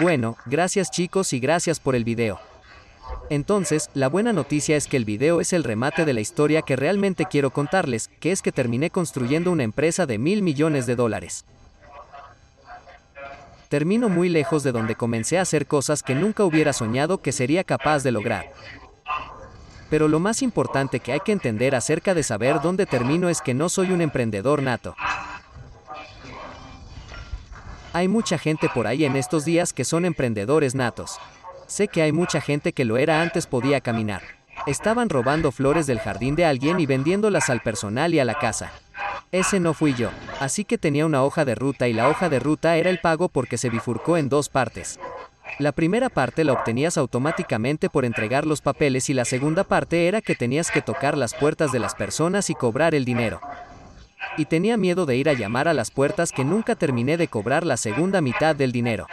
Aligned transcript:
Bueno, 0.00 0.38
gracias 0.46 0.90
chicos 0.90 1.34
y 1.34 1.40
gracias 1.40 1.78
por 1.78 1.94
el 1.94 2.04
video. 2.04 2.40
Entonces, 3.28 3.90
la 3.92 4.08
buena 4.08 4.32
noticia 4.32 4.76
es 4.76 4.86
que 4.86 4.96
el 4.96 5.04
video 5.04 5.42
es 5.42 5.52
el 5.52 5.62
remate 5.62 6.06
de 6.06 6.14
la 6.14 6.22
historia 6.22 6.62
que 6.62 6.74
realmente 6.74 7.26
quiero 7.26 7.50
contarles, 7.50 8.08
que 8.18 8.32
es 8.32 8.40
que 8.40 8.50
terminé 8.50 8.88
construyendo 8.88 9.52
una 9.52 9.62
empresa 9.62 10.06
de 10.06 10.16
mil 10.16 10.40
millones 10.40 10.86
de 10.86 10.96
dólares. 10.96 11.44
Termino 13.68 14.08
muy 14.08 14.30
lejos 14.30 14.62
de 14.62 14.72
donde 14.72 14.94
comencé 14.94 15.38
a 15.38 15.42
hacer 15.42 15.66
cosas 15.66 16.02
que 16.02 16.14
nunca 16.14 16.44
hubiera 16.44 16.72
soñado 16.72 17.18
que 17.18 17.30
sería 17.30 17.62
capaz 17.62 18.02
de 18.02 18.12
lograr. 18.12 18.50
Pero 19.90 20.08
lo 20.08 20.18
más 20.18 20.40
importante 20.40 21.00
que 21.00 21.12
hay 21.12 21.20
que 21.20 21.32
entender 21.32 21.74
acerca 21.74 22.14
de 22.14 22.22
saber 22.22 22.62
dónde 22.62 22.86
termino 22.86 23.28
es 23.28 23.42
que 23.42 23.52
no 23.52 23.68
soy 23.68 23.90
un 23.90 24.00
emprendedor 24.00 24.62
nato. 24.62 24.96
Hay 27.92 28.06
mucha 28.06 28.38
gente 28.38 28.68
por 28.72 28.86
ahí 28.86 29.04
en 29.04 29.16
estos 29.16 29.44
días 29.44 29.72
que 29.72 29.84
son 29.84 30.04
emprendedores 30.04 30.76
natos. 30.76 31.18
Sé 31.66 31.88
que 31.88 32.02
hay 32.02 32.12
mucha 32.12 32.40
gente 32.40 32.72
que 32.72 32.84
lo 32.84 32.96
era 32.96 33.20
antes 33.20 33.48
podía 33.48 33.80
caminar. 33.80 34.22
Estaban 34.66 35.08
robando 35.08 35.50
flores 35.50 35.88
del 35.88 35.98
jardín 35.98 36.36
de 36.36 36.44
alguien 36.44 36.78
y 36.78 36.86
vendiéndolas 36.86 37.50
al 37.50 37.62
personal 37.62 38.14
y 38.14 38.20
a 38.20 38.24
la 38.24 38.34
casa. 38.34 38.70
Ese 39.32 39.58
no 39.58 39.74
fui 39.74 39.94
yo. 39.94 40.10
Así 40.38 40.64
que 40.64 40.78
tenía 40.78 41.04
una 41.04 41.24
hoja 41.24 41.44
de 41.44 41.56
ruta 41.56 41.88
y 41.88 41.92
la 41.92 42.08
hoja 42.08 42.28
de 42.28 42.38
ruta 42.38 42.76
era 42.76 42.90
el 42.90 43.00
pago 43.00 43.28
porque 43.28 43.58
se 43.58 43.70
bifurcó 43.70 44.16
en 44.16 44.28
dos 44.28 44.48
partes. 44.48 45.00
La 45.58 45.72
primera 45.72 46.10
parte 46.10 46.44
la 46.44 46.52
obtenías 46.52 46.96
automáticamente 46.96 47.90
por 47.90 48.04
entregar 48.04 48.46
los 48.46 48.60
papeles 48.60 49.10
y 49.10 49.14
la 49.14 49.24
segunda 49.24 49.64
parte 49.64 50.06
era 50.06 50.20
que 50.20 50.36
tenías 50.36 50.70
que 50.70 50.80
tocar 50.80 51.18
las 51.18 51.34
puertas 51.34 51.72
de 51.72 51.80
las 51.80 51.96
personas 51.96 52.50
y 52.50 52.54
cobrar 52.54 52.94
el 52.94 53.04
dinero 53.04 53.40
y 54.36 54.44
tenía 54.46 54.76
miedo 54.76 55.06
de 55.06 55.16
ir 55.16 55.28
a 55.28 55.34
llamar 55.34 55.68
a 55.68 55.74
las 55.74 55.90
puertas 55.90 56.32
que 56.32 56.44
nunca 56.44 56.74
terminé 56.74 57.16
de 57.16 57.28
cobrar 57.28 57.64
la 57.64 57.76
segunda 57.76 58.20
mitad 58.20 58.54
del 58.56 58.72
dinero. 58.72 59.06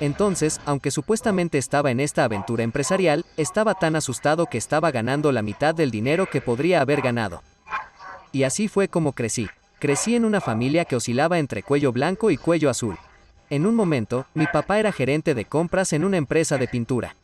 Entonces, 0.00 0.60
aunque 0.66 0.90
supuestamente 0.90 1.58
estaba 1.58 1.90
en 1.90 2.00
esta 2.00 2.24
aventura 2.24 2.64
empresarial, 2.64 3.24
estaba 3.36 3.74
tan 3.74 3.96
asustado 3.96 4.46
que 4.46 4.58
estaba 4.58 4.90
ganando 4.90 5.32
la 5.32 5.42
mitad 5.42 5.74
del 5.74 5.90
dinero 5.90 6.26
que 6.26 6.40
podría 6.40 6.80
haber 6.80 7.00
ganado. 7.00 7.42
Y 8.32 8.42
así 8.42 8.68
fue 8.68 8.88
como 8.88 9.12
crecí. 9.12 9.48
Crecí 9.78 10.16
en 10.16 10.24
una 10.24 10.40
familia 10.40 10.84
que 10.84 10.96
oscilaba 10.96 11.38
entre 11.38 11.62
cuello 11.62 11.92
blanco 11.92 12.30
y 12.30 12.36
cuello 12.36 12.70
azul. 12.70 12.96
En 13.50 13.66
un 13.66 13.74
momento, 13.74 14.26
mi 14.34 14.46
papá 14.46 14.78
era 14.78 14.92
gerente 14.92 15.34
de 15.34 15.44
compras 15.44 15.92
en 15.92 16.04
una 16.04 16.16
empresa 16.16 16.58
de 16.58 16.66
pintura. 16.66 17.16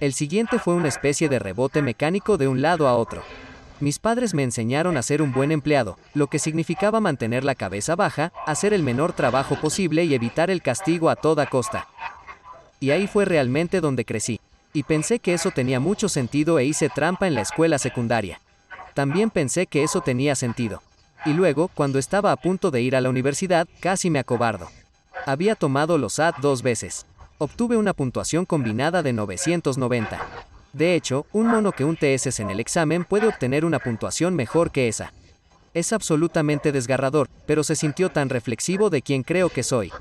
El 0.00 0.12
siguiente 0.12 0.58
fue 0.58 0.74
una 0.74 0.88
especie 0.88 1.28
de 1.28 1.38
rebote 1.38 1.82
mecánico 1.82 2.36
de 2.36 2.48
un 2.48 2.62
lado 2.62 2.88
a 2.88 2.94
otro. 2.94 3.22
Mis 3.80 3.98
padres 3.98 4.34
me 4.34 4.44
enseñaron 4.44 4.96
a 4.96 5.02
ser 5.02 5.20
un 5.20 5.32
buen 5.32 5.50
empleado, 5.50 5.98
lo 6.14 6.28
que 6.28 6.38
significaba 6.38 7.00
mantener 7.00 7.44
la 7.44 7.56
cabeza 7.56 7.96
baja, 7.96 8.32
hacer 8.46 8.72
el 8.72 8.82
menor 8.82 9.12
trabajo 9.12 9.56
posible 9.60 10.04
y 10.04 10.14
evitar 10.14 10.50
el 10.50 10.62
castigo 10.62 11.10
a 11.10 11.16
toda 11.16 11.46
costa. 11.46 11.88
Y 12.78 12.90
ahí 12.90 13.06
fue 13.06 13.24
realmente 13.24 13.80
donde 13.80 14.04
crecí. 14.04 14.40
Y 14.72 14.84
pensé 14.84 15.18
que 15.18 15.34
eso 15.34 15.50
tenía 15.50 15.80
mucho 15.80 16.08
sentido 16.08 16.58
e 16.58 16.64
hice 16.64 16.88
trampa 16.88 17.26
en 17.26 17.34
la 17.34 17.42
escuela 17.42 17.78
secundaria. 17.78 18.40
También 18.94 19.30
pensé 19.30 19.66
que 19.66 19.82
eso 19.82 20.00
tenía 20.00 20.34
sentido. 20.34 20.82
Y 21.24 21.32
luego, 21.32 21.68
cuando 21.68 21.98
estaba 21.98 22.32
a 22.32 22.36
punto 22.36 22.70
de 22.70 22.82
ir 22.82 22.94
a 22.94 23.00
la 23.00 23.08
universidad, 23.08 23.66
casi 23.80 24.10
me 24.10 24.18
acobardo. 24.18 24.68
Había 25.26 25.54
tomado 25.54 25.98
los 25.98 26.14
SAT 26.14 26.38
dos 26.38 26.62
veces. 26.62 27.06
Obtuve 27.38 27.76
una 27.76 27.92
puntuación 27.92 28.44
combinada 28.44 29.02
de 29.02 29.12
990. 29.12 30.20
De 30.74 30.96
hecho, 30.96 31.24
un 31.32 31.46
mono 31.46 31.70
que 31.70 31.84
un 31.84 31.96
TS 31.96 32.40
en 32.40 32.50
el 32.50 32.58
examen 32.58 33.04
puede 33.04 33.28
obtener 33.28 33.64
una 33.64 33.78
puntuación 33.78 34.34
mejor 34.34 34.72
que 34.72 34.88
esa. 34.88 35.12
Es 35.72 35.92
absolutamente 35.92 36.72
desgarrador, 36.72 37.28
pero 37.46 37.62
se 37.62 37.76
sintió 37.76 38.10
tan 38.10 38.28
reflexivo 38.28 38.90
de 38.90 39.00
quien 39.00 39.22
creo 39.22 39.50
que 39.50 39.62
soy. 39.62 39.92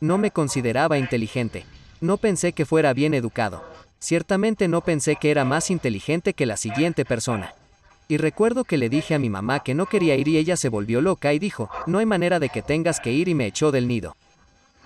No 0.00 0.16
me 0.16 0.30
consideraba 0.30 0.96
inteligente. 0.96 1.66
No 2.00 2.16
pensé 2.16 2.54
que 2.54 2.64
fuera 2.64 2.94
bien 2.94 3.12
educado. 3.12 3.64
Ciertamente 3.98 4.66
no 4.66 4.80
pensé 4.80 5.16
que 5.16 5.30
era 5.30 5.44
más 5.44 5.70
inteligente 5.70 6.32
que 6.32 6.46
la 6.46 6.56
siguiente 6.56 7.04
persona. 7.04 7.54
Y 8.08 8.16
recuerdo 8.16 8.64
que 8.64 8.78
le 8.78 8.88
dije 8.88 9.14
a 9.14 9.18
mi 9.18 9.28
mamá 9.28 9.60
que 9.60 9.74
no 9.74 9.86
quería 9.86 10.16
ir 10.16 10.28
y 10.28 10.38
ella 10.38 10.56
se 10.56 10.70
volvió 10.70 11.02
loca 11.02 11.34
y 11.34 11.38
dijo, 11.38 11.68
no 11.86 11.98
hay 11.98 12.06
manera 12.06 12.38
de 12.38 12.48
que 12.48 12.62
tengas 12.62 12.98
que 12.98 13.12
ir 13.12 13.28
y 13.28 13.34
me 13.34 13.46
echó 13.46 13.72
del 13.72 13.88
nido. 13.88 14.16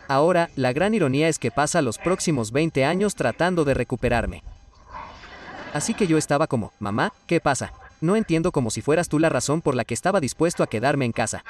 Ahora, 0.08 0.50
la 0.56 0.72
gran 0.72 0.94
ironía 0.94 1.28
es 1.28 1.38
que 1.38 1.52
pasa 1.52 1.82
los 1.82 1.98
próximos 1.98 2.50
20 2.50 2.84
años 2.84 3.14
tratando 3.14 3.64
de 3.64 3.74
recuperarme. 3.74 4.42
Así 5.72 5.94
que 5.94 6.06
yo 6.06 6.16
estaba 6.18 6.46
como, 6.46 6.72
mamá, 6.78 7.12
¿qué 7.26 7.40
pasa? 7.40 7.72
No 8.00 8.16
entiendo 8.16 8.52
como 8.52 8.70
si 8.70 8.80
fueras 8.80 9.08
tú 9.08 9.18
la 9.18 9.28
razón 9.28 9.60
por 9.60 9.74
la 9.74 9.84
que 9.84 9.94
estaba 9.94 10.20
dispuesto 10.20 10.62
a 10.62 10.68
quedarme 10.68 11.04
en 11.04 11.12
casa. 11.12 11.44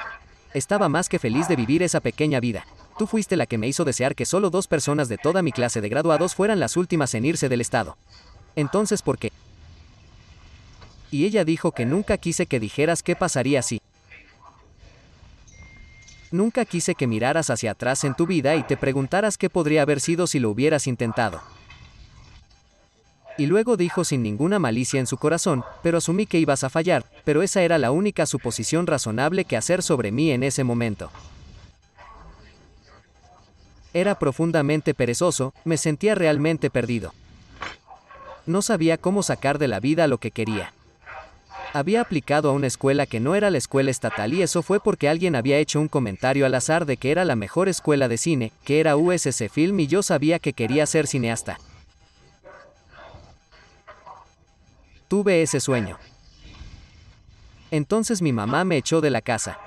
Estaba 0.55 0.89
más 0.89 1.09
que 1.09 1.19
feliz 1.19 1.47
de 1.47 1.57
vivir 1.57 1.83
esa 1.83 2.01
pequeña 2.01 2.41
vida. 2.41 2.67
Tú 2.99 3.07
fuiste 3.07 3.37
la 3.37 3.47
que 3.47 3.59
me 3.59 3.69
hizo 3.69 3.85
desear 3.85 4.15
que 4.15 4.25
solo 4.25 4.51
dos 4.51 4.67
personas 4.67 5.09
de 5.09 5.19
toda 5.19 5.43
mi 5.43 5.53
clase 5.53 5.81
de 5.81 5.89
graduados 5.89 6.35
fueran 6.35 6.59
las 6.59 6.77
últimas 6.77 7.15
en 7.15 7.27
irse 7.27 7.49
del 7.49 7.61
estado. 7.61 7.97
Entonces, 8.57 9.03
¿por 9.03 9.19
qué? 9.19 9.31
Y 11.11 11.25
ella 11.25 11.45
dijo 11.45 11.73
que 11.73 11.87
nunca 11.87 12.17
quise 12.19 12.47
que 12.47 12.61
dijeras 12.61 13.03
qué 13.03 13.15
pasaría 13.15 13.63
si. 13.63 13.81
Nunca 16.31 16.65
quise 16.65 16.95
que 16.95 17.07
miraras 17.07 17.51
hacia 17.51 17.71
atrás 17.71 18.05
en 18.05 18.15
tu 18.15 18.27
vida 18.27 18.57
y 18.57 18.63
te 18.63 18.77
preguntaras 18.77 19.39
qué 19.39 19.49
podría 19.49 19.83
haber 19.83 20.01
sido 20.01 20.27
si 20.27 20.39
lo 20.39 20.51
hubieras 20.51 20.87
intentado. 20.87 21.41
Y 23.39 23.47
luego 23.47 23.77
dijo 23.77 24.05
sin 24.05 24.25
ninguna 24.25 24.59
malicia 24.59 24.99
en 24.99 25.07
su 25.07 25.17
corazón, 25.17 25.65
pero 25.83 25.99
asumí 25.99 26.27
que 26.27 26.41
ibas 26.41 26.65
a 26.65 26.71
fallar, 26.71 27.05
pero 27.25 27.43
esa 27.43 27.63
era 27.63 27.79
la 27.79 27.93
única 27.93 28.27
suposición 28.27 28.89
razonable 28.89 29.45
que 29.45 29.57
hacer 29.57 29.81
sobre 29.83 30.11
mí 30.11 30.33
en 30.33 30.43
ese 30.43 30.65
momento. 30.65 31.11
Era 33.95 34.19
profundamente 34.19 34.93
perezoso, 34.93 35.55
me 35.65 35.77
sentía 35.77 36.17
realmente 36.17 36.69
perdido. 36.69 37.15
No 38.45 38.61
sabía 38.61 38.99
cómo 38.99 39.23
sacar 39.23 39.59
de 39.59 39.69
la 39.69 39.79
vida 39.79 40.09
lo 40.09 40.19
que 40.19 40.33
quería. 40.33 40.73
Había 41.73 42.01
aplicado 42.01 42.51
a 42.51 42.53
una 42.53 42.67
escuela 42.67 43.07
que 43.07 43.21
no 43.21 43.37
era 43.37 43.51
la 43.51 43.59
escuela 43.59 43.91
estatal 43.91 44.35
y 44.35 44.43
eso 44.43 44.63
fue 44.63 44.81
porque 44.81 45.09
alguien 45.09 45.37
había 45.37 45.59
hecho 45.59 45.81
un 45.81 45.89
comentario 45.89 46.45
al 46.45 46.55
azar 46.55 46.87
de 46.87 46.97
que 46.97 47.13
era 47.13 47.25
la 47.25 47.37
mejor 47.37 47.69
escuela 47.69 48.09
de 48.09 48.19
cine, 48.19 48.53
que 48.65 48.81
era 48.81 48.97
USC 48.97 49.49
Film 49.49 49.79
y 49.79 49.87
yo 49.87 50.03
sabía 50.03 50.39
que 50.39 50.55
quería 50.55 50.87
ser 50.87 51.07
cineasta. 51.07 51.59
Tuve 55.09 55.41
ese 55.41 55.59
sueño. 55.59 55.99
Entonces 57.71 58.21
mi 58.21 58.33
mamá 58.33 58.65
me 58.65 58.77
echó 58.77 59.01
de 59.01 59.09
la 59.09 59.23
casa. 59.23 59.59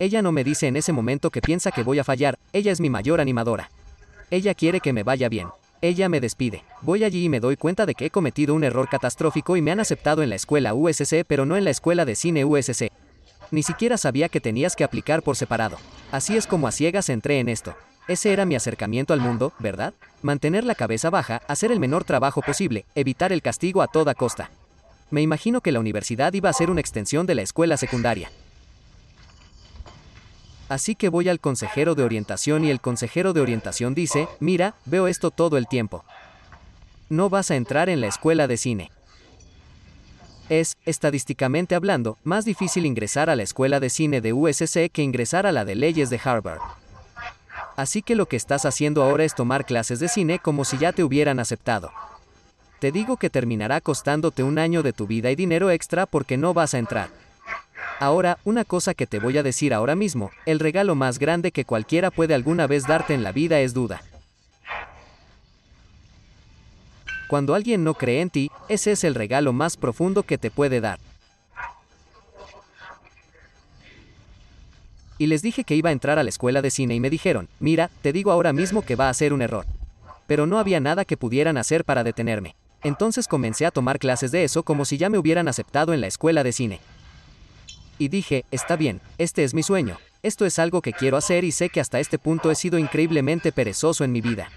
Ella 0.00 0.20
no 0.20 0.32
me 0.32 0.42
dice 0.42 0.66
en 0.66 0.76
ese 0.76 0.92
momento 0.92 1.30
que 1.30 1.40
piensa 1.40 1.70
que 1.70 1.84
voy 1.84 2.00
a 2.00 2.04
fallar, 2.04 2.36
ella 2.52 2.72
es 2.72 2.80
mi 2.80 2.90
mayor 2.90 3.20
animadora. 3.20 3.70
Ella 4.30 4.54
quiere 4.54 4.80
que 4.80 4.92
me 4.92 5.04
vaya 5.04 5.28
bien. 5.28 5.48
Ella 5.80 6.08
me 6.08 6.20
despide. 6.20 6.64
Voy 6.82 7.04
allí 7.04 7.24
y 7.24 7.28
me 7.28 7.38
doy 7.38 7.56
cuenta 7.56 7.86
de 7.86 7.94
que 7.94 8.06
he 8.06 8.10
cometido 8.10 8.54
un 8.54 8.64
error 8.64 8.88
catastrófico 8.88 9.56
y 9.56 9.62
me 9.62 9.70
han 9.70 9.78
aceptado 9.78 10.24
en 10.24 10.30
la 10.30 10.36
escuela 10.36 10.74
USC 10.74 11.24
pero 11.26 11.46
no 11.46 11.56
en 11.56 11.64
la 11.64 11.70
escuela 11.70 12.04
de 12.04 12.16
cine 12.16 12.44
USC. 12.44 12.90
Ni 13.52 13.62
siquiera 13.62 13.96
sabía 13.96 14.28
que 14.28 14.40
tenías 14.40 14.74
que 14.74 14.82
aplicar 14.82 15.22
por 15.22 15.36
separado. 15.36 15.76
Así 16.10 16.36
es 16.36 16.48
como 16.48 16.66
a 16.66 16.72
ciegas 16.72 17.08
entré 17.10 17.38
en 17.38 17.48
esto. 17.48 17.76
Ese 18.08 18.32
era 18.32 18.44
mi 18.44 18.54
acercamiento 18.54 19.12
al 19.12 19.20
mundo, 19.20 19.52
¿verdad? 19.58 19.92
Mantener 20.22 20.64
la 20.64 20.76
cabeza 20.76 21.10
baja, 21.10 21.42
hacer 21.48 21.72
el 21.72 21.80
menor 21.80 22.04
trabajo 22.04 22.40
posible, 22.40 22.84
evitar 22.94 23.32
el 23.32 23.42
castigo 23.42 23.82
a 23.82 23.88
toda 23.88 24.14
costa. 24.14 24.50
Me 25.10 25.22
imagino 25.22 25.60
que 25.60 25.72
la 25.72 25.80
universidad 25.80 26.32
iba 26.32 26.48
a 26.48 26.52
ser 26.52 26.70
una 26.70 26.80
extensión 26.80 27.26
de 27.26 27.34
la 27.34 27.42
escuela 27.42 27.76
secundaria. 27.76 28.30
Así 30.68 30.94
que 30.94 31.08
voy 31.08 31.28
al 31.28 31.40
consejero 31.40 31.94
de 31.94 32.02
orientación 32.02 32.64
y 32.64 32.70
el 32.70 32.80
consejero 32.80 33.32
de 33.32 33.40
orientación 33.40 33.94
dice, 33.94 34.28
mira, 34.40 34.74
veo 34.84 35.06
esto 35.08 35.30
todo 35.30 35.56
el 35.56 35.66
tiempo. 35.66 36.04
No 37.08 37.28
vas 37.28 37.50
a 37.50 37.56
entrar 37.56 37.88
en 37.88 38.00
la 38.00 38.08
escuela 38.08 38.48
de 38.48 38.56
cine. 38.56 38.90
Es, 40.48 40.76
estadísticamente 40.84 41.74
hablando, 41.74 42.18
más 42.22 42.44
difícil 42.44 42.86
ingresar 42.86 43.30
a 43.30 43.36
la 43.36 43.42
escuela 43.42 43.80
de 43.80 43.90
cine 43.90 44.20
de 44.20 44.32
USC 44.32 44.90
que 44.92 45.02
ingresar 45.02 45.46
a 45.46 45.52
la 45.52 45.64
de 45.64 45.74
leyes 45.74 46.08
de 46.10 46.20
Harvard. 46.22 46.60
Así 47.76 48.02
que 48.02 48.14
lo 48.14 48.26
que 48.26 48.36
estás 48.36 48.64
haciendo 48.64 49.02
ahora 49.02 49.24
es 49.24 49.34
tomar 49.34 49.66
clases 49.66 50.00
de 50.00 50.08
cine 50.08 50.38
como 50.38 50.64
si 50.64 50.78
ya 50.78 50.92
te 50.92 51.04
hubieran 51.04 51.38
aceptado. 51.38 51.92
Te 52.80 52.90
digo 52.90 53.16
que 53.16 53.30
terminará 53.30 53.80
costándote 53.80 54.42
un 54.42 54.58
año 54.58 54.82
de 54.82 54.92
tu 54.92 55.06
vida 55.06 55.30
y 55.30 55.36
dinero 55.36 55.70
extra 55.70 56.06
porque 56.06 56.36
no 56.36 56.54
vas 56.54 56.74
a 56.74 56.78
entrar. 56.78 57.08
Ahora, 57.98 58.38
una 58.44 58.64
cosa 58.64 58.94
que 58.94 59.06
te 59.06 59.18
voy 59.18 59.38
a 59.38 59.42
decir 59.42 59.72
ahora 59.72 59.94
mismo, 59.94 60.30
el 60.44 60.58
regalo 60.58 60.94
más 60.94 61.18
grande 61.18 61.52
que 61.52 61.64
cualquiera 61.64 62.10
puede 62.10 62.34
alguna 62.34 62.66
vez 62.66 62.86
darte 62.86 63.14
en 63.14 63.22
la 63.22 63.32
vida 63.32 63.60
es 63.60 63.72
duda. 63.72 64.02
Cuando 67.28 67.54
alguien 67.54 67.82
no 67.82 67.94
cree 67.94 68.20
en 68.20 68.30
ti, 68.30 68.50
ese 68.68 68.92
es 68.92 69.04
el 69.04 69.14
regalo 69.14 69.52
más 69.52 69.76
profundo 69.76 70.22
que 70.22 70.38
te 70.38 70.50
puede 70.50 70.80
dar. 70.80 70.98
Y 75.18 75.26
les 75.26 75.42
dije 75.42 75.64
que 75.64 75.74
iba 75.76 75.90
a 75.90 75.92
entrar 75.92 76.18
a 76.18 76.22
la 76.22 76.28
escuela 76.28 76.62
de 76.62 76.70
cine 76.70 76.94
y 76.94 77.00
me 77.00 77.10
dijeron, 77.10 77.48
mira, 77.58 77.90
te 78.02 78.12
digo 78.12 78.32
ahora 78.32 78.52
mismo 78.52 78.82
que 78.82 78.96
va 78.96 79.08
a 79.08 79.14
ser 79.14 79.32
un 79.32 79.42
error. 79.42 79.66
Pero 80.26 80.46
no 80.46 80.58
había 80.58 80.80
nada 80.80 81.04
que 81.04 81.16
pudieran 81.16 81.56
hacer 81.56 81.84
para 81.84 82.04
detenerme. 82.04 82.54
Entonces 82.82 83.26
comencé 83.26 83.64
a 83.66 83.70
tomar 83.70 83.98
clases 83.98 84.30
de 84.30 84.44
eso 84.44 84.62
como 84.62 84.84
si 84.84 84.98
ya 84.98 85.08
me 85.08 85.18
hubieran 85.18 85.48
aceptado 85.48 85.94
en 85.94 86.00
la 86.00 86.06
escuela 86.06 86.42
de 86.44 86.52
cine. 86.52 86.80
Y 87.98 88.08
dije, 88.08 88.44
está 88.50 88.76
bien, 88.76 89.00
este 89.16 89.42
es 89.42 89.54
mi 89.54 89.62
sueño, 89.62 89.98
esto 90.22 90.44
es 90.44 90.58
algo 90.58 90.82
que 90.82 90.92
quiero 90.92 91.16
hacer 91.16 91.44
y 91.44 91.52
sé 91.52 91.70
que 91.70 91.80
hasta 91.80 91.98
este 91.98 92.18
punto 92.18 92.50
he 92.50 92.54
sido 92.54 92.78
increíblemente 92.78 93.52
perezoso 93.52 94.04
en 94.04 94.12
mi 94.12 94.20
vida. 94.20 94.50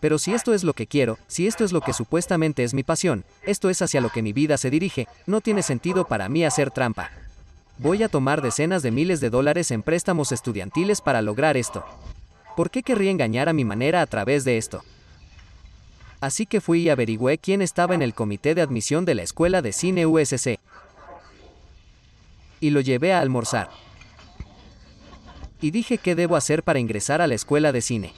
Pero 0.00 0.18
si 0.18 0.32
esto 0.32 0.54
es 0.54 0.62
lo 0.62 0.74
que 0.74 0.86
quiero, 0.86 1.18
si 1.26 1.48
esto 1.48 1.64
es 1.64 1.72
lo 1.72 1.80
que 1.80 1.92
supuestamente 1.92 2.62
es 2.62 2.72
mi 2.72 2.84
pasión, 2.84 3.24
esto 3.44 3.68
es 3.68 3.82
hacia 3.82 4.00
lo 4.00 4.10
que 4.10 4.22
mi 4.22 4.32
vida 4.32 4.56
se 4.56 4.70
dirige, 4.70 5.08
no 5.26 5.40
tiene 5.40 5.62
sentido 5.62 6.06
para 6.06 6.28
mí 6.28 6.44
hacer 6.44 6.70
trampa. 6.70 7.10
Voy 7.78 8.02
a 8.02 8.08
tomar 8.08 8.42
decenas 8.42 8.82
de 8.82 8.90
miles 8.90 9.20
de 9.20 9.30
dólares 9.30 9.70
en 9.70 9.84
préstamos 9.84 10.32
estudiantiles 10.32 11.00
para 11.00 11.22
lograr 11.22 11.56
esto. 11.56 11.84
¿Por 12.56 12.70
qué 12.70 12.82
querría 12.82 13.12
engañar 13.12 13.48
a 13.48 13.52
mi 13.52 13.64
manera 13.64 14.02
a 14.02 14.06
través 14.06 14.44
de 14.44 14.58
esto? 14.58 14.82
Así 16.20 16.44
que 16.44 16.60
fui 16.60 16.80
y 16.80 16.88
averigüé 16.88 17.38
quién 17.38 17.62
estaba 17.62 17.94
en 17.94 18.02
el 18.02 18.14
comité 18.14 18.56
de 18.56 18.62
admisión 18.62 19.04
de 19.04 19.14
la 19.14 19.22
Escuela 19.22 19.62
de 19.62 19.72
Cine 19.72 20.06
USC. 20.06 20.58
Y 22.58 22.70
lo 22.70 22.80
llevé 22.80 23.12
a 23.12 23.20
almorzar. 23.20 23.70
Y 25.60 25.70
dije 25.70 25.98
qué 25.98 26.16
debo 26.16 26.34
hacer 26.34 26.64
para 26.64 26.80
ingresar 26.80 27.20
a 27.20 27.28
la 27.28 27.36
escuela 27.36 27.70
de 27.70 27.80
cine. 27.80 28.12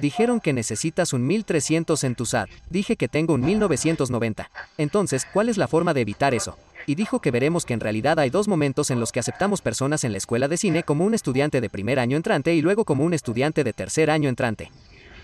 Dijeron 0.00 0.38
que 0.38 0.52
necesitas 0.52 1.14
un 1.14 1.26
1300 1.26 2.04
en 2.04 2.14
tu 2.14 2.26
SAT. 2.26 2.50
Dije 2.68 2.96
que 2.96 3.08
tengo 3.08 3.32
un 3.32 3.40
1990. 3.40 4.50
Entonces, 4.76 5.26
¿cuál 5.32 5.48
es 5.48 5.56
la 5.56 5.68
forma 5.68 5.94
de 5.94 6.02
evitar 6.02 6.34
eso? 6.34 6.58
Y 6.86 6.94
dijo 6.94 7.20
que 7.20 7.30
veremos 7.30 7.64
que 7.64 7.74
en 7.74 7.80
realidad 7.80 8.18
hay 8.18 8.30
dos 8.30 8.48
momentos 8.48 8.90
en 8.90 9.00
los 9.00 9.12
que 9.12 9.20
aceptamos 9.20 9.60
personas 9.60 10.04
en 10.04 10.12
la 10.12 10.18
escuela 10.18 10.48
de 10.48 10.56
cine 10.56 10.82
como 10.82 11.04
un 11.04 11.14
estudiante 11.14 11.60
de 11.60 11.70
primer 11.70 11.98
año 11.98 12.16
entrante 12.16 12.54
y 12.54 12.62
luego 12.62 12.84
como 12.84 13.04
un 13.04 13.14
estudiante 13.14 13.64
de 13.64 13.72
tercer 13.72 14.10
año 14.10 14.28
entrante. 14.28 14.70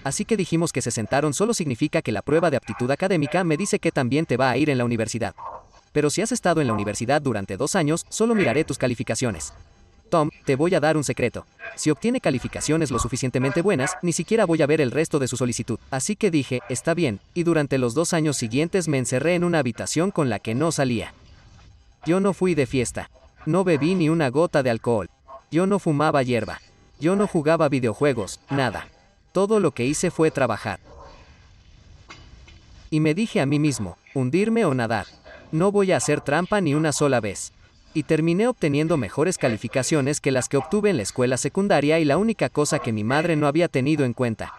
Así 0.04 0.24
que 0.24 0.36
dijimos 0.36 0.72
que 0.72 0.82
se 0.82 0.90
sentaron 0.90 1.34
solo 1.34 1.54
significa 1.54 2.02
que 2.02 2.12
la 2.12 2.22
prueba 2.22 2.50
de 2.50 2.56
aptitud 2.56 2.90
académica 2.90 3.42
me 3.44 3.56
dice 3.56 3.78
que 3.78 3.92
también 3.92 4.26
te 4.26 4.36
va 4.36 4.50
a 4.50 4.56
ir 4.56 4.70
en 4.70 4.78
la 4.78 4.84
universidad. 4.84 5.34
Pero 5.92 6.10
si 6.10 6.22
has 6.22 6.32
estado 6.32 6.60
en 6.60 6.66
la 6.66 6.72
universidad 6.72 7.20
durante 7.20 7.56
dos 7.56 7.74
años, 7.74 8.06
solo 8.08 8.34
miraré 8.34 8.64
tus 8.64 8.78
calificaciones. 8.78 9.52
Tom, 10.08 10.30
te 10.44 10.56
voy 10.56 10.74
a 10.74 10.80
dar 10.80 10.96
un 10.96 11.04
secreto. 11.04 11.46
Si 11.76 11.90
obtiene 11.90 12.20
calificaciones 12.20 12.90
lo 12.90 12.98
suficientemente 12.98 13.62
buenas, 13.62 13.96
ni 14.02 14.12
siquiera 14.12 14.46
voy 14.46 14.62
a 14.62 14.66
ver 14.66 14.80
el 14.80 14.90
resto 14.90 15.18
de 15.18 15.28
su 15.28 15.36
solicitud. 15.36 15.78
Así 15.90 16.16
que 16.16 16.30
dije, 16.30 16.60
está 16.68 16.94
bien, 16.94 17.20
y 17.34 17.42
durante 17.42 17.78
los 17.78 17.94
dos 17.94 18.14
años 18.14 18.36
siguientes 18.36 18.88
me 18.88 18.98
encerré 18.98 19.34
en 19.34 19.44
una 19.44 19.58
habitación 19.58 20.10
con 20.10 20.30
la 20.30 20.38
que 20.38 20.54
no 20.54 20.72
salía. 20.72 21.12
Yo 22.04 22.20
no 22.20 22.32
fui 22.32 22.54
de 22.54 22.66
fiesta. 22.66 23.10
No 23.46 23.64
bebí 23.64 23.94
ni 23.94 24.08
una 24.08 24.30
gota 24.30 24.62
de 24.62 24.70
alcohol. 24.70 25.08
Yo 25.50 25.66
no 25.66 25.78
fumaba 25.78 26.22
hierba. 26.22 26.60
Yo 27.00 27.16
no 27.16 27.26
jugaba 27.26 27.68
videojuegos, 27.68 28.40
nada. 28.50 28.88
Todo 29.32 29.60
lo 29.60 29.72
que 29.72 29.84
hice 29.84 30.10
fue 30.10 30.30
trabajar. 30.30 30.80
Y 32.90 33.00
me 33.00 33.14
dije 33.14 33.40
a 33.40 33.46
mí 33.46 33.58
mismo, 33.58 33.98
hundirme 34.14 34.64
o 34.64 34.74
nadar. 34.74 35.06
No 35.52 35.70
voy 35.70 35.92
a 35.92 35.96
hacer 35.96 36.20
trampa 36.20 36.60
ni 36.60 36.74
una 36.74 36.92
sola 36.92 37.20
vez 37.20 37.52
y 37.94 38.04
terminé 38.04 38.46
obteniendo 38.46 38.96
mejores 38.96 39.38
calificaciones 39.38 40.20
que 40.20 40.30
las 40.30 40.48
que 40.48 40.56
obtuve 40.56 40.90
en 40.90 40.96
la 40.98 41.02
escuela 41.02 41.36
secundaria 41.36 41.98
y 41.98 42.04
la 42.04 42.18
única 42.18 42.48
cosa 42.48 42.78
que 42.78 42.92
mi 42.92 43.04
madre 43.04 43.36
no 43.36 43.46
había 43.46 43.68
tenido 43.68 44.04
en 44.04 44.12
cuenta. 44.12 44.52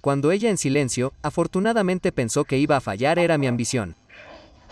Cuando 0.00 0.30
ella 0.30 0.50
en 0.50 0.56
silencio, 0.56 1.12
afortunadamente 1.22 2.12
pensó 2.12 2.44
que 2.44 2.58
iba 2.58 2.76
a 2.76 2.80
fallar 2.80 3.18
era 3.18 3.38
mi 3.38 3.46
ambición. 3.46 3.96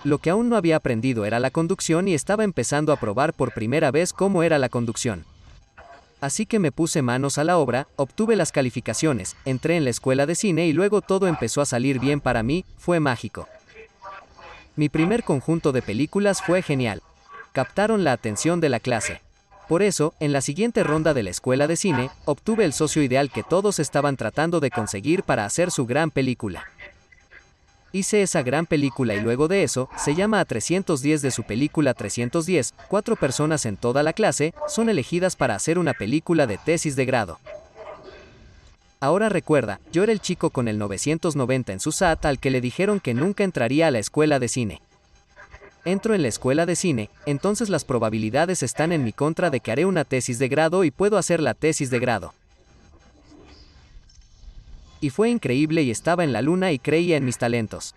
Lo 0.04 0.18
que 0.18 0.30
aún 0.30 0.48
no 0.48 0.56
había 0.56 0.76
aprendido 0.76 1.24
era 1.24 1.40
la 1.40 1.50
conducción 1.50 2.06
y 2.08 2.14
estaba 2.14 2.44
empezando 2.44 2.92
a 2.92 3.00
probar 3.00 3.32
por 3.34 3.52
primera 3.52 3.90
vez 3.90 4.12
cómo 4.12 4.42
era 4.42 4.58
la 4.58 4.68
conducción. 4.68 5.24
Así 6.20 6.46
que 6.46 6.58
me 6.58 6.72
puse 6.72 7.02
manos 7.02 7.38
a 7.38 7.44
la 7.44 7.58
obra, 7.58 7.86
obtuve 7.96 8.34
las 8.34 8.50
calificaciones, 8.50 9.36
entré 9.44 9.76
en 9.76 9.84
la 9.84 9.90
escuela 9.90 10.26
de 10.26 10.34
cine 10.34 10.66
y 10.66 10.72
luego 10.72 11.00
todo 11.00 11.28
empezó 11.28 11.60
a 11.60 11.66
salir 11.66 12.00
bien 12.00 12.20
para 12.20 12.42
mí, 12.42 12.64
fue 12.76 12.98
mágico. 13.00 13.48
Mi 14.74 14.88
primer 14.88 15.24
conjunto 15.24 15.72
de 15.72 15.82
películas 15.82 16.42
fue 16.42 16.62
genial. 16.62 17.02
Captaron 17.52 18.04
la 18.04 18.12
atención 18.12 18.60
de 18.60 18.68
la 18.68 18.80
clase. 18.80 19.20
Por 19.68 19.82
eso, 19.82 20.14
en 20.18 20.32
la 20.32 20.40
siguiente 20.40 20.82
ronda 20.82 21.14
de 21.14 21.22
la 21.22 21.30
escuela 21.30 21.66
de 21.66 21.76
cine, 21.76 22.10
obtuve 22.24 22.64
el 22.64 22.72
socio 22.72 23.02
ideal 23.02 23.30
que 23.30 23.42
todos 23.42 23.78
estaban 23.78 24.16
tratando 24.16 24.60
de 24.60 24.70
conseguir 24.70 25.24
para 25.24 25.44
hacer 25.44 25.70
su 25.70 25.86
gran 25.86 26.10
película. 26.10 26.64
Hice 27.90 28.20
esa 28.20 28.42
gran 28.42 28.66
película 28.66 29.14
y 29.14 29.20
luego 29.20 29.48
de 29.48 29.62
eso, 29.62 29.88
se 29.96 30.14
llama 30.14 30.40
a 30.40 30.44
310 30.44 31.22
de 31.22 31.30
su 31.30 31.44
película 31.44 31.94
310, 31.94 32.74
cuatro 32.88 33.16
personas 33.16 33.64
en 33.64 33.78
toda 33.78 34.02
la 34.02 34.12
clase, 34.12 34.52
son 34.68 34.90
elegidas 34.90 35.36
para 35.36 35.54
hacer 35.54 35.78
una 35.78 35.94
película 35.94 36.46
de 36.46 36.58
tesis 36.58 36.96
de 36.96 37.06
grado. 37.06 37.38
Ahora 39.00 39.30
recuerda, 39.30 39.80
yo 39.90 40.02
era 40.02 40.12
el 40.12 40.20
chico 40.20 40.50
con 40.50 40.68
el 40.68 40.76
990 40.78 41.72
en 41.72 41.80
su 41.80 41.92
SAT 41.92 42.26
al 42.26 42.38
que 42.38 42.50
le 42.50 42.60
dijeron 42.60 43.00
que 43.00 43.14
nunca 43.14 43.44
entraría 43.44 43.86
a 43.86 43.90
la 43.90 44.00
escuela 44.00 44.38
de 44.38 44.48
cine. 44.48 44.82
Entro 45.86 46.14
en 46.14 46.20
la 46.20 46.28
escuela 46.28 46.66
de 46.66 46.76
cine, 46.76 47.08
entonces 47.24 47.70
las 47.70 47.84
probabilidades 47.84 48.62
están 48.62 48.92
en 48.92 49.02
mi 49.02 49.12
contra 49.14 49.48
de 49.48 49.60
que 49.60 49.72
haré 49.72 49.86
una 49.86 50.04
tesis 50.04 50.38
de 50.38 50.48
grado 50.48 50.84
y 50.84 50.90
puedo 50.90 51.16
hacer 51.16 51.40
la 51.40 51.54
tesis 51.54 51.88
de 51.88 52.00
grado. 52.00 52.34
Y 55.00 55.10
fue 55.10 55.30
increíble 55.30 55.82
y 55.82 55.90
estaba 55.90 56.24
en 56.24 56.32
la 56.32 56.42
luna 56.42 56.72
y 56.72 56.78
creía 56.78 57.16
en 57.16 57.24
mis 57.24 57.38
talentos. 57.38 57.94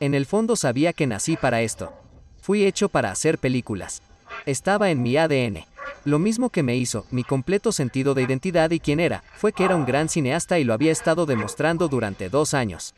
En 0.00 0.14
el 0.14 0.26
fondo 0.26 0.56
sabía 0.56 0.92
que 0.92 1.06
nací 1.06 1.36
para 1.36 1.62
esto. 1.62 1.92
Fui 2.40 2.64
hecho 2.64 2.88
para 2.88 3.10
hacer 3.10 3.38
películas. 3.38 4.02
Estaba 4.44 4.90
en 4.90 5.02
mi 5.02 5.16
ADN. 5.16 5.64
Lo 6.04 6.18
mismo 6.18 6.50
que 6.50 6.62
me 6.62 6.76
hizo, 6.76 7.06
mi 7.10 7.24
completo 7.24 7.72
sentido 7.72 8.12
de 8.12 8.22
identidad 8.22 8.70
y 8.70 8.80
quién 8.80 9.00
era, 9.00 9.22
fue 9.36 9.52
que 9.52 9.64
era 9.64 9.76
un 9.76 9.86
gran 9.86 10.10
cineasta 10.10 10.58
y 10.58 10.64
lo 10.64 10.74
había 10.74 10.92
estado 10.92 11.24
demostrando 11.24 11.88
durante 11.88 12.28
dos 12.28 12.52
años. 12.52 12.94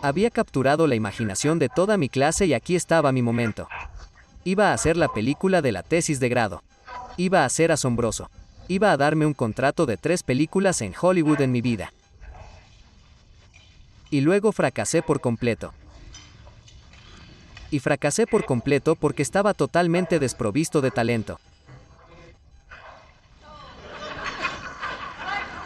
Había 0.00 0.30
capturado 0.30 0.86
la 0.86 0.94
imaginación 0.94 1.58
de 1.58 1.68
toda 1.68 1.96
mi 1.96 2.08
clase 2.08 2.46
y 2.46 2.54
aquí 2.54 2.76
estaba 2.76 3.10
mi 3.10 3.22
momento. 3.22 3.68
Iba 4.44 4.70
a 4.70 4.74
hacer 4.74 4.96
la 4.96 5.08
película 5.08 5.60
de 5.60 5.72
la 5.72 5.82
tesis 5.82 6.20
de 6.20 6.28
grado. 6.28 6.62
Iba 7.16 7.44
a 7.44 7.48
ser 7.48 7.72
asombroso. 7.72 8.30
Iba 8.68 8.92
a 8.92 8.96
darme 8.96 9.26
un 9.26 9.34
contrato 9.34 9.86
de 9.86 9.96
tres 9.96 10.22
películas 10.22 10.82
en 10.82 10.94
Hollywood 11.00 11.40
en 11.40 11.50
mi 11.50 11.60
vida. 11.60 11.92
Y 14.10 14.20
luego 14.20 14.52
fracasé 14.52 15.02
por 15.02 15.20
completo 15.20 15.72
y 17.70 17.80
fracasé 17.80 18.26
por 18.26 18.44
completo 18.44 18.94
porque 18.96 19.22
estaba 19.22 19.54
totalmente 19.54 20.18
desprovisto 20.18 20.80
de 20.80 20.90
talento. 20.90 21.38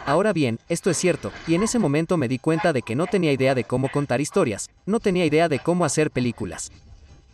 Ahora 0.05 0.33
bien, 0.33 0.59
esto 0.67 0.89
es 0.89 0.97
cierto, 0.97 1.31
y 1.47 1.55
en 1.55 1.63
ese 1.63 1.79
momento 1.79 2.17
me 2.17 2.27
di 2.27 2.37
cuenta 2.37 2.73
de 2.73 2.81
que 2.81 2.93
no 2.93 3.07
tenía 3.07 3.31
idea 3.31 3.55
de 3.55 3.63
cómo 3.63 3.87
contar 3.87 4.19
historias, 4.19 4.69
no 4.85 4.99
tenía 4.99 5.25
idea 5.25 5.47
de 5.47 5.59
cómo 5.59 5.85
hacer 5.85 6.11
películas. 6.11 6.73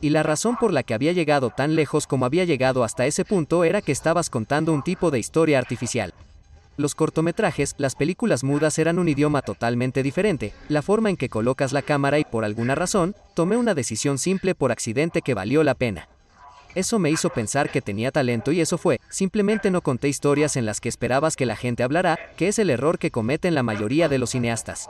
Y 0.02 0.12
la 0.12 0.22
razón 0.22 0.56
por 0.56 0.72
la 0.72 0.84
que 0.84 0.94
había 0.94 1.12
llegado 1.12 1.50
tan 1.50 1.76
lejos 1.76 2.06
como 2.06 2.26
había 2.26 2.46
llegado 2.46 2.84
hasta 2.84 3.08
ese 3.08 3.26
punto 3.26 3.64
era 3.64 3.82
que 3.82 3.92
estabas 3.92 4.30
contando 4.30 4.72
un 4.72 4.84
tipo 4.84 5.10
de 5.10 5.18
historia 5.18 5.58
artificial. 5.58 6.14
Los 6.80 6.96
cortometrajes, 6.96 7.76
las 7.78 7.94
películas 7.94 8.46
mudas 8.46 8.80
eran 8.80 9.00
un 9.00 9.10
idioma 9.10 9.42
totalmente 9.42 10.02
diferente, 10.02 10.54
la 10.70 10.82
forma 10.82 11.10
en 11.10 11.18
que 11.18 11.28
colocas 11.28 11.74
la 11.74 11.82
cámara 11.82 12.20
y 12.20 12.24
por 12.24 12.46
alguna 12.46 12.74
razón, 12.74 13.16
tomé 13.34 13.58
una 13.58 13.74
decisión 13.74 14.18
simple 14.18 14.56
por 14.56 14.72
accidente 14.72 15.22
que 15.22 15.34
valió 15.34 15.62
la 15.66 15.74
pena. 15.76 16.08
Eso 16.76 16.98
me 16.98 17.12
hizo 17.12 17.32
pensar 17.32 17.70
que 17.70 17.82
tenía 17.82 18.12
talento 18.12 18.54
y 18.54 18.62
eso 18.62 18.78
fue, 18.78 19.02
simplemente 19.10 19.72
no 19.72 19.82
conté 19.82 20.08
historias 20.08 20.56
en 20.56 20.66
las 20.66 20.80
que 20.80 20.88
esperabas 20.88 21.36
que 21.36 21.46
la 21.46 21.58
gente 21.58 21.84
hablará, 21.84 22.18
que 22.38 22.48
es 22.48 22.60
el 22.60 22.70
error 22.70 22.98
que 22.98 23.12
cometen 23.12 23.56
la 23.56 23.64
mayoría 23.64 24.08
de 24.08 24.18
los 24.18 24.30
cineastas. 24.30 24.90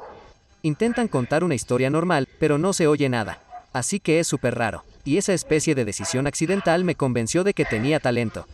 Intentan 0.62 1.08
contar 1.08 1.44
una 1.44 1.56
historia 1.56 1.90
normal, 1.90 2.28
pero 2.38 2.60
no 2.60 2.72
se 2.74 2.86
oye 2.86 3.10
nada. 3.10 3.42
Así 3.74 4.00
que 4.00 4.20
es 4.20 4.28
súper 4.28 4.54
raro. 4.54 4.84
Y 5.06 5.18
esa 5.18 5.34
especie 5.34 5.74
de 5.74 5.86
decisión 5.86 6.28
accidental 6.28 6.84
me 6.84 6.94
convenció 6.94 7.44
de 7.44 7.56
que 7.56 7.66
tenía 7.66 8.00
talento. 8.00 8.46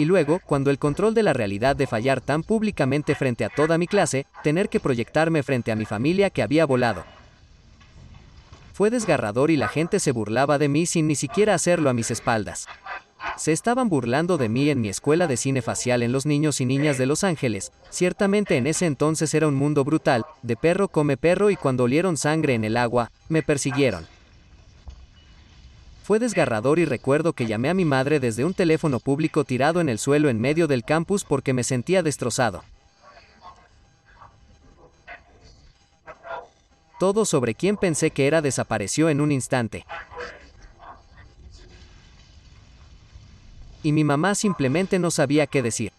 Y 0.00 0.06
luego, 0.06 0.40
cuando 0.46 0.70
el 0.70 0.78
control 0.78 1.12
de 1.12 1.22
la 1.22 1.34
realidad 1.34 1.76
de 1.76 1.86
fallar 1.86 2.22
tan 2.22 2.42
públicamente 2.42 3.14
frente 3.14 3.44
a 3.44 3.50
toda 3.50 3.76
mi 3.76 3.86
clase, 3.86 4.24
tener 4.42 4.70
que 4.70 4.80
proyectarme 4.80 5.42
frente 5.42 5.72
a 5.72 5.76
mi 5.76 5.84
familia 5.84 6.30
que 6.30 6.42
había 6.42 6.64
volado, 6.64 7.04
fue 8.72 8.88
desgarrador 8.88 9.50
y 9.50 9.58
la 9.58 9.68
gente 9.68 10.00
se 10.00 10.12
burlaba 10.12 10.56
de 10.56 10.70
mí 10.70 10.86
sin 10.86 11.06
ni 11.06 11.16
siquiera 11.16 11.52
hacerlo 11.52 11.90
a 11.90 11.92
mis 11.92 12.10
espaldas. 12.10 12.66
Se 13.36 13.52
estaban 13.52 13.90
burlando 13.90 14.38
de 14.38 14.48
mí 14.48 14.70
en 14.70 14.80
mi 14.80 14.88
escuela 14.88 15.26
de 15.26 15.36
cine 15.36 15.60
facial 15.60 16.02
en 16.02 16.12
los 16.12 16.24
niños 16.24 16.62
y 16.62 16.64
niñas 16.64 16.96
de 16.96 17.04
Los 17.04 17.22
Ángeles. 17.22 17.70
Ciertamente 17.90 18.56
en 18.56 18.66
ese 18.66 18.86
entonces 18.86 19.34
era 19.34 19.48
un 19.48 19.54
mundo 19.54 19.84
brutal, 19.84 20.24
de 20.40 20.56
perro 20.56 20.88
come 20.88 21.18
perro 21.18 21.50
y 21.50 21.56
cuando 21.56 21.84
olieron 21.84 22.16
sangre 22.16 22.54
en 22.54 22.64
el 22.64 22.78
agua, 22.78 23.10
me 23.28 23.42
persiguieron. 23.42 24.06
Fue 26.10 26.18
desgarrador 26.18 26.80
y 26.80 26.84
recuerdo 26.86 27.34
que 27.34 27.46
llamé 27.46 27.68
a 27.68 27.74
mi 27.74 27.84
madre 27.84 28.18
desde 28.18 28.44
un 28.44 28.52
teléfono 28.52 28.98
público 28.98 29.44
tirado 29.44 29.80
en 29.80 29.88
el 29.88 30.00
suelo 30.00 30.28
en 30.28 30.40
medio 30.40 30.66
del 30.66 30.82
campus 30.82 31.22
porque 31.22 31.52
me 31.52 31.62
sentía 31.62 32.02
destrozado. 32.02 32.64
Todo 36.98 37.24
sobre 37.24 37.54
quien 37.54 37.76
pensé 37.76 38.10
que 38.10 38.26
era 38.26 38.42
desapareció 38.42 39.08
en 39.08 39.20
un 39.20 39.30
instante. 39.30 39.86
Y 43.84 43.92
mi 43.92 44.02
mamá 44.02 44.34
simplemente 44.34 44.98
no 44.98 45.12
sabía 45.12 45.46
qué 45.46 45.62
decir. 45.62 45.92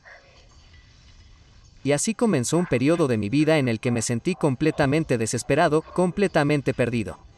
Y 1.86 1.94
así 1.94 2.14
comenzó 2.16 2.58
un 2.58 2.66
periodo 2.66 3.08
de 3.08 3.16
mi 3.16 3.30
vida 3.30 3.60
en 3.60 3.70
el 3.70 3.80
que 3.80 3.92
me 3.92 4.02
sentí 4.02 4.36
completamente 4.36 5.18
desesperado, 5.18 5.82
completamente 5.84 6.74
perdido. 6.74 7.31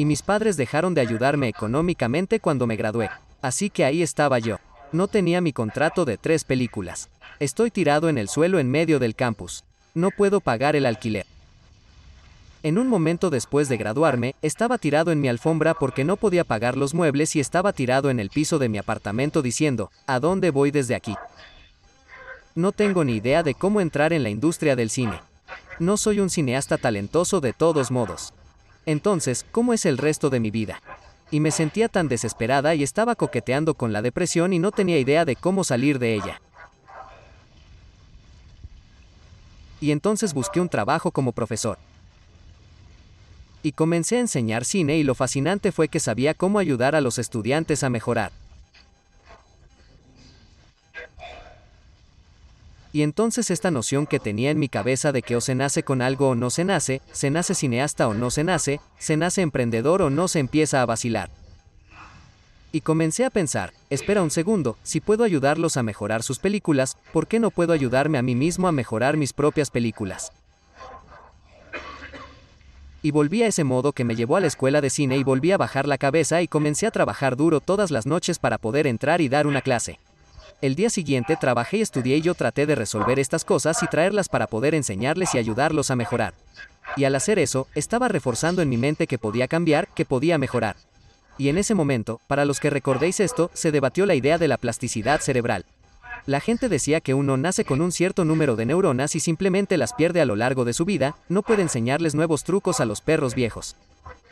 Y 0.00 0.06
mis 0.06 0.22
padres 0.22 0.56
dejaron 0.56 0.94
de 0.94 1.02
ayudarme 1.02 1.48
económicamente 1.48 2.40
cuando 2.40 2.66
me 2.66 2.76
gradué. 2.76 3.10
Así 3.42 3.68
que 3.68 3.84
ahí 3.84 4.00
estaba 4.00 4.38
yo. 4.38 4.56
No 4.92 5.08
tenía 5.08 5.42
mi 5.42 5.52
contrato 5.52 6.06
de 6.06 6.16
tres 6.16 6.44
películas. 6.44 7.10
Estoy 7.38 7.70
tirado 7.70 8.08
en 8.08 8.16
el 8.16 8.30
suelo 8.30 8.58
en 8.58 8.70
medio 8.70 8.98
del 8.98 9.14
campus. 9.14 9.62
No 9.92 10.10
puedo 10.10 10.40
pagar 10.40 10.74
el 10.74 10.86
alquiler. 10.86 11.26
En 12.62 12.78
un 12.78 12.88
momento 12.88 13.28
después 13.28 13.68
de 13.68 13.76
graduarme, 13.76 14.36
estaba 14.40 14.78
tirado 14.78 15.12
en 15.12 15.20
mi 15.20 15.28
alfombra 15.28 15.74
porque 15.74 16.02
no 16.02 16.16
podía 16.16 16.44
pagar 16.44 16.78
los 16.78 16.94
muebles 16.94 17.36
y 17.36 17.40
estaba 17.40 17.74
tirado 17.74 18.08
en 18.08 18.20
el 18.20 18.30
piso 18.30 18.58
de 18.58 18.70
mi 18.70 18.78
apartamento 18.78 19.42
diciendo, 19.42 19.90
¿a 20.06 20.18
dónde 20.18 20.48
voy 20.48 20.70
desde 20.70 20.94
aquí? 20.94 21.14
No 22.54 22.72
tengo 22.72 23.04
ni 23.04 23.16
idea 23.16 23.42
de 23.42 23.52
cómo 23.52 23.82
entrar 23.82 24.14
en 24.14 24.22
la 24.22 24.30
industria 24.30 24.76
del 24.76 24.88
cine. 24.88 25.20
No 25.78 25.98
soy 25.98 26.20
un 26.20 26.30
cineasta 26.30 26.78
talentoso 26.78 27.42
de 27.42 27.52
todos 27.52 27.90
modos. 27.90 28.32
Entonces, 28.86 29.44
¿cómo 29.52 29.72
es 29.72 29.84
el 29.84 29.98
resto 29.98 30.30
de 30.30 30.40
mi 30.40 30.50
vida? 30.50 30.82
Y 31.30 31.40
me 31.40 31.50
sentía 31.50 31.88
tan 31.88 32.08
desesperada 32.08 32.74
y 32.74 32.82
estaba 32.82 33.14
coqueteando 33.14 33.74
con 33.74 33.92
la 33.92 34.02
depresión 34.02 34.52
y 34.52 34.58
no 34.58 34.72
tenía 34.72 34.98
idea 34.98 35.24
de 35.24 35.36
cómo 35.36 35.64
salir 35.64 35.98
de 35.98 36.14
ella. 36.14 36.40
Y 39.80 39.92
entonces 39.92 40.34
busqué 40.34 40.60
un 40.60 40.68
trabajo 40.68 41.10
como 41.10 41.32
profesor. 41.32 41.78
Y 43.62 43.72
comencé 43.72 44.16
a 44.16 44.20
enseñar 44.20 44.64
cine 44.64 44.96
y 44.96 45.04
lo 45.04 45.14
fascinante 45.14 45.72
fue 45.72 45.88
que 45.88 46.00
sabía 46.00 46.34
cómo 46.34 46.58
ayudar 46.58 46.94
a 46.94 47.00
los 47.00 47.18
estudiantes 47.18 47.84
a 47.84 47.90
mejorar. 47.90 48.32
Y 52.92 53.02
entonces 53.02 53.50
esta 53.50 53.70
noción 53.70 54.06
que 54.06 54.18
tenía 54.18 54.50
en 54.50 54.58
mi 54.58 54.68
cabeza 54.68 55.12
de 55.12 55.22
que 55.22 55.36
o 55.36 55.40
se 55.40 55.54
nace 55.54 55.84
con 55.84 56.02
algo 56.02 56.30
o 56.30 56.34
no 56.34 56.50
se 56.50 56.64
nace, 56.64 57.02
se 57.12 57.30
nace 57.30 57.54
cineasta 57.54 58.08
o 58.08 58.14
no 58.14 58.30
se 58.30 58.42
nace, 58.42 58.80
se 58.98 59.16
nace 59.16 59.42
emprendedor 59.42 60.02
o 60.02 60.10
no 60.10 60.26
se 60.26 60.40
empieza 60.40 60.82
a 60.82 60.86
vacilar. 60.86 61.30
Y 62.72 62.82
comencé 62.82 63.24
a 63.24 63.30
pensar, 63.30 63.72
espera 63.90 64.22
un 64.22 64.30
segundo, 64.30 64.76
si 64.82 65.00
puedo 65.00 65.24
ayudarlos 65.24 65.76
a 65.76 65.82
mejorar 65.82 66.22
sus 66.22 66.38
películas, 66.38 66.96
¿por 67.12 67.26
qué 67.26 67.40
no 67.40 67.50
puedo 67.50 67.72
ayudarme 67.72 68.18
a 68.18 68.22
mí 68.22 68.34
mismo 68.34 68.68
a 68.68 68.72
mejorar 68.72 69.16
mis 69.16 69.32
propias 69.32 69.70
películas? 69.70 70.32
Y 73.02 73.12
volví 73.12 73.42
a 73.42 73.46
ese 73.46 73.64
modo 73.64 73.92
que 73.92 74.04
me 74.04 74.14
llevó 74.14 74.36
a 74.36 74.40
la 74.40 74.46
escuela 74.46 74.80
de 74.80 74.90
cine 74.90 75.16
y 75.16 75.24
volví 75.24 75.52
a 75.52 75.56
bajar 75.56 75.88
la 75.88 75.96
cabeza 75.96 76.42
y 76.42 76.48
comencé 76.48 76.86
a 76.86 76.90
trabajar 76.90 77.36
duro 77.36 77.60
todas 77.60 77.90
las 77.90 78.06
noches 78.06 78.38
para 78.38 78.58
poder 78.58 78.86
entrar 78.86 79.20
y 79.20 79.28
dar 79.28 79.46
una 79.46 79.62
clase. 79.62 79.98
El 80.62 80.74
día 80.74 80.90
siguiente 80.90 81.36
trabajé 81.36 81.78
y 81.78 81.80
estudié 81.80 82.18
y 82.18 82.20
yo 82.20 82.34
traté 82.34 82.66
de 82.66 82.74
resolver 82.74 83.18
estas 83.18 83.46
cosas 83.46 83.82
y 83.82 83.86
traerlas 83.86 84.28
para 84.28 84.46
poder 84.46 84.74
enseñarles 84.74 85.34
y 85.34 85.38
ayudarlos 85.38 85.90
a 85.90 85.96
mejorar. 85.96 86.34
Y 86.96 87.04
al 87.04 87.14
hacer 87.14 87.38
eso, 87.38 87.66
estaba 87.74 88.08
reforzando 88.08 88.60
en 88.60 88.68
mi 88.68 88.76
mente 88.76 89.06
que 89.06 89.16
podía 89.16 89.48
cambiar, 89.48 89.88
que 89.88 90.04
podía 90.04 90.36
mejorar. 90.36 90.76
Y 91.38 91.48
en 91.48 91.56
ese 91.56 91.74
momento, 91.74 92.20
para 92.26 92.44
los 92.44 92.60
que 92.60 92.68
recordéis 92.68 93.20
esto, 93.20 93.50
se 93.54 93.72
debatió 93.72 94.04
la 94.04 94.14
idea 94.14 94.36
de 94.36 94.48
la 94.48 94.58
plasticidad 94.58 95.20
cerebral. 95.20 95.64
La 96.26 96.40
gente 96.40 96.68
decía 96.68 97.00
que 97.00 97.14
uno 97.14 97.38
nace 97.38 97.64
con 97.64 97.80
un 97.80 97.90
cierto 97.90 98.26
número 98.26 98.54
de 98.54 98.66
neuronas 98.66 99.14
y 99.14 99.20
simplemente 99.20 99.78
las 99.78 99.94
pierde 99.94 100.20
a 100.20 100.26
lo 100.26 100.36
largo 100.36 100.66
de 100.66 100.74
su 100.74 100.84
vida, 100.84 101.16
no 101.30 101.40
puede 101.40 101.62
enseñarles 101.62 102.14
nuevos 102.14 102.44
trucos 102.44 102.80
a 102.80 102.84
los 102.84 103.00
perros 103.00 103.34
viejos. 103.34 103.76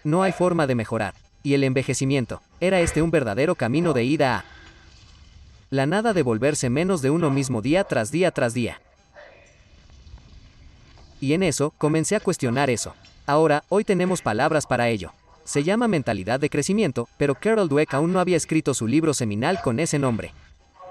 No 0.05 0.23
hay 0.23 0.33
forma 0.33 0.67
de 0.67 0.75
mejorar. 0.75 1.15
Y 1.43 1.55
el 1.55 1.65
envejecimiento, 1.65 2.43
era 2.61 2.81
este 2.81 3.01
un 3.01 3.11
verdadero 3.11 3.55
camino 3.55 3.95
de 3.95 4.05
ida 4.05 4.37
a 4.37 4.45
la 5.71 5.87
nada 5.87 6.13
de 6.13 6.23
volverse 6.23 6.71
menos 6.71 7.03
de 7.03 7.11
uno 7.11 7.31
mismo 7.31 7.61
día 7.61 7.85
tras 7.85 8.11
día 8.11 8.31
tras 8.31 8.55
día. 8.55 8.81
Y 11.21 11.33
en 11.33 11.43
eso, 11.43 11.75
comencé 11.77 12.17
a 12.17 12.21
cuestionar 12.21 12.71
eso. 12.71 12.95
Ahora, 13.27 13.65
hoy 13.69 13.85
tenemos 13.85 14.23
palabras 14.23 14.67
para 14.67 14.89
ello. 14.89 15.13
Se 15.45 15.65
llama 15.65 15.89
mentalidad 15.89 16.41
de 16.41 16.51
crecimiento, 16.51 17.09
pero 17.19 17.35
Carol 17.35 17.69
Dweck 17.69 17.93
aún 17.95 18.13
no 18.13 18.21
había 18.21 18.37
escrito 18.37 18.73
su 18.75 18.87
libro 18.87 19.15
seminal 19.15 19.61
con 19.63 19.81
ese 19.81 19.99
nombre. 19.99 20.33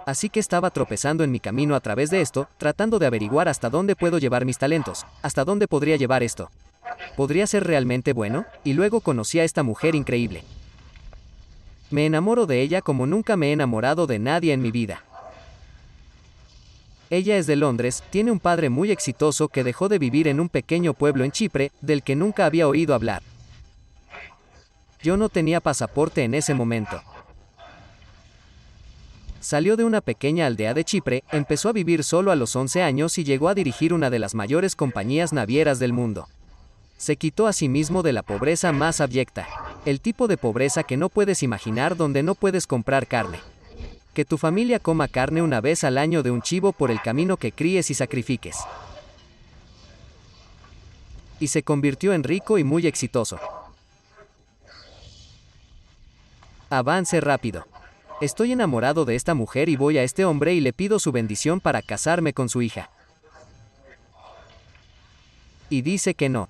Así 0.05 0.29
que 0.29 0.39
estaba 0.39 0.69
tropezando 0.69 1.23
en 1.23 1.31
mi 1.31 1.39
camino 1.39 1.75
a 1.75 1.79
través 1.79 2.09
de 2.09 2.21
esto, 2.21 2.47
tratando 2.57 2.99
de 2.99 3.07
averiguar 3.07 3.47
hasta 3.47 3.69
dónde 3.69 3.95
puedo 3.95 4.19
llevar 4.19 4.45
mis 4.45 4.57
talentos, 4.57 5.05
hasta 5.21 5.43
dónde 5.43 5.67
podría 5.67 5.95
llevar 5.95 6.23
esto. 6.23 6.49
¿Podría 7.15 7.47
ser 7.47 7.65
realmente 7.65 8.13
bueno? 8.13 8.45
Y 8.63 8.73
luego 8.73 9.01
conocí 9.01 9.39
a 9.39 9.43
esta 9.43 9.63
mujer 9.63 9.95
increíble. 9.95 10.43
Me 11.89 12.05
enamoro 12.05 12.45
de 12.45 12.61
ella 12.61 12.81
como 12.81 13.05
nunca 13.05 13.37
me 13.37 13.49
he 13.49 13.51
enamorado 13.53 14.07
de 14.07 14.19
nadie 14.19 14.53
en 14.53 14.61
mi 14.61 14.71
vida. 14.71 15.03
Ella 17.09 17.37
es 17.37 17.47
de 17.47 17.55
Londres, 17.55 18.03
tiene 18.09 18.31
un 18.31 18.39
padre 18.39 18.69
muy 18.69 18.91
exitoso 18.91 19.47
que 19.47 19.63
dejó 19.63 19.87
de 19.87 19.97
vivir 19.97 20.27
en 20.27 20.41
un 20.41 20.49
pequeño 20.49 20.93
pueblo 20.93 21.23
en 21.23 21.31
Chipre, 21.31 21.71
del 21.79 22.03
que 22.03 22.17
nunca 22.17 22.45
había 22.45 22.67
oído 22.67 22.93
hablar. 22.93 23.23
Yo 25.01 25.15
no 25.15 25.29
tenía 25.29 25.61
pasaporte 25.61 26.23
en 26.25 26.33
ese 26.33 26.53
momento. 26.53 27.01
Salió 29.39 29.77
de 29.77 29.85
una 29.85 30.01
pequeña 30.01 30.47
aldea 30.47 30.73
de 30.73 30.83
Chipre, 30.83 31.23
empezó 31.31 31.69
a 31.69 31.73
vivir 31.73 32.03
solo 32.03 32.31
a 32.31 32.35
los 32.35 32.53
11 32.53 32.83
años 32.83 33.17
y 33.17 33.23
llegó 33.23 33.47
a 33.47 33.53
dirigir 33.53 33.93
una 33.93 34.09
de 34.09 34.19
las 34.19 34.35
mayores 34.35 34.75
compañías 34.75 35.31
navieras 35.31 35.79
del 35.79 35.93
mundo. 35.93 36.27
Se 36.97 37.15
quitó 37.15 37.47
a 37.47 37.53
sí 37.53 37.69
mismo 37.69 38.03
de 38.03 38.11
la 38.11 38.23
pobreza 38.23 38.73
más 38.73 38.99
abyecta 38.99 39.47
el 39.87 40.01
tipo 40.01 40.27
de 40.27 40.35
pobreza 40.35 40.83
que 40.83 40.97
no 40.97 41.07
puedes 41.07 41.43
imaginar 41.43 41.95
donde 41.95 42.21
no 42.21 42.35
puedes 42.35 42.67
comprar 42.67 43.07
carne. 43.07 43.39
Que 44.13 44.25
tu 44.25 44.37
familia 44.37 44.79
coma 44.79 45.07
carne 45.07 45.41
una 45.41 45.61
vez 45.61 45.85
al 45.85 45.97
año 45.97 46.23
de 46.23 46.29
un 46.29 46.41
chivo 46.41 46.73
por 46.73 46.91
el 46.91 47.01
camino 47.01 47.37
que 47.37 47.53
críes 47.53 47.89
y 47.89 47.93
sacrifiques. 47.93 48.57
Y 51.39 51.47
se 51.47 51.63
convirtió 51.63 52.11
en 52.11 52.25
rico 52.25 52.57
y 52.57 52.65
muy 52.65 52.85
exitoso. 52.85 53.39
Avance 56.69 57.21
rápido. 57.21 57.65
Estoy 58.19 58.51
enamorado 58.51 59.05
de 59.05 59.15
esta 59.15 59.35
mujer 59.35 59.69
y 59.69 59.77
voy 59.77 59.99
a 59.99 60.03
este 60.03 60.25
hombre 60.25 60.53
y 60.53 60.59
le 60.59 60.73
pido 60.73 60.99
su 60.99 61.13
bendición 61.13 61.61
para 61.61 61.81
casarme 61.81 62.33
con 62.33 62.49
su 62.49 62.61
hija. 62.61 62.89
Y 65.69 65.81
dice 65.81 66.13
que 66.13 66.27
no. 66.27 66.49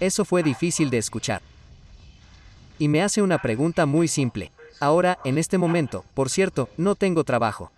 Eso 0.00 0.24
fue 0.24 0.42
difícil 0.42 0.90
de 0.90 0.98
escuchar. 0.98 1.40
Y 2.78 2.88
me 2.88 3.02
hace 3.02 3.22
una 3.22 3.38
pregunta 3.38 3.86
muy 3.86 4.08
simple. 4.08 4.52
Ahora, 4.78 5.18
en 5.24 5.38
este 5.38 5.56
momento, 5.56 6.04
por 6.14 6.28
cierto, 6.28 6.68
no 6.76 6.94
tengo 6.94 7.24
trabajo. 7.24 7.72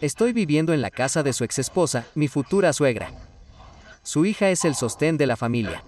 Estoy 0.00 0.32
viviendo 0.32 0.72
en 0.72 0.80
la 0.80 0.90
casa 0.90 1.24
de 1.24 1.32
su 1.32 1.42
exesposa, 1.42 2.06
mi 2.14 2.28
futura 2.28 2.72
suegra. 2.72 3.10
Su 4.04 4.24
hija 4.24 4.50
es 4.50 4.64
el 4.64 4.76
sostén 4.76 5.16
de 5.18 5.26
la 5.26 5.36
familia. 5.36 5.82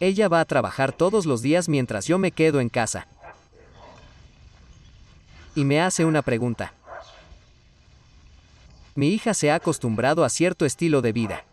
Ella 0.00 0.28
va 0.28 0.40
a 0.40 0.46
trabajar 0.46 0.92
todos 0.92 1.26
los 1.26 1.42
días 1.42 1.68
mientras 1.68 2.06
yo 2.06 2.18
me 2.18 2.32
quedo 2.32 2.60
en 2.60 2.70
casa. 2.70 3.06
Y 5.54 5.64
me 5.64 5.82
hace 5.82 6.06
una 6.06 6.22
pregunta. 6.22 6.72
Mi 8.94 9.08
hija 9.08 9.34
se 9.34 9.50
ha 9.50 9.56
acostumbrado 9.56 10.24
a 10.24 10.30
cierto 10.30 10.64
estilo 10.64 11.02
de 11.02 11.12
vida. 11.12 11.44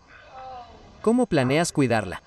¿Cómo 1.01 1.25
planeas 1.25 1.74
cuidarla? 1.74 2.21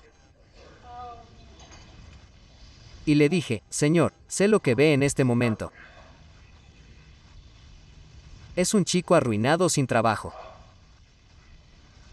Y 3.05 3.15
le 3.15 3.29
dije, 3.29 3.63
Señor, 3.69 4.13
sé 4.27 4.47
lo 4.47 4.61
que 4.61 4.75
ve 4.75 4.93
en 4.93 5.03
este 5.03 5.23
momento. 5.23 5.71
Es 8.55 8.73
un 8.73 8.85
chico 8.85 9.15
arruinado 9.15 9.67
sin 9.69 9.87
trabajo. 9.87 10.33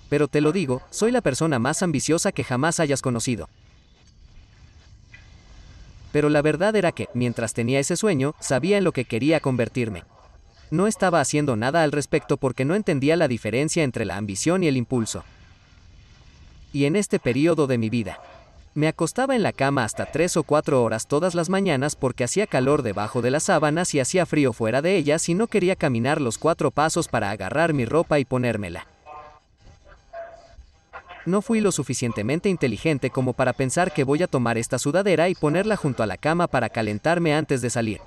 Pero 0.09 0.27
te 0.27 0.41
lo 0.41 0.53
digo, 0.53 0.83
soy 0.91 1.13
la 1.13 1.21
persona 1.21 1.59
más 1.59 1.83
ambiciosa 1.83 2.33
que 2.33 2.43
jamás 2.43 2.81
hayas 2.81 3.03
conocido. 3.03 3.49
Pero 6.13 6.29
la 6.29 6.43
verdad 6.43 6.75
era 6.75 6.91
que, 6.91 7.09
mientras 7.15 7.55
tenía 7.55 7.79
ese 7.79 7.97
sueño, 7.97 8.35
sabía 8.41 8.79
en 8.79 8.85
lo 8.85 8.93
que 8.93 9.05
quería 9.05 9.39
convertirme. 9.39 10.03
No 10.73 10.89
estaba 10.89 11.21
haciendo 11.21 11.57
nada 11.57 11.85
al 11.85 11.93
respecto 11.93 12.37
porque 12.37 12.65
no 12.65 12.75
entendía 12.75 13.17
la 13.17 13.29
diferencia 13.29 13.85
entre 13.85 14.05
la 14.05 14.17
ambición 14.17 14.65
y 14.65 14.69
el 14.69 14.77
impulso. 14.77 15.25
Y 16.73 16.85
en 16.85 16.97
este 16.97 17.19
periodo 17.21 17.67
de 17.67 17.79
mi 17.79 17.91
vida, 17.91 18.21
me 18.75 18.87
acostaba 18.87 19.35
en 19.35 19.43
la 19.43 19.53
cama 19.53 19.85
hasta 19.85 20.07
tres 20.07 20.37
o 20.37 20.45
cuatro 20.45 20.83
horas 20.83 21.07
todas 21.07 21.35
las 21.35 21.49
mañanas 21.49 21.97
porque 21.97 22.25
hacía 22.25 22.47
calor 22.47 22.83
debajo 22.83 23.21
de 23.21 23.31
las 23.31 23.45
sábanas 23.45 23.95
y 23.95 24.01
hacía 24.01 24.27
frío 24.27 24.53
fuera 24.53 24.81
de 24.81 24.97
ellas 24.97 25.29
y 25.29 25.35
no 25.35 25.49
quería 25.49 25.75
caminar 25.75 26.21
los 26.21 26.39
cuatro 26.39 26.71
pasos 26.71 27.09
para 27.09 27.31
agarrar 27.31 27.73
mi 27.73 27.85
ropa 27.85 28.21
y 28.21 28.25
ponérmela. 28.25 28.87
No 31.27 31.43
fui 31.43 31.61
lo 31.61 31.73
suficientemente 31.73 32.49
inteligente 32.49 33.11
como 33.11 33.33
para 33.33 33.53
pensar 33.53 33.93
que 33.93 34.05
voy 34.05 34.23
a 34.23 34.27
tomar 34.27 34.57
esta 34.57 34.79
sudadera 34.79 35.29
y 35.29 35.35
ponerla 35.35 35.77
junto 35.77 36.03
a 36.03 36.07
la 36.07 36.17
cama 36.17 36.47
para 36.47 36.71
calentarme 36.71 37.35
antes 37.35 37.61
de 37.61 37.71
salir. 37.71 38.01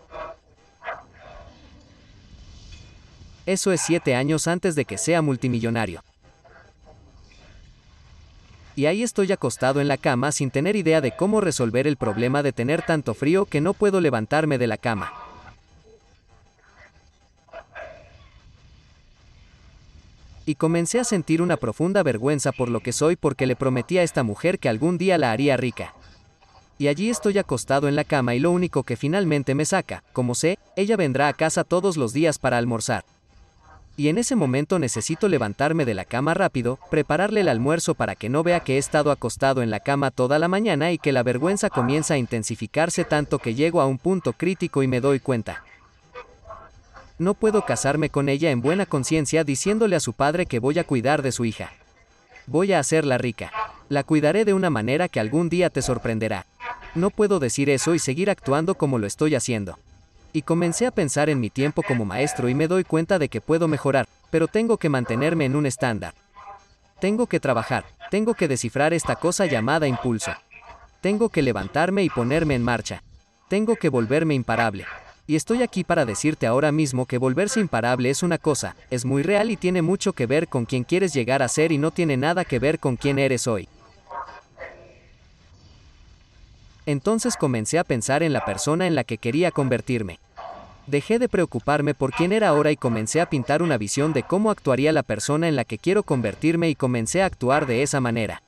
Eso 3.45 3.71
es 3.73 3.81
siete 3.81 4.15
años 4.15 4.47
antes 4.47 4.75
de 4.75 4.85
que 4.85 4.97
sea 4.97 5.21
multimillonario. 5.21 6.01
Y 8.75 8.87
ahí 8.87 9.03
estoy 9.03 9.31
acostado 9.31 9.81
en 9.81 9.87
la 9.87 9.97
cama 9.97 10.31
sin 10.31 10.49
tener 10.49 10.75
idea 10.75 10.99
de 10.99 11.15
cómo 11.15 11.41
resolver 11.41 11.85
el 11.85 11.97
problema 11.97 12.41
de 12.41 12.53
tener 12.53 12.81
tanto 12.81 13.13
frío 13.13 13.45
que 13.45 13.61
no 13.61 13.73
puedo 13.73 14.01
levantarme 14.01 14.57
de 14.57 14.67
la 14.67 14.77
cama. 14.77 15.13
Y 20.45 20.55
comencé 20.55 20.99
a 20.99 21.03
sentir 21.03 21.41
una 21.41 21.55
profunda 21.55 22.03
vergüenza 22.03 22.51
por 22.51 22.67
lo 22.67 22.81
que 22.81 22.91
soy 22.91 23.15
porque 23.15 23.45
le 23.45 23.55
prometí 23.55 23.97
a 23.97 24.03
esta 24.03 24.23
mujer 24.23 24.59
que 24.59 24.69
algún 24.69 24.97
día 24.97 25.17
la 25.17 25.31
haría 25.31 25.55
rica. 25.55 25.93
Y 26.77 26.87
allí 26.87 27.09
estoy 27.09 27.37
acostado 27.37 27.87
en 27.87 27.95
la 27.95 28.03
cama 28.03 28.35
y 28.35 28.39
lo 28.39 28.51
único 28.51 28.83
que 28.83 28.97
finalmente 28.97 29.55
me 29.55 29.63
saca, 29.63 30.03
como 30.11 30.35
sé, 30.35 30.57
ella 30.75 30.97
vendrá 30.97 31.27
a 31.27 31.33
casa 31.33 31.63
todos 31.63 31.95
los 31.95 32.11
días 32.11 32.39
para 32.39 32.57
almorzar. 32.57 33.05
Y 33.95 34.07
en 34.07 34.17
ese 34.17 34.35
momento 34.35 34.79
necesito 34.79 35.27
levantarme 35.27 35.85
de 35.85 35.93
la 35.93 36.05
cama 36.05 36.33
rápido, 36.33 36.79
prepararle 36.89 37.41
el 37.41 37.49
almuerzo 37.49 37.93
para 37.93 38.15
que 38.15 38.27
no 38.27 38.41
vea 38.41 38.61
que 38.61 38.75
he 38.75 38.77
estado 38.79 39.11
acostado 39.11 39.61
en 39.61 39.69
la 39.69 39.79
cama 39.79 40.09
toda 40.09 40.39
la 40.39 40.47
mañana 40.47 40.91
y 40.91 40.97
que 40.97 41.11
la 41.11 41.21
vergüenza 41.21 41.69
comienza 41.69 42.15
a 42.15 42.17
intensificarse 42.17 43.05
tanto 43.05 43.37
que 43.37 43.53
llego 43.53 43.81
a 43.81 43.85
un 43.85 43.99
punto 43.99 44.33
crítico 44.33 44.81
y 44.81 44.87
me 44.87 44.99
doy 44.99 45.19
cuenta. 45.19 45.63
No 47.19 47.35
puedo 47.35 47.65
casarme 47.65 48.09
con 48.09 48.29
ella 48.29 48.49
en 48.49 48.61
buena 48.61 48.87
conciencia 48.87 49.43
diciéndole 49.43 49.95
a 49.95 49.99
su 49.99 50.13
padre 50.13 50.47
que 50.47 50.57
voy 50.57 50.79
a 50.79 50.83
cuidar 50.83 51.21
de 51.21 51.31
su 51.31 51.45
hija. 51.45 51.71
Voy 52.47 52.73
a 52.73 52.79
hacerla 52.79 53.19
rica. 53.19 53.51
La 53.89 54.03
cuidaré 54.03 54.43
de 54.43 54.55
una 54.55 54.71
manera 54.71 55.07
que 55.07 55.19
algún 55.19 55.49
día 55.49 55.69
te 55.69 55.83
sorprenderá. 55.83 56.47
No 56.95 57.11
puedo 57.11 57.39
decir 57.39 57.69
eso 57.69 57.93
y 57.93 57.99
seguir 57.99 58.31
actuando 58.31 58.73
como 58.75 58.97
lo 58.97 59.05
estoy 59.05 59.35
haciendo. 59.35 59.77
Y 60.33 60.41
comencé 60.41 60.87
a 60.87 60.91
pensar 60.91 61.29
en 61.29 61.39
mi 61.39 61.51
tiempo 61.51 61.83
como 61.83 62.05
maestro 62.05 62.49
y 62.49 62.55
me 62.55 62.67
doy 62.67 62.83
cuenta 62.83 63.19
de 63.19 63.29
que 63.29 63.39
puedo 63.39 63.67
mejorar, 63.67 64.07
pero 64.31 64.47
tengo 64.47 64.77
que 64.77 64.89
mantenerme 64.89 65.45
en 65.45 65.55
un 65.55 65.67
estándar. 65.67 66.15
Tengo 66.99 67.27
que 67.27 67.39
trabajar, 67.39 67.85
tengo 68.09 68.33
que 68.33 68.47
descifrar 68.47 68.93
esta 68.93 69.15
cosa 69.15 69.45
llamada 69.45 69.87
impulso. 69.87 70.31
Tengo 71.01 71.29
que 71.29 71.43
levantarme 71.43 72.03
y 72.03 72.09
ponerme 72.09 72.55
en 72.55 72.63
marcha. 72.63 73.03
Tengo 73.47 73.75
que 73.75 73.89
volverme 73.89 74.33
imparable. 74.33 74.85
Y 75.27 75.35
estoy 75.35 75.61
aquí 75.61 75.83
para 75.83 76.05
decirte 76.05 76.47
ahora 76.47 76.71
mismo 76.71 77.05
que 77.05 77.17
volverse 77.17 77.59
imparable 77.59 78.09
es 78.09 78.23
una 78.23 78.37
cosa, 78.37 78.75
es 78.89 79.05
muy 79.05 79.21
real 79.21 79.51
y 79.51 79.55
tiene 79.55 79.81
mucho 79.81 80.13
que 80.13 80.25
ver 80.25 80.47
con 80.47 80.65
quién 80.65 80.83
quieres 80.83 81.13
llegar 81.13 81.43
a 81.43 81.47
ser 81.47 81.71
y 81.71 81.77
no 81.77 81.91
tiene 81.91 82.17
nada 82.17 82.43
que 82.43 82.57
ver 82.57 82.79
con 82.79 82.95
quién 82.95 83.19
eres 83.19 83.47
hoy. 83.47 83.69
Entonces 86.85 87.37
comencé 87.37 87.79
a 87.79 87.83
pensar 87.83 88.23
en 88.23 88.33
la 88.33 88.43
persona 88.43 88.87
en 88.87 88.95
la 88.95 89.03
que 89.03 89.17
quería 89.17 89.51
convertirme. 89.51 90.19
Dejé 90.85 91.17
de 91.17 91.29
preocuparme 91.29 91.93
por 91.93 92.11
quién 92.11 92.33
era 92.33 92.49
ahora 92.49 92.71
y 92.71 92.75
comencé 92.75 93.21
a 93.21 93.29
pintar 93.29 93.61
una 93.61 93.77
visión 93.77 94.11
de 94.11 94.23
cómo 94.23 94.51
actuaría 94.51 94.91
la 94.91 95.03
persona 95.03 95.47
en 95.47 95.55
la 95.55 95.63
que 95.63 95.77
quiero 95.77 96.03
convertirme 96.03 96.69
y 96.69 96.75
comencé 96.75 97.21
a 97.21 97.25
actuar 97.25 97.65
de 97.67 97.83
esa 97.83 98.01
manera. 98.01 98.43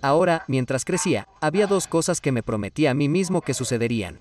Ahora, 0.00 0.44
mientras 0.48 0.84
crecía, 0.84 1.28
había 1.40 1.66
dos 1.66 1.86
cosas 1.86 2.20
que 2.20 2.32
me 2.32 2.42
prometí 2.42 2.86
a 2.86 2.94
mí 2.94 3.08
mismo 3.08 3.42
que 3.42 3.54
sucederían. 3.54 4.20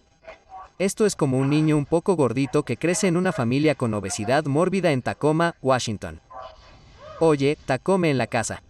Esto 0.79 1.05
es 1.05 1.15
como 1.15 1.37
un 1.37 1.49
niño 1.49 1.77
un 1.77 1.85
poco 1.85 2.15
gordito 2.15 2.63
que 2.63 2.75
crece 2.75 3.07
en 3.07 3.15
una 3.15 3.31
familia 3.31 3.73
con 3.75 3.93
obesidad 3.93 4.45
mórbida 4.45 4.91
en 4.91 5.01
Tacoma, 5.01 5.55
Washington. 5.61 6.19
Oye, 7.19 7.57
Tacome 7.65 8.09
en 8.09 8.17
la 8.17 8.27
casa. 8.27 8.63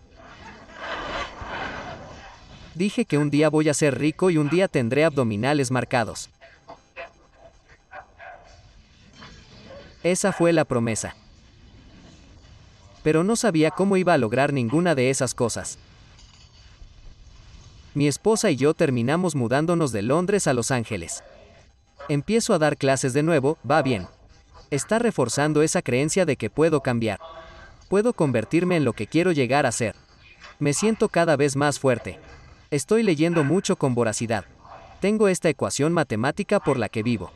Dije 2.76 3.06
que 3.06 3.18
un 3.18 3.30
día 3.30 3.50
voy 3.50 3.68
a 3.68 3.74
ser 3.74 3.98
rico 3.98 4.30
y 4.30 4.38
un 4.38 4.50
día 4.50 4.68
tendré 4.68 5.06
abdominales 5.06 5.72
marcados. 5.72 6.30
Esa 10.04 10.32
fue 10.32 10.52
la 10.52 10.66
promesa. 10.66 11.16
Pero 13.04 13.24
no 13.24 13.36
sabía 13.36 13.72
cómo 13.72 13.98
iba 13.98 14.14
a 14.14 14.18
lograr 14.18 14.54
ninguna 14.54 14.96
de 14.96 15.10
esas 15.10 15.34
cosas. 15.34 15.78
Mi 17.94 18.08
esposa 18.08 18.50
y 18.50 18.56
yo 18.56 18.74
terminamos 18.74 19.36
mudándonos 19.36 19.92
de 19.92 20.02
Londres 20.02 20.48
a 20.48 20.54
Los 20.54 20.72
Ángeles. 20.72 21.24
Empiezo 22.10 22.54
a 22.54 22.60
dar 22.60 22.78
clases 22.78 23.14
de 23.14 23.22
nuevo, 23.22 23.58
va 23.70 23.82
bien. 23.82 24.08
Está 24.72 24.98
reforzando 24.98 25.62
esa 25.62 25.82
creencia 25.82 26.26
de 26.26 26.38
que 26.38 26.50
puedo 26.50 26.82
cambiar. 26.82 27.20
Puedo 27.90 28.14
convertirme 28.14 28.78
en 28.78 28.86
lo 28.86 28.94
que 28.94 29.08
quiero 29.08 29.34
llegar 29.34 29.66
a 29.66 29.72
ser. 29.72 29.96
Me 30.60 30.74
siento 30.74 31.10
cada 31.10 31.36
vez 31.36 31.56
más 31.56 31.80
fuerte. 31.80 32.20
Estoy 32.72 33.04
leyendo 33.04 33.44
mucho 33.44 33.76
con 33.76 33.94
voracidad. 33.94 34.46
Tengo 35.02 35.28
esta 35.28 35.50
ecuación 35.50 35.92
matemática 35.92 36.60
por 36.60 36.78
la 36.78 36.88
que 36.88 37.04
vivo. 37.04 37.32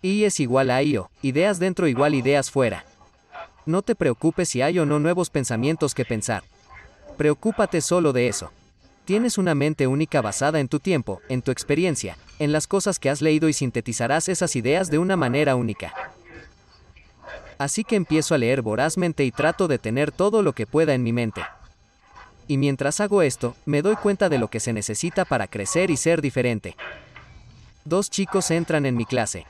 Y 0.00 0.24
es 0.24 0.40
igual 0.40 0.70
a 0.70 0.82
IO, 0.82 1.10
ideas 1.22 1.58
dentro 1.58 1.88
igual 1.88 2.14
ideas 2.14 2.50
fuera. 2.50 2.84
No 3.66 3.82
te 3.82 3.94
preocupes 3.94 4.48
si 4.48 4.62
hay 4.62 4.78
o 4.78 4.86
no 4.86 4.98
nuevos 4.98 5.30
pensamientos 5.30 5.94
que 5.94 6.04
pensar. 6.04 6.42
Preocúpate 7.16 7.80
solo 7.80 8.12
de 8.12 8.28
eso. 8.28 8.52
Tienes 9.04 9.38
una 9.38 9.54
mente 9.54 9.86
única 9.86 10.20
basada 10.20 10.60
en 10.60 10.68
tu 10.68 10.78
tiempo, 10.78 11.20
en 11.28 11.42
tu 11.42 11.50
experiencia, 11.50 12.16
en 12.38 12.52
las 12.52 12.66
cosas 12.66 12.98
que 12.98 13.10
has 13.10 13.22
leído 13.22 13.48
y 13.48 13.52
sintetizarás 13.52 14.28
esas 14.28 14.54
ideas 14.54 14.90
de 14.90 14.98
una 14.98 15.16
manera 15.16 15.56
única. 15.56 15.92
Así 17.58 17.84
que 17.84 17.96
empiezo 17.96 18.34
a 18.34 18.38
leer 18.38 18.62
vorazmente 18.62 19.24
y 19.24 19.32
trato 19.32 19.66
de 19.66 19.78
tener 19.78 20.12
todo 20.12 20.42
lo 20.42 20.52
que 20.52 20.66
pueda 20.66 20.94
en 20.94 21.02
mi 21.02 21.12
mente 21.12 21.42
y 22.48 22.56
mientras 22.56 23.00
hago 23.00 23.22
esto, 23.22 23.54
me 23.66 23.82
doy 23.82 23.94
cuenta 23.94 24.28
de 24.30 24.38
lo 24.38 24.48
que 24.48 24.58
se 24.58 24.72
necesita 24.72 25.26
para 25.26 25.46
crecer 25.46 25.90
y 25.90 25.96
ser 25.96 26.22
diferente. 26.22 26.74
Dos 27.84 28.10
chicos 28.10 28.50
entran 28.50 28.86
en 28.86 28.96
mi 28.96 29.04
clase. 29.04 29.46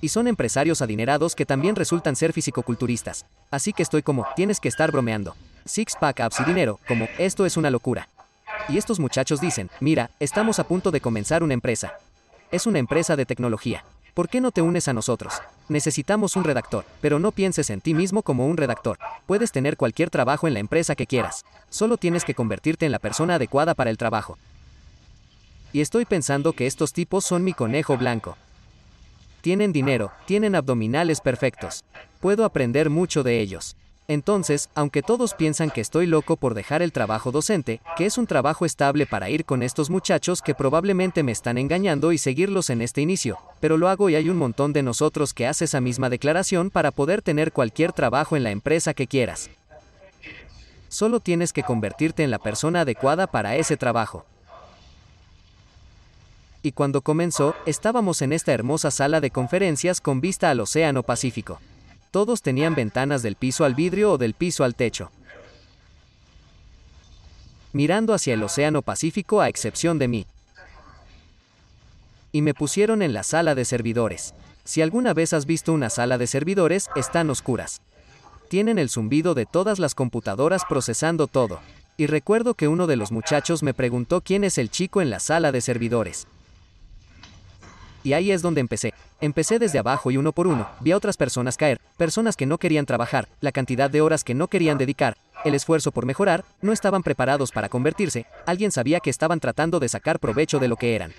Y 0.00 0.08
son 0.08 0.28
empresarios 0.28 0.82
adinerados 0.82 1.34
que 1.34 1.46
también 1.46 1.76
resultan 1.76 2.16
ser 2.16 2.32
fisicoculturistas. 2.32 3.26
Así 3.50 3.72
que 3.72 3.82
estoy 3.82 4.02
como, 4.02 4.26
tienes 4.34 4.60
que 4.60 4.68
estar 4.68 4.90
bromeando. 4.90 5.34
Six 5.64 5.96
pack 6.00 6.20
apps 6.20 6.40
y 6.40 6.44
dinero, 6.44 6.80
como, 6.88 7.08
esto 7.18 7.44
es 7.44 7.56
una 7.56 7.70
locura. 7.70 8.08
Y 8.68 8.78
estos 8.78 8.98
muchachos 8.98 9.40
dicen, 9.40 9.70
mira, 9.80 10.10
estamos 10.20 10.58
a 10.58 10.64
punto 10.64 10.90
de 10.90 11.00
comenzar 11.00 11.42
una 11.42 11.54
empresa. 11.54 11.94
Es 12.50 12.66
una 12.66 12.78
empresa 12.78 13.16
de 13.16 13.26
tecnología. 13.26 13.84
¿Por 14.14 14.28
qué 14.28 14.40
no 14.40 14.50
te 14.50 14.62
unes 14.62 14.88
a 14.88 14.92
nosotros? 14.92 15.34
Necesitamos 15.68 16.34
un 16.34 16.44
redactor, 16.44 16.84
pero 17.00 17.18
no 17.18 17.30
pienses 17.30 17.70
en 17.70 17.80
ti 17.80 17.94
mismo 17.94 18.22
como 18.22 18.46
un 18.46 18.56
redactor. 18.56 18.98
Puedes 19.26 19.52
tener 19.52 19.76
cualquier 19.76 20.10
trabajo 20.10 20.48
en 20.48 20.54
la 20.54 20.60
empresa 20.60 20.96
que 20.96 21.06
quieras. 21.06 21.44
Solo 21.68 21.96
tienes 21.96 22.24
que 22.24 22.34
convertirte 22.34 22.86
en 22.86 22.92
la 22.92 22.98
persona 22.98 23.36
adecuada 23.36 23.74
para 23.74 23.90
el 23.90 23.98
trabajo. 23.98 24.36
Y 25.72 25.80
estoy 25.80 26.04
pensando 26.04 26.52
que 26.52 26.66
estos 26.66 26.92
tipos 26.92 27.24
son 27.24 27.44
mi 27.44 27.52
conejo 27.52 27.96
blanco. 27.96 28.36
Tienen 29.40 29.72
dinero, 29.72 30.12
tienen 30.26 30.54
abdominales 30.54 31.20
perfectos. 31.20 31.84
Puedo 32.20 32.44
aprender 32.44 32.90
mucho 32.90 33.22
de 33.22 33.40
ellos. 33.40 33.76
Entonces, 34.06 34.68
aunque 34.74 35.02
todos 35.02 35.34
piensan 35.34 35.70
que 35.70 35.80
estoy 35.80 36.06
loco 36.06 36.36
por 36.36 36.54
dejar 36.54 36.82
el 36.82 36.92
trabajo 36.92 37.30
docente, 37.30 37.80
que 37.96 38.06
es 38.06 38.18
un 38.18 38.26
trabajo 38.26 38.66
estable 38.66 39.06
para 39.06 39.30
ir 39.30 39.44
con 39.44 39.62
estos 39.62 39.88
muchachos 39.88 40.42
que 40.42 40.54
probablemente 40.54 41.22
me 41.22 41.30
están 41.30 41.58
engañando 41.58 42.10
y 42.10 42.18
seguirlos 42.18 42.70
en 42.70 42.82
este 42.82 43.00
inicio, 43.00 43.38
pero 43.60 43.76
lo 43.76 43.88
hago 43.88 44.10
y 44.10 44.16
hay 44.16 44.28
un 44.28 44.36
montón 44.36 44.72
de 44.72 44.82
nosotros 44.82 45.32
que 45.32 45.46
hace 45.46 45.66
esa 45.66 45.80
misma 45.80 46.10
declaración 46.10 46.70
para 46.70 46.90
poder 46.90 47.22
tener 47.22 47.52
cualquier 47.52 47.92
trabajo 47.92 48.36
en 48.36 48.42
la 48.42 48.50
empresa 48.50 48.94
que 48.94 49.06
quieras. 49.06 49.48
Solo 50.88 51.20
tienes 51.20 51.52
que 51.52 51.62
convertirte 51.62 52.24
en 52.24 52.32
la 52.32 52.40
persona 52.40 52.80
adecuada 52.80 53.28
para 53.28 53.54
ese 53.54 53.76
trabajo. 53.76 54.26
Y 56.62 56.72
cuando 56.72 57.00
comenzó, 57.00 57.54
estábamos 57.64 58.20
en 58.20 58.32
esta 58.32 58.52
hermosa 58.52 58.90
sala 58.90 59.20
de 59.20 59.30
conferencias 59.30 60.00
con 60.00 60.20
vista 60.20 60.50
al 60.50 60.60
Océano 60.60 61.02
Pacífico. 61.02 61.58
Todos 62.10 62.42
tenían 62.42 62.74
ventanas 62.74 63.22
del 63.22 63.36
piso 63.36 63.64
al 63.64 63.74
vidrio 63.74 64.12
o 64.12 64.18
del 64.18 64.34
piso 64.34 64.64
al 64.64 64.74
techo. 64.74 65.10
Mirando 67.72 68.12
hacia 68.12 68.34
el 68.34 68.42
Océano 68.42 68.82
Pacífico 68.82 69.40
a 69.40 69.48
excepción 69.48 69.98
de 69.98 70.08
mí. 70.08 70.26
Y 72.32 72.42
me 72.42 72.52
pusieron 72.52 73.00
en 73.00 73.14
la 73.14 73.22
sala 73.22 73.54
de 73.54 73.64
servidores. 73.64 74.34
Si 74.64 74.82
alguna 74.82 75.14
vez 75.14 75.32
has 75.32 75.46
visto 75.46 75.72
una 75.72 75.88
sala 75.88 76.18
de 76.18 76.26
servidores, 76.26 76.90
están 76.94 77.30
oscuras. 77.30 77.80
Tienen 78.48 78.78
el 78.78 78.90
zumbido 78.90 79.34
de 79.34 79.46
todas 79.46 79.78
las 79.78 79.94
computadoras 79.94 80.64
procesando 80.68 81.26
todo. 81.26 81.60
Y 81.96 82.06
recuerdo 82.06 82.54
que 82.54 82.68
uno 82.68 82.86
de 82.86 82.96
los 82.96 83.12
muchachos 83.12 83.62
me 83.62 83.72
preguntó 83.72 84.20
quién 84.20 84.44
es 84.44 84.58
el 84.58 84.70
chico 84.70 85.00
en 85.00 85.08
la 85.08 85.20
sala 85.20 85.52
de 85.52 85.60
servidores. 85.60 86.26
Y 88.02 88.14
ahí 88.14 88.30
es 88.30 88.42
donde 88.42 88.60
empecé. 88.60 88.94
Empecé 89.20 89.58
desde 89.58 89.78
abajo 89.78 90.10
y 90.10 90.16
uno 90.16 90.32
por 90.32 90.46
uno, 90.46 90.68
vi 90.80 90.92
a 90.92 90.96
otras 90.96 91.16
personas 91.16 91.56
caer, 91.56 91.80
personas 91.96 92.36
que 92.36 92.46
no 92.46 92.58
querían 92.58 92.86
trabajar, 92.86 93.28
la 93.40 93.52
cantidad 93.52 93.90
de 93.90 94.00
horas 94.00 94.24
que 94.24 94.34
no 94.34 94.48
querían 94.48 94.78
dedicar, 94.78 95.16
el 95.44 95.54
esfuerzo 95.54 95.92
por 95.92 96.06
mejorar, 96.06 96.44
no 96.62 96.72
estaban 96.72 97.02
preparados 97.02 97.52
para 97.52 97.68
convertirse, 97.68 98.26
alguien 98.46 98.72
sabía 98.72 99.00
que 99.00 99.10
estaban 99.10 99.40
tratando 99.40 99.78
de 99.80 99.88
sacar 99.88 100.18
provecho 100.18 100.58
de 100.58 100.68
lo 100.68 100.76
que 100.76 100.94
eran. 100.94 101.12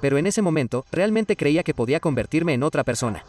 Pero 0.00 0.18
en 0.18 0.26
ese 0.26 0.42
momento, 0.42 0.84
realmente 0.90 1.36
creía 1.36 1.62
que 1.62 1.74
podía 1.74 2.00
convertirme 2.00 2.54
en 2.54 2.62
otra 2.62 2.84
persona. 2.84 3.24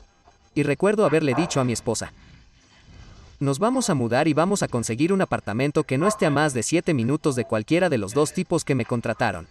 Y 0.55 0.63
recuerdo 0.63 1.05
haberle 1.05 1.33
dicho 1.35 1.59
a 1.59 1.63
mi 1.63 1.73
esposa, 1.73 2.11
nos 3.39 3.59
vamos 3.59 3.91
a 3.91 3.93
mudar 3.93 4.27
y 4.27 4.33
vamos 4.33 4.63
a 4.63 4.67
conseguir 4.67 5.13
un 5.13 5.21
apartamento 5.21 5.83
que 5.83 5.99
no 5.99 6.07
esté 6.07 6.25
a 6.25 6.31
más 6.31 6.55
de 6.55 6.63
7 6.63 6.95
minutos 6.95 7.35
de 7.35 7.45
cualquiera 7.45 7.87
de 7.87 7.99
los 7.99 8.15
dos 8.15 8.33
tipos 8.33 8.65
que 8.65 8.73
me 8.73 8.83
contrataron. 8.83 9.47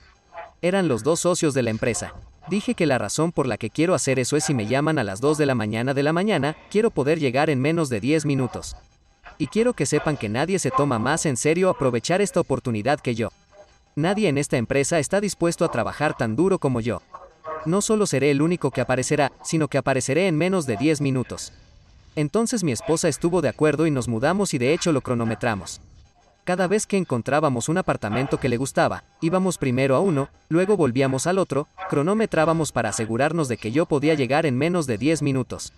Eran 0.60 0.88
los 0.88 1.04
dos 1.04 1.20
socios 1.20 1.54
de 1.54 1.62
la 1.62 1.70
empresa. 1.70 2.12
Dije 2.48 2.74
que 2.74 2.86
la 2.86 2.98
razón 2.98 3.32
por 3.32 3.46
la 3.48 3.56
que 3.56 3.70
quiero 3.70 3.94
hacer 3.94 4.20
eso 4.20 4.36
es 4.36 4.44
si 4.44 4.54
me 4.54 4.66
llaman 4.66 4.98
a 4.98 5.04
las 5.04 5.20
2 5.20 5.36
de 5.36 5.46
la 5.46 5.56
mañana 5.56 5.94
de 5.94 6.04
la 6.04 6.12
mañana, 6.12 6.56
quiero 6.70 6.90
poder 6.90 7.18
llegar 7.18 7.50
en 7.50 7.60
menos 7.60 7.88
de 7.88 8.00
10 8.00 8.24
minutos. 8.24 8.76
Y 9.36 9.48
quiero 9.48 9.72
que 9.72 9.84
sepan 9.84 10.16
que 10.16 10.28
nadie 10.28 10.60
se 10.60 10.70
toma 10.70 11.00
más 11.00 11.26
en 11.26 11.36
serio 11.36 11.68
aprovechar 11.68 12.22
esta 12.22 12.40
oportunidad 12.40 13.00
que 13.00 13.16
yo. 13.16 13.30
Nadie 13.96 14.28
en 14.28 14.38
esta 14.38 14.58
empresa 14.58 15.00
está 15.00 15.20
dispuesto 15.20 15.64
a 15.64 15.70
trabajar 15.70 16.16
tan 16.16 16.36
duro 16.36 16.58
como 16.58 16.80
yo. 16.80 17.02
No 17.64 17.82
solo 17.82 18.06
seré 18.06 18.30
el 18.30 18.40
único 18.40 18.70
que 18.70 18.80
aparecerá, 18.80 19.32
sino 19.42 19.66
que 19.66 19.78
apareceré 19.78 20.28
en 20.28 20.36
menos 20.36 20.66
de 20.66 20.76
10 20.76 21.00
minutos. 21.00 21.52
Entonces 22.14 22.62
mi 22.62 22.70
esposa 22.70 23.08
estuvo 23.08 23.42
de 23.42 23.48
acuerdo 23.48 23.86
y 23.86 23.90
nos 23.90 24.06
mudamos 24.06 24.54
y 24.54 24.58
de 24.58 24.72
hecho 24.72 24.92
lo 24.92 25.00
cronometramos. 25.00 25.80
Cada 26.46 26.68
vez 26.68 26.86
que 26.86 26.96
encontrábamos 26.96 27.68
un 27.68 27.76
apartamento 27.76 28.38
que 28.38 28.48
le 28.48 28.56
gustaba, 28.56 29.02
íbamos 29.20 29.58
primero 29.58 29.96
a 29.96 29.98
uno, 29.98 30.28
luego 30.48 30.76
volvíamos 30.76 31.26
al 31.26 31.38
otro, 31.38 31.66
cronometrábamos 31.90 32.70
para 32.70 32.90
asegurarnos 32.90 33.48
de 33.48 33.56
que 33.56 33.72
yo 33.72 33.86
podía 33.86 34.14
llegar 34.14 34.46
en 34.46 34.56
menos 34.56 34.86
de 34.86 34.96
10 34.96 35.22
minutos. 35.22 35.72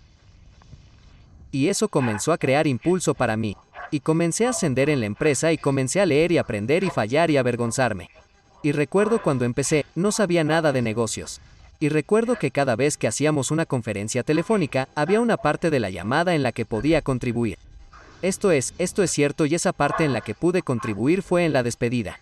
Y 1.51 1.69
eso 1.69 1.87
comenzó 1.87 2.33
a 2.33 2.37
crear 2.37 2.67
impulso 2.67 3.15
para 3.15 3.35
mí. 3.35 3.57
Y 3.89 4.01
comencé 4.01 4.45
a 4.45 4.51
ascender 4.51 4.91
en 4.91 4.99
la 4.99 5.07
empresa 5.07 5.51
y 5.51 5.57
comencé 5.57 6.01
a 6.01 6.05
leer 6.05 6.31
y 6.31 6.37
aprender 6.37 6.83
y 6.83 6.91
fallar 6.91 7.31
y 7.31 7.37
avergonzarme. 7.37 8.11
Y 8.61 8.71
recuerdo 8.71 9.23
cuando 9.23 9.45
empecé, 9.45 9.87
no 9.95 10.11
sabía 10.11 10.43
nada 10.43 10.71
de 10.71 10.83
negocios. 10.83 11.41
Y 11.79 11.89
recuerdo 11.89 12.37
que 12.37 12.51
cada 12.51 12.75
vez 12.75 12.95
que 12.95 13.07
hacíamos 13.07 13.49
una 13.49 13.65
conferencia 13.65 14.21
telefónica, 14.21 14.87
había 14.93 15.19
una 15.19 15.37
parte 15.37 15.71
de 15.71 15.79
la 15.79 15.89
llamada 15.89 16.35
en 16.35 16.43
la 16.43 16.51
que 16.51 16.65
podía 16.65 17.01
contribuir. 17.01 17.57
Esto 18.21 18.51
es, 18.51 18.73
esto 18.77 19.01
es 19.01 19.11
cierto 19.11 19.45
y 19.45 19.55
esa 19.55 19.71
parte 19.71 20.03
en 20.03 20.11
la 20.11 20.21
que 20.21 20.35
pude 20.35 20.61
contribuir 20.61 21.23
fue 21.23 21.45
en 21.45 21.53
la 21.53 21.63
despedida. 21.63 22.19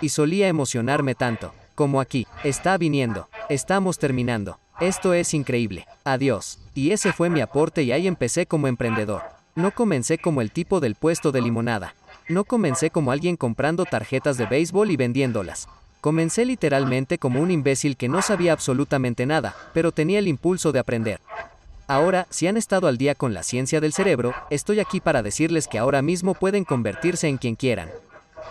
Y 0.00 0.10
solía 0.10 0.46
emocionarme 0.46 1.16
tanto, 1.16 1.52
como 1.74 2.00
aquí, 2.00 2.26
está 2.44 2.78
viniendo, 2.78 3.28
estamos 3.48 3.98
terminando, 3.98 4.60
esto 4.80 5.12
es 5.14 5.34
increíble, 5.34 5.86
adiós. 6.04 6.60
Y 6.74 6.92
ese 6.92 7.12
fue 7.12 7.28
mi 7.28 7.40
aporte 7.40 7.82
y 7.82 7.90
ahí 7.90 8.06
empecé 8.06 8.46
como 8.46 8.68
emprendedor. 8.68 9.22
No 9.56 9.72
comencé 9.72 10.18
como 10.18 10.40
el 10.40 10.52
tipo 10.52 10.78
del 10.78 10.94
puesto 10.94 11.32
de 11.32 11.42
limonada. 11.42 11.94
No 12.28 12.44
comencé 12.44 12.90
como 12.90 13.10
alguien 13.10 13.36
comprando 13.36 13.84
tarjetas 13.84 14.36
de 14.36 14.46
béisbol 14.46 14.92
y 14.92 14.96
vendiéndolas. 14.96 15.66
Comencé 16.00 16.44
literalmente 16.44 17.18
como 17.18 17.40
un 17.40 17.50
imbécil 17.50 17.96
que 17.96 18.08
no 18.08 18.22
sabía 18.22 18.52
absolutamente 18.52 19.26
nada, 19.26 19.56
pero 19.74 19.90
tenía 19.90 20.20
el 20.20 20.28
impulso 20.28 20.70
de 20.70 20.78
aprender. 20.78 21.20
Ahora, 21.88 22.26
si 22.28 22.46
han 22.46 22.58
estado 22.58 22.86
al 22.86 22.98
día 22.98 23.14
con 23.14 23.32
la 23.32 23.42
ciencia 23.42 23.80
del 23.80 23.94
cerebro, 23.94 24.34
estoy 24.50 24.78
aquí 24.78 25.00
para 25.00 25.22
decirles 25.22 25.66
que 25.66 25.78
ahora 25.78 26.02
mismo 26.02 26.34
pueden 26.34 26.64
convertirse 26.64 27.28
en 27.28 27.38
quien 27.38 27.56
quieran. 27.56 27.88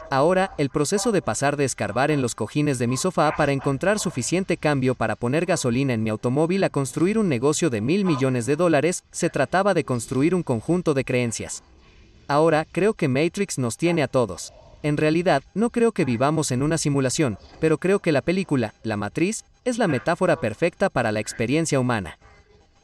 Ahora, 0.10 0.56
el 0.58 0.72
proceso 0.72 1.12
de 1.12 1.22
pasar 1.22 1.56
de 1.56 1.64
escarbar 1.64 2.10
en 2.10 2.24
los 2.24 2.34
cojines 2.34 2.80
de 2.80 2.88
mi 2.88 2.98
sofá 2.98 3.36
para 3.38 3.52
encontrar 3.52 4.00
suficiente 4.00 4.58
cambio 4.58 4.96
para 4.96 5.16
poner 5.16 5.46
gasolina 5.46 5.94
en 5.94 6.02
mi 6.02 6.10
automóvil 6.10 6.64
a 6.64 6.72
construir 6.72 7.20
un 7.20 7.30
negocio 7.30 7.70
de 7.70 7.80
mil 7.80 8.06
millones 8.06 8.48
de 8.48 8.56
dólares, 8.56 9.04
se 9.12 9.30
trataba 9.30 9.76
de 9.76 9.84
construir 9.84 10.34
un 10.34 10.42
conjunto 10.42 10.96
de 10.96 11.06
creencias. 11.06 11.62
Ahora, 12.28 12.66
creo 12.72 12.96
que 12.96 13.08
Matrix 13.08 13.60
nos 13.60 13.78
tiene 13.78 14.02
a 14.02 14.08
todos. 14.08 14.52
En 14.82 14.98
realidad, 14.98 15.44
no 15.54 15.70
creo 15.70 15.92
que 15.92 16.06
vivamos 16.06 16.50
en 16.50 16.64
una 16.64 16.80
simulación, 16.80 17.38
pero 17.60 17.78
creo 17.78 18.00
que 18.00 18.12
la 18.12 18.22
película, 18.22 18.74
La 18.82 18.98
Matriz, 18.98 19.46
es 19.64 19.78
la 19.78 19.88
metáfora 19.88 20.38
perfecta 20.38 20.90
para 20.90 21.12
la 21.12 21.20
experiencia 21.20 21.80
humana. 21.80 22.18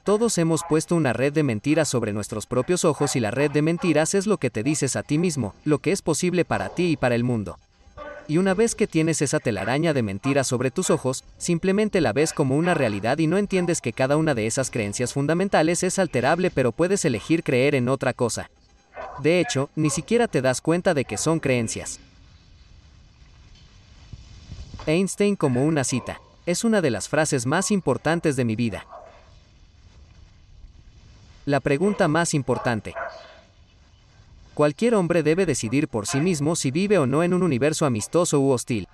Todos 0.04 0.38
hemos 0.38 0.64
puesto 0.68 0.96
una 0.96 1.14
red 1.14 1.32
de 1.32 1.44
mentiras 1.44 1.88
sobre 1.88 2.12
nuestros 2.12 2.46
propios 2.46 2.84
ojos 2.84 3.16
y 3.16 3.22
la 3.22 3.32
red 3.32 3.50
de 3.50 3.62
mentiras 3.62 4.14
es 4.16 4.28
lo 4.28 4.38
que 4.38 4.50
te 4.50 4.62
dices 4.62 4.98
a 4.98 5.04
ti 5.04 5.18
mismo, 5.18 5.56
lo 5.64 5.80
que 5.80 5.94
es 5.94 6.02
posible 6.02 6.44
para 6.44 6.68
ti 6.68 6.92
y 6.92 6.98
para 6.98 7.16
el 7.16 7.24
mundo. 7.24 7.58
Y 8.28 8.38
una 8.38 8.54
vez 8.54 8.76
que 8.76 8.86
tienes 8.86 9.22
esa 9.22 9.40
telaraña 9.40 9.94
de 9.94 10.04
mentiras 10.04 10.46
sobre 10.46 10.72
tus 10.72 10.90
ojos, 10.90 11.24
simplemente 11.38 12.02
la 12.02 12.12
ves 12.12 12.34
como 12.34 12.58
una 12.58 12.74
realidad 12.74 13.18
y 13.20 13.28
no 13.28 13.38
entiendes 13.38 13.80
que 13.80 13.94
cada 13.94 14.18
una 14.18 14.36
de 14.36 14.46
esas 14.46 14.72
creencias 14.72 15.14
fundamentales 15.14 15.84
es 15.84 15.98
alterable 15.98 16.52
pero 16.52 16.74
puedes 16.74 17.06
elegir 17.06 17.42
creer 17.42 17.74
en 17.74 17.88
otra 17.88 18.12
cosa. 18.12 18.50
De 19.20 19.40
hecho, 19.40 19.70
ni 19.78 19.90
siquiera 19.90 20.28
te 20.28 20.42
das 20.42 20.60
cuenta 20.60 20.94
de 20.94 21.06
que 21.06 21.16
son 21.16 21.40
creencias. 21.40 22.02
Einstein 24.86 25.38
como 25.38 25.64
una 25.64 25.86
cita. 25.86 26.20
Es 26.46 26.66
una 26.66 26.82
de 26.82 26.92
las 26.92 27.08
frases 27.08 27.46
más 27.46 27.72
importantes 27.72 28.36
de 28.36 28.44
mi 28.44 28.58
vida. 28.58 28.86
La 31.46 31.60
pregunta 31.60 32.08
más 32.08 32.34
importante. 32.34 32.94
Cualquier 34.54 34.96
hombre 34.96 35.24
debe 35.24 35.46
decidir 35.46 35.90
por 35.90 36.08
sí 36.08 36.22
mismo 36.22 36.56
si 36.56 36.72
vive 36.72 36.98
o 36.98 37.06
no 37.06 37.22
en 37.22 37.34
un 37.34 37.44
universo 37.44 37.86
amistoso 37.86 38.40
u 38.40 38.52
hostil. 38.52 38.88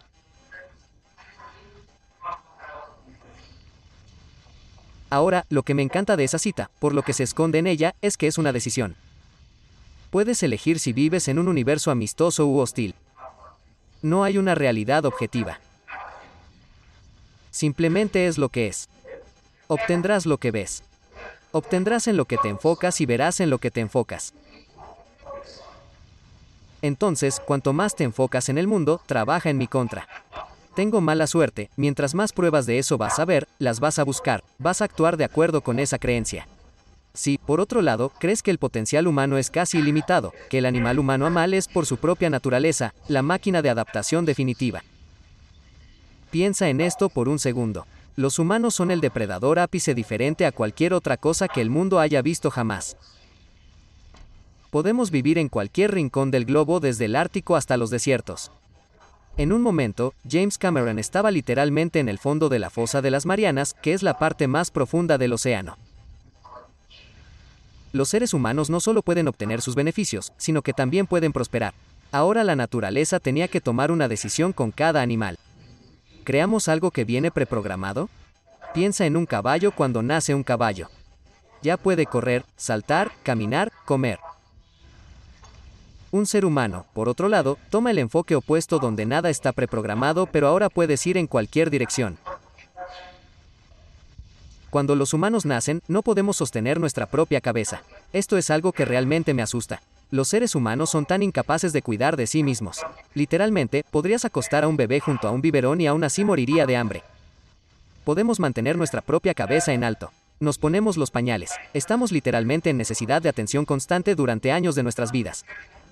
Ahora, 5.12 5.46
lo 5.50 5.62
que 5.62 5.76
me 5.76 5.84
encanta 5.84 6.16
de 6.16 6.24
esa 6.24 6.40
cita, 6.40 6.72
por 6.80 6.96
lo 6.96 7.04
que 7.04 7.14
se 7.14 7.24
esconde 7.24 7.60
en 7.60 7.68
ella, 7.68 7.94
es 8.02 8.18
que 8.18 8.26
es 8.26 8.40
una 8.40 8.52
decisión. 8.52 8.96
Puedes 10.10 10.42
elegir 10.42 10.80
si 10.80 10.92
vives 10.92 11.28
en 11.28 11.38
un 11.38 11.50
universo 11.50 11.92
amistoso 11.92 12.48
u 12.48 12.58
hostil. 12.58 12.96
No 14.02 14.24
hay 14.24 14.40
una 14.40 14.56
realidad 14.56 15.06
objetiva. 15.06 15.60
Simplemente 17.52 18.26
es 18.26 18.40
lo 18.40 18.50
que 18.50 18.68
es. 18.68 18.90
Obtendrás 19.68 20.26
lo 20.26 20.40
que 20.40 20.50
ves. 20.50 20.84
Obtendrás 21.52 22.08
en 22.08 22.18
lo 22.18 22.26
que 22.26 22.38
te 22.38 22.50
enfocas 22.50 23.02
y 23.02 23.06
verás 23.06 23.40
en 23.40 23.50
lo 23.50 23.58
que 23.58 23.72
te 23.72 23.82
enfocas. 23.82 24.34
Entonces, 26.82 27.42
cuanto 27.46 27.74
más 27.74 27.96
te 27.96 28.04
enfocas 28.04 28.50
en 28.50 28.58
el 28.58 28.68
mundo, 28.68 29.02
trabaja 29.06 29.50
en 29.50 29.58
mi 29.58 29.68
contra. 29.68 30.08
Tengo 30.76 31.02
mala 31.02 31.28
suerte, 31.28 31.70
mientras 31.76 32.16
más 32.16 32.32
pruebas 32.32 32.66
de 32.66 32.80
eso 32.80 32.98
vas 32.98 33.20
a 33.20 33.26
ver, 33.26 33.48
las 33.58 33.80
vas 33.80 34.00
a 34.00 34.04
buscar, 34.04 34.44
vas 34.60 34.82
a 34.82 34.86
actuar 34.86 35.18
de 35.18 35.26
acuerdo 35.26 35.62
con 35.62 35.80
esa 35.80 36.00
creencia. 36.00 36.48
Si, 37.14 37.38
por 37.38 37.60
otro 37.60 37.82
lado, 37.82 38.14
crees 38.20 38.42
que 38.42 38.52
el 38.52 38.60
potencial 38.60 39.08
humano 39.08 39.38
es 39.38 39.50
casi 39.50 39.80
ilimitado, 39.80 40.32
que 40.50 40.60
el 40.60 40.66
animal 40.66 41.00
humano 41.00 41.26
amal 41.26 41.54
es 41.54 41.68
por 41.68 41.86
su 41.86 41.98
propia 41.98 42.30
naturaleza, 42.30 42.94
la 43.08 43.24
máquina 43.24 43.62
de 43.62 43.70
adaptación 43.70 44.24
definitiva. 44.26 44.84
Piensa 46.32 46.70
en 46.70 46.80
esto 46.80 47.10
por 47.10 47.28
un 47.28 47.40
segundo. 47.40 47.88
Los 48.20 48.38
humanos 48.38 48.76
son 48.76 48.92
el 48.92 49.00
depredador 49.00 49.60
ápice 49.60 49.96
diferente 49.96 50.46
a 50.46 50.52
cualquier 50.52 50.94
otra 50.94 51.16
cosa 51.16 51.48
que 51.48 51.62
el 51.62 51.70
mundo 51.70 52.02
haya 52.02 52.22
visto 52.22 52.52
jamás. 52.52 52.98
Podemos 54.72 55.10
vivir 55.10 55.38
en 55.38 55.48
cualquier 55.48 55.94
rincón 55.94 56.30
del 56.30 56.44
globo 56.44 56.82
desde 56.82 57.06
el 57.06 57.16
Ártico 57.16 57.56
hasta 57.56 57.78
los 57.78 57.90
desiertos. 57.92 58.52
En 59.38 59.54
un 59.54 59.62
momento, 59.62 60.14
James 60.30 60.58
Cameron 60.58 61.00
estaba 61.00 61.32
literalmente 61.32 62.00
en 62.00 62.10
el 62.10 62.20
fondo 62.20 62.50
de 62.50 62.60
la 62.60 62.70
fosa 62.70 63.02
de 63.02 63.10
las 63.10 63.26
Marianas, 63.26 63.74
que 63.74 63.94
es 63.94 64.04
la 64.04 64.20
parte 64.20 64.48
más 64.48 64.70
profunda 64.70 65.18
del 65.18 65.32
océano. 65.32 65.78
Los 67.94 68.10
seres 68.10 68.34
humanos 68.34 68.70
no 68.70 68.82
solo 68.82 69.02
pueden 69.02 69.30
obtener 69.30 69.62
sus 69.62 69.76
beneficios, 69.76 70.34
sino 70.36 70.62
que 70.62 70.74
también 70.74 71.08
pueden 71.08 71.32
prosperar. 71.32 71.74
Ahora 72.12 72.44
la 72.44 72.58
naturaleza 72.58 73.22
tenía 73.22 73.48
que 73.48 73.62
tomar 73.62 73.92
una 73.92 74.10
decisión 74.10 74.52
con 74.52 74.72
cada 74.72 75.02
animal. 75.02 75.38
¿Creamos 76.30 76.68
algo 76.68 76.92
que 76.92 77.06
viene 77.06 77.32
preprogramado? 77.32 78.08
Piensa 78.72 79.08
en 79.08 79.18
un 79.18 79.26
caballo 79.26 79.72
cuando 79.72 80.04
nace 80.04 80.36
un 80.36 80.44
caballo. 80.44 80.88
Ya 81.64 81.76
puede 81.76 82.06
correr, 82.06 82.46
saltar, 82.56 83.12
caminar, 83.24 83.72
comer. 83.84 84.20
Un 86.12 86.28
ser 86.28 86.46
humano, 86.46 86.86
por 86.94 87.10
otro 87.10 87.30
lado, 87.30 87.58
toma 87.72 87.90
el 87.90 87.98
enfoque 87.98 88.36
opuesto 88.36 88.78
donde 88.78 89.08
nada 89.08 89.32
está 89.32 89.54
preprogramado 89.54 90.28
pero 90.28 90.48
ahora 90.48 90.70
puedes 90.70 91.08
ir 91.08 91.18
en 91.18 91.26
cualquier 91.26 91.72
dirección. 91.72 92.20
Cuando 94.70 94.96
los 94.96 95.16
humanos 95.16 95.48
nacen, 95.48 95.82
no 95.88 96.04
podemos 96.04 96.38
sostener 96.38 96.80
nuestra 96.80 97.08
propia 97.08 97.42
cabeza. 97.42 97.82
Esto 98.14 98.38
es 98.38 98.52
algo 98.52 98.72
que 98.72 98.86
realmente 98.86 99.34
me 99.34 99.42
asusta. 99.42 99.82
Los 100.12 100.30
seres 100.30 100.56
humanos 100.56 100.90
son 100.90 101.06
tan 101.06 101.22
incapaces 101.22 101.72
de 101.72 101.84
cuidar 101.84 102.18
de 102.18 102.26
sí 102.26 102.42
mismos. 102.42 102.80
Literalmente, 103.14 103.86
podrías 103.92 104.26
acostar 104.26 104.64
a 104.64 104.68
un 104.68 104.76
bebé 104.76 105.00
junto 105.00 105.28
a 105.28 105.32
un 105.32 105.42
biberón 105.42 105.82
y 105.82 105.88
aún 105.88 106.04
así 106.04 106.26
moriría 106.26 106.66
de 106.66 106.78
hambre. 106.78 107.04
Podemos 108.06 108.40
mantener 108.40 108.76
nuestra 108.76 109.02
propia 109.02 109.36
cabeza 109.36 109.72
en 109.72 109.84
alto. 109.84 110.12
Nos 110.40 110.58
ponemos 110.58 110.98
los 110.98 111.12
pañales. 111.12 111.52
Estamos 111.76 112.12
literalmente 112.12 112.72
en 112.72 112.78
necesidad 112.78 113.22
de 113.22 113.30
atención 113.30 113.66
constante 113.66 114.16
durante 114.16 114.52
años 114.52 114.74
de 114.74 114.82
nuestras 114.82 115.12
vidas. 115.12 115.46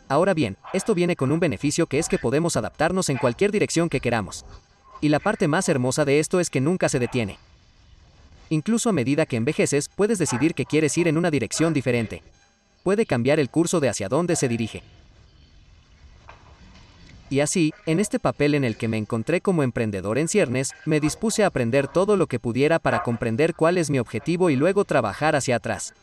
Ahora 0.09 0.33
bien, 0.33 0.57
esto 0.73 0.95
viene 0.95 1.15
con 1.15 1.31
un 1.31 1.39
beneficio 1.39 1.85
que 1.85 1.99
es 1.99 2.07
que 2.07 2.17
podemos 2.17 2.57
adaptarnos 2.57 3.09
en 3.09 3.17
cualquier 3.17 3.51
dirección 3.51 3.87
que 3.87 3.99
queramos. 3.99 4.45
Y 4.99 5.09
la 5.09 5.19
parte 5.19 5.47
más 5.47 5.69
hermosa 5.69 6.05
de 6.05 6.19
esto 6.19 6.39
es 6.39 6.49
que 6.49 6.61
nunca 6.61 6.89
se 6.89 6.97
detiene. 6.97 7.37
Incluso 8.49 8.89
a 8.89 8.93
medida 8.93 9.27
que 9.27 9.35
envejeces, 9.35 9.89
puedes 9.89 10.17
decidir 10.17 10.55
que 10.55 10.65
quieres 10.65 10.97
ir 10.97 11.07
en 11.07 11.19
una 11.19 11.29
dirección 11.29 11.71
diferente. 11.71 12.23
Puede 12.87 13.05
cambiar 13.05 13.37
el 13.37 13.49
curso 13.49 13.81
de 13.81 13.89
hacia 13.89 14.07
dónde 14.07 14.37
se 14.37 14.47
dirige. 14.47 14.81
Y 17.29 17.41
así, 17.41 17.73
en 17.85 17.99
este 17.99 18.17
papel 18.17 18.55
en 18.55 18.63
el 18.63 18.77
que 18.77 18.87
me 18.87 18.95
encontré 18.95 19.41
como 19.41 19.61
emprendedor 19.61 20.17
en 20.17 20.29
ciernes, 20.29 20.71
me 20.85 21.01
dispuse 21.01 21.43
a 21.43 21.47
aprender 21.47 21.89
todo 21.89 22.15
lo 22.15 22.27
que 22.27 22.39
pudiera 22.39 22.79
para 22.79 23.03
comprender 23.03 23.55
cuál 23.55 23.77
es 23.77 23.89
mi 23.89 23.99
objetivo 23.99 24.49
y 24.49 24.55
luego 24.55 24.85
trabajar 24.85 25.35
hacia 25.35 25.57
atrás. 25.57 25.95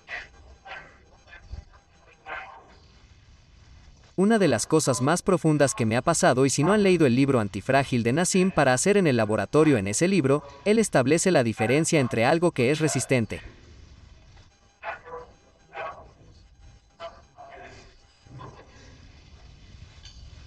Una 4.15 4.39
de 4.39 4.49
las 4.49 4.67
cosas 4.67 5.01
más 5.01 5.23
profundas 5.23 5.75
que 5.75 5.87
me 5.87 5.97
ha 5.97 6.03
pasado 6.03 6.45
y 6.45 6.51
si 6.51 6.65
no 6.65 6.75
han 6.75 6.83
leído 6.83 7.07
el 7.07 7.17
libro 7.17 7.41
Antifrágil 7.41 8.03
de 8.03 8.13
Nassim 8.13 8.51
para 8.51 8.75
hacer 8.75 8.99
en 8.99 9.07
el 9.07 9.17
laboratorio 9.17 9.79
en 9.79 9.89
ese 9.89 10.07
libro, 10.07 10.43
él 10.67 10.79
establece 10.79 11.31
la 11.31 11.45
diferencia 11.45 11.99
entre 11.99 12.27
algo 12.27 12.51
que 12.51 12.71
es 12.71 12.79
resistente. 12.79 13.41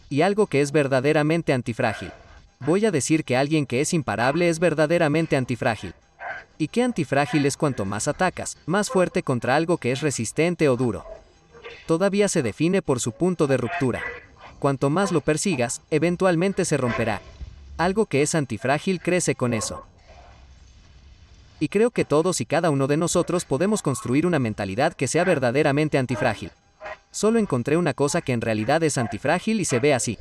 Y 0.09 0.21
algo 0.21 0.47
que 0.47 0.61
es 0.61 0.71
verdaderamente 0.71 1.53
antifrágil. 1.53 2.11
Voy 2.59 2.85
a 2.85 2.91
decir 2.91 3.23
que 3.23 3.37
alguien 3.37 3.65
que 3.65 3.81
es 3.81 3.93
imparable 3.93 4.49
es 4.49 4.59
verdaderamente 4.59 5.35
antifrágil. 5.35 5.93
Y 6.57 6.69
que 6.69 6.83
antifrágil 6.83 7.45
es 7.45 7.57
cuanto 7.57 7.85
más 7.85 8.07
atacas, 8.07 8.57
más 8.65 8.89
fuerte 8.89 9.21
contra 9.23 9.55
algo 9.55 9.77
que 9.77 9.91
es 9.91 10.01
resistente 10.01 10.69
o 10.69 10.75
duro 10.75 11.05
todavía 11.87 12.27
se 12.27 12.43
define 12.43 12.83
por 12.83 12.99
su 12.99 13.13
punto 13.13 13.47
de 13.47 13.57
ruptura. 13.57 14.03
Cuanto 14.59 14.89
más 14.91 15.11
lo 15.11 15.21
persigas, 15.21 15.81
eventualmente 15.89 16.65
se 16.65 16.77
romperá. 16.77 17.21
Algo 17.77 18.05
que 18.05 18.21
es 18.21 18.35
antifrágil 18.35 18.99
crece 18.99 19.33
con 19.35 19.53
eso. 19.53 19.85
Y 21.59 21.69
creo 21.69 21.89
que 21.89 22.05
todos 22.05 22.41
y 22.41 22.45
cada 22.45 22.69
uno 22.69 22.85
de 22.85 22.97
nosotros 22.97 23.45
podemos 23.45 23.81
construir 23.81 24.27
una 24.27 24.37
mentalidad 24.37 24.93
que 24.93 25.07
sea 25.07 25.23
verdaderamente 25.23 25.97
antifrágil. 25.97 26.51
Solo 27.11 27.39
encontré 27.39 27.77
una 27.77 27.93
cosa 27.93 28.21
que 28.21 28.33
en 28.33 28.41
realidad 28.41 28.83
es 28.83 28.97
antifrágil 28.97 29.59
y 29.59 29.65
se 29.65 29.79
ve 29.79 29.93
así. 29.93 30.17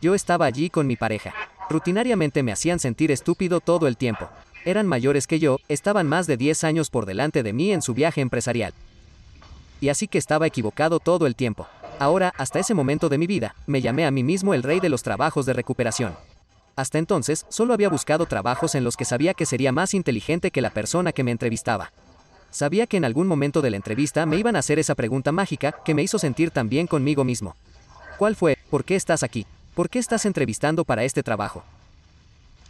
Yo 0.00 0.14
estaba 0.14 0.46
allí 0.46 0.70
con 0.70 0.86
mi 0.86 0.96
pareja. 0.96 1.34
Rutinariamente 1.68 2.42
me 2.42 2.52
hacían 2.52 2.78
sentir 2.78 3.10
estúpido 3.10 3.60
todo 3.60 3.88
el 3.88 3.96
tiempo. 3.96 4.28
Eran 4.64 4.86
mayores 4.86 5.26
que 5.26 5.38
yo, 5.38 5.58
estaban 5.68 6.06
más 6.06 6.26
de 6.26 6.36
10 6.36 6.64
años 6.64 6.90
por 6.90 7.06
delante 7.06 7.42
de 7.42 7.52
mí 7.52 7.72
en 7.72 7.82
su 7.82 7.94
viaje 7.94 8.20
empresarial. 8.20 8.72
Y 9.80 9.88
así 9.88 10.08
que 10.08 10.18
estaba 10.18 10.46
equivocado 10.46 11.00
todo 11.00 11.26
el 11.26 11.34
tiempo. 11.34 11.66
Ahora, 11.98 12.32
hasta 12.36 12.58
ese 12.58 12.74
momento 12.74 13.08
de 13.08 13.18
mi 13.18 13.26
vida, 13.26 13.54
me 13.66 13.80
llamé 13.80 14.06
a 14.06 14.10
mí 14.10 14.22
mismo 14.22 14.54
el 14.54 14.62
rey 14.62 14.80
de 14.80 14.88
los 14.88 15.02
trabajos 15.02 15.46
de 15.46 15.52
recuperación. 15.52 16.14
Hasta 16.76 16.98
entonces, 16.98 17.44
solo 17.48 17.74
había 17.74 17.88
buscado 17.88 18.26
trabajos 18.26 18.76
en 18.76 18.84
los 18.84 18.96
que 18.96 19.04
sabía 19.04 19.34
que 19.34 19.46
sería 19.46 19.72
más 19.72 19.94
inteligente 19.94 20.52
que 20.52 20.60
la 20.60 20.70
persona 20.70 21.12
que 21.12 21.24
me 21.24 21.32
entrevistaba. 21.32 21.90
Sabía 22.50 22.86
que 22.86 22.96
en 22.96 23.04
algún 23.04 23.26
momento 23.26 23.60
de 23.60 23.70
la 23.70 23.76
entrevista 23.76 24.24
me 24.26 24.36
iban 24.36 24.56
a 24.56 24.60
hacer 24.60 24.78
esa 24.78 24.94
pregunta 24.94 25.32
mágica 25.32 25.74
que 25.84 25.94
me 25.94 26.02
hizo 26.02 26.18
sentir 26.18 26.50
tan 26.50 26.68
bien 26.68 26.86
conmigo 26.86 27.24
mismo. 27.24 27.56
¿Cuál 28.18 28.36
fue? 28.36 28.56
¿Por 28.70 28.84
qué 28.84 28.96
estás 28.96 29.22
aquí? 29.22 29.46
¿Por 29.74 29.90
qué 29.90 29.98
estás 29.98 30.24
entrevistando 30.24 30.84
para 30.84 31.04
este 31.04 31.22
trabajo? 31.22 31.62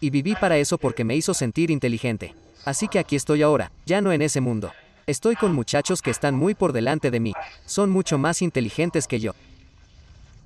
Y 0.01 0.11
viví 0.11 0.35
para 0.35 0.59
eso 0.59 0.79
porque 0.79 1.05
me 1.05 1.17
hizo 1.17 1.33
sentir 1.33 1.71
inteligente. 1.71 2.35
Así 2.64 2.88
que 2.88 2.99
aquí 2.99 3.17
estoy 3.17 3.43
ahora, 3.43 3.71
ya 3.87 4.01
no 4.01 4.12
en 4.12 4.23
ese 4.23 4.41
mundo. 4.41 4.73
Estoy 5.07 5.37
con 5.37 5.55
muchachos 5.55 6.03
que 6.03 6.11
están 6.11 6.35
muy 6.35 6.55
por 6.55 6.73
delante 6.73 7.11
de 7.11 7.21
mí. 7.21 7.33
Son 7.64 7.88
mucho 7.88 8.19
más 8.19 8.43
inteligentes 8.43 9.07
que 9.07 9.21
yo. 9.21 9.33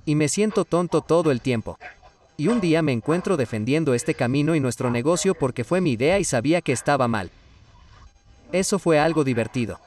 Y 0.05 0.15
me 0.15 0.29
siento 0.29 0.63
tonto 0.63 1.01
todo 1.01 1.31
el 1.31 1.41
tiempo. 1.41 1.77
Y 2.37 2.47
un 2.47 2.61
día 2.61 2.81
me 2.81 2.93
encuentro 2.93 3.35
defendiendo 3.35 3.93
este 3.93 4.13
camino 4.13 4.55
y 4.55 4.59
nuestro 4.59 4.89
negocio 4.89 5.35
porque 5.35 5.63
fue 5.63 5.81
mi 5.81 5.91
idea 5.91 6.17
y 6.17 6.23
sabía 6.23 6.61
que 6.61 6.71
estaba 6.71 7.07
mal. 7.07 7.29
Eso 8.53 8.77
fue 8.77 8.99
algo 8.99 9.23
divertido. 9.23 9.79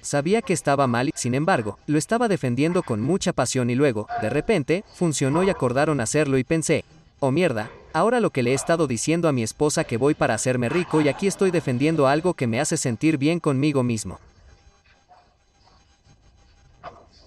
Sabía 0.00 0.40
que 0.40 0.54
estaba 0.54 0.86
mal 0.86 1.12
sin 1.14 1.34
embargo, 1.34 1.78
lo 1.86 1.98
estaba 1.98 2.26
defendiendo 2.26 2.82
con 2.82 3.02
mucha 3.02 3.34
pasión 3.34 3.68
y 3.68 3.74
luego, 3.74 4.08
de 4.22 4.30
repente, 4.30 4.82
funcionó 4.94 5.44
y 5.44 5.50
acordaron 5.50 6.00
hacerlo 6.00 6.38
y 6.38 6.44
pensé, 6.44 6.86
oh 7.20 7.30
mierda, 7.30 7.70
ahora 7.92 8.20
lo 8.20 8.30
que 8.30 8.42
le 8.42 8.52
he 8.52 8.54
estado 8.54 8.86
diciendo 8.86 9.28
a 9.28 9.32
mi 9.32 9.42
esposa 9.42 9.84
que 9.84 9.98
voy 9.98 10.14
para 10.14 10.32
hacerme 10.32 10.70
rico 10.70 11.02
y 11.02 11.08
aquí 11.08 11.26
estoy 11.26 11.50
defendiendo 11.50 12.06
algo 12.06 12.32
que 12.32 12.46
me 12.46 12.60
hace 12.60 12.78
sentir 12.78 13.18
bien 13.18 13.40
conmigo 13.40 13.82
mismo. 13.82 14.18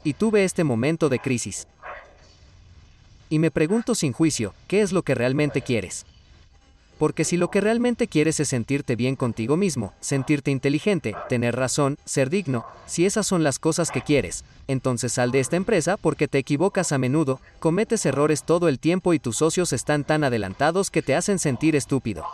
Y 0.03 0.13
tuve 0.13 0.45
este 0.45 0.63
momento 0.63 1.09
de 1.09 1.19
crisis. 1.19 1.67
Y 3.29 3.37
me 3.37 3.51
pregunto 3.51 3.93
sin 3.93 4.13
juicio, 4.13 4.55
¿qué 4.67 4.81
es 4.81 4.91
lo 4.91 5.03
que 5.03 5.13
realmente 5.13 5.61
quieres? 5.61 6.07
Porque 6.97 7.23
si 7.23 7.37
lo 7.37 7.49
que 7.49 7.61
realmente 7.61 8.07
quieres 8.07 8.39
es 8.39 8.49
sentirte 8.49 8.95
bien 8.95 9.15
contigo 9.15 9.55
mismo, 9.55 9.93
sentirte 9.99 10.49
inteligente, 10.49 11.15
tener 11.29 11.55
razón, 11.55 11.97
ser 12.05 12.29
digno, 12.29 12.65
si 12.87 13.05
esas 13.05 13.27
son 13.27 13.43
las 13.43 13.59
cosas 13.59 13.91
que 13.91 14.01
quieres, 14.01 14.43
entonces 14.67 15.13
sal 15.13 15.31
de 15.31 15.39
esta 15.39 15.55
empresa 15.55 15.97
porque 15.97 16.27
te 16.27 16.39
equivocas 16.39 16.91
a 16.91 16.97
menudo, 16.97 17.39
cometes 17.59 18.05
errores 18.05 18.43
todo 18.43 18.67
el 18.67 18.79
tiempo 18.79 19.13
y 19.13 19.19
tus 19.19 19.37
socios 19.37 19.73
están 19.73 20.03
tan 20.03 20.23
adelantados 20.23 20.89
que 20.89 21.01
te 21.01 21.15
hacen 21.15 21.37
sentir 21.37 21.75
estúpido. 21.75 22.25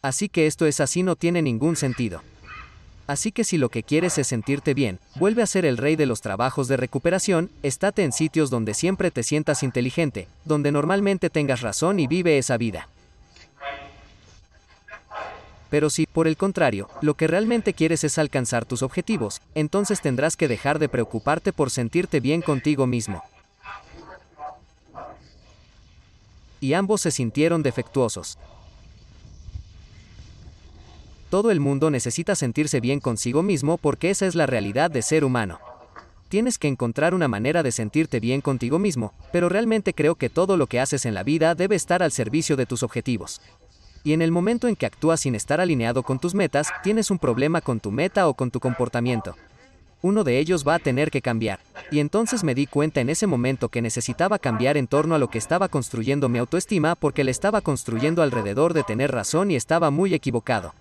Así 0.00 0.28
que 0.28 0.46
esto 0.46 0.66
es 0.66 0.78
así 0.78 1.02
no 1.02 1.16
tiene 1.16 1.42
ningún 1.42 1.74
sentido. 1.74 2.22
Así 3.08 3.32
que 3.32 3.42
si 3.42 3.56
lo 3.56 3.70
que 3.70 3.82
quieres 3.82 4.18
es 4.18 4.28
sentirte 4.28 4.74
bien, 4.74 4.98
vuelve 5.14 5.42
a 5.42 5.46
ser 5.46 5.64
el 5.64 5.78
rey 5.78 5.96
de 5.96 6.04
los 6.04 6.20
trabajos 6.20 6.68
de 6.68 6.76
recuperación, 6.76 7.50
estate 7.62 8.04
en 8.04 8.12
sitios 8.12 8.50
donde 8.50 8.74
siempre 8.74 9.10
te 9.10 9.22
sientas 9.22 9.62
inteligente, 9.62 10.28
donde 10.44 10.70
normalmente 10.70 11.30
tengas 11.30 11.62
razón 11.62 12.00
y 12.00 12.06
vive 12.06 12.36
esa 12.36 12.58
vida. 12.58 12.86
Pero 15.70 15.88
si, 15.88 16.04
por 16.04 16.28
el 16.28 16.36
contrario, 16.36 16.90
lo 17.00 17.14
que 17.14 17.26
realmente 17.26 17.72
quieres 17.72 18.04
es 18.04 18.18
alcanzar 18.18 18.66
tus 18.66 18.82
objetivos, 18.82 19.40
entonces 19.54 20.02
tendrás 20.02 20.36
que 20.36 20.46
dejar 20.46 20.78
de 20.78 20.90
preocuparte 20.90 21.54
por 21.54 21.70
sentirte 21.70 22.20
bien 22.20 22.42
contigo 22.42 22.86
mismo. 22.86 23.22
Y 26.60 26.74
ambos 26.74 27.00
se 27.00 27.10
sintieron 27.10 27.62
defectuosos. 27.62 28.36
Todo 31.30 31.50
el 31.50 31.60
mundo 31.60 31.90
necesita 31.90 32.34
sentirse 32.34 32.80
bien 32.80 33.00
consigo 33.00 33.42
mismo 33.42 33.76
porque 33.76 34.08
esa 34.08 34.26
es 34.26 34.34
la 34.34 34.46
realidad 34.46 34.90
de 34.90 35.02
ser 35.02 35.24
humano. 35.24 35.58
Tienes 36.30 36.56
que 36.56 36.68
encontrar 36.68 37.12
una 37.12 37.28
manera 37.28 37.62
de 37.62 37.70
sentirte 37.70 38.18
bien 38.18 38.40
contigo 38.40 38.78
mismo, 38.78 39.12
pero 39.30 39.50
realmente 39.50 39.92
creo 39.92 40.14
que 40.14 40.30
todo 40.30 40.56
lo 40.56 40.66
que 40.66 40.80
haces 40.80 41.04
en 41.04 41.12
la 41.12 41.24
vida 41.24 41.54
debe 41.54 41.76
estar 41.76 42.02
al 42.02 42.12
servicio 42.12 42.56
de 42.56 42.64
tus 42.64 42.82
objetivos. 42.82 43.42
Y 44.04 44.14
en 44.14 44.22
el 44.22 44.30
momento 44.30 44.68
en 44.68 44.76
que 44.76 44.86
actúas 44.86 45.20
sin 45.20 45.34
estar 45.34 45.60
alineado 45.60 46.02
con 46.02 46.18
tus 46.18 46.34
metas, 46.34 46.68
tienes 46.82 47.10
un 47.10 47.18
problema 47.18 47.60
con 47.60 47.78
tu 47.78 47.90
meta 47.90 48.26
o 48.26 48.32
con 48.32 48.50
tu 48.50 48.58
comportamiento. 48.58 49.36
Uno 50.00 50.22
de 50.22 50.38
ellos 50.38 50.64
va 50.66 50.76
a 50.76 50.78
tener 50.78 51.10
que 51.10 51.22
cambiar. 51.22 51.58
Y 51.90 51.98
entonces 51.98 52.44
me 52.44 52.54
di 52.54 52.66
cuenta 52.66 53.00
en 53.00 53.10
ese 53.10 53.26
momento 53.26 53.68
que 53.68 53.82
necesitaba 53.82 54.38
cambiar 54.38 54.76
en 54.76 54.86
torno 54.86 55.14
a 55.14 55.18
lo 55.18 55.28
que 55.28 55.38
estaba 55.38 55.68
construyendo 55.68 56.28
mi 56.28 56.38
autoestima 56.38 56.94
porque 56.94 57.24
le 57.24 57.32
estaba 57.32 57.60
construyendo 57.60 58.22
alrededor 58.22 58.74
de 58.74 58.84
tener 58.84 59.10
razón 59.10 59.50
y 59.50 59.56
estaba 59.56 59.90
muy 59.90 60.14
equivocado. 60.14 60.74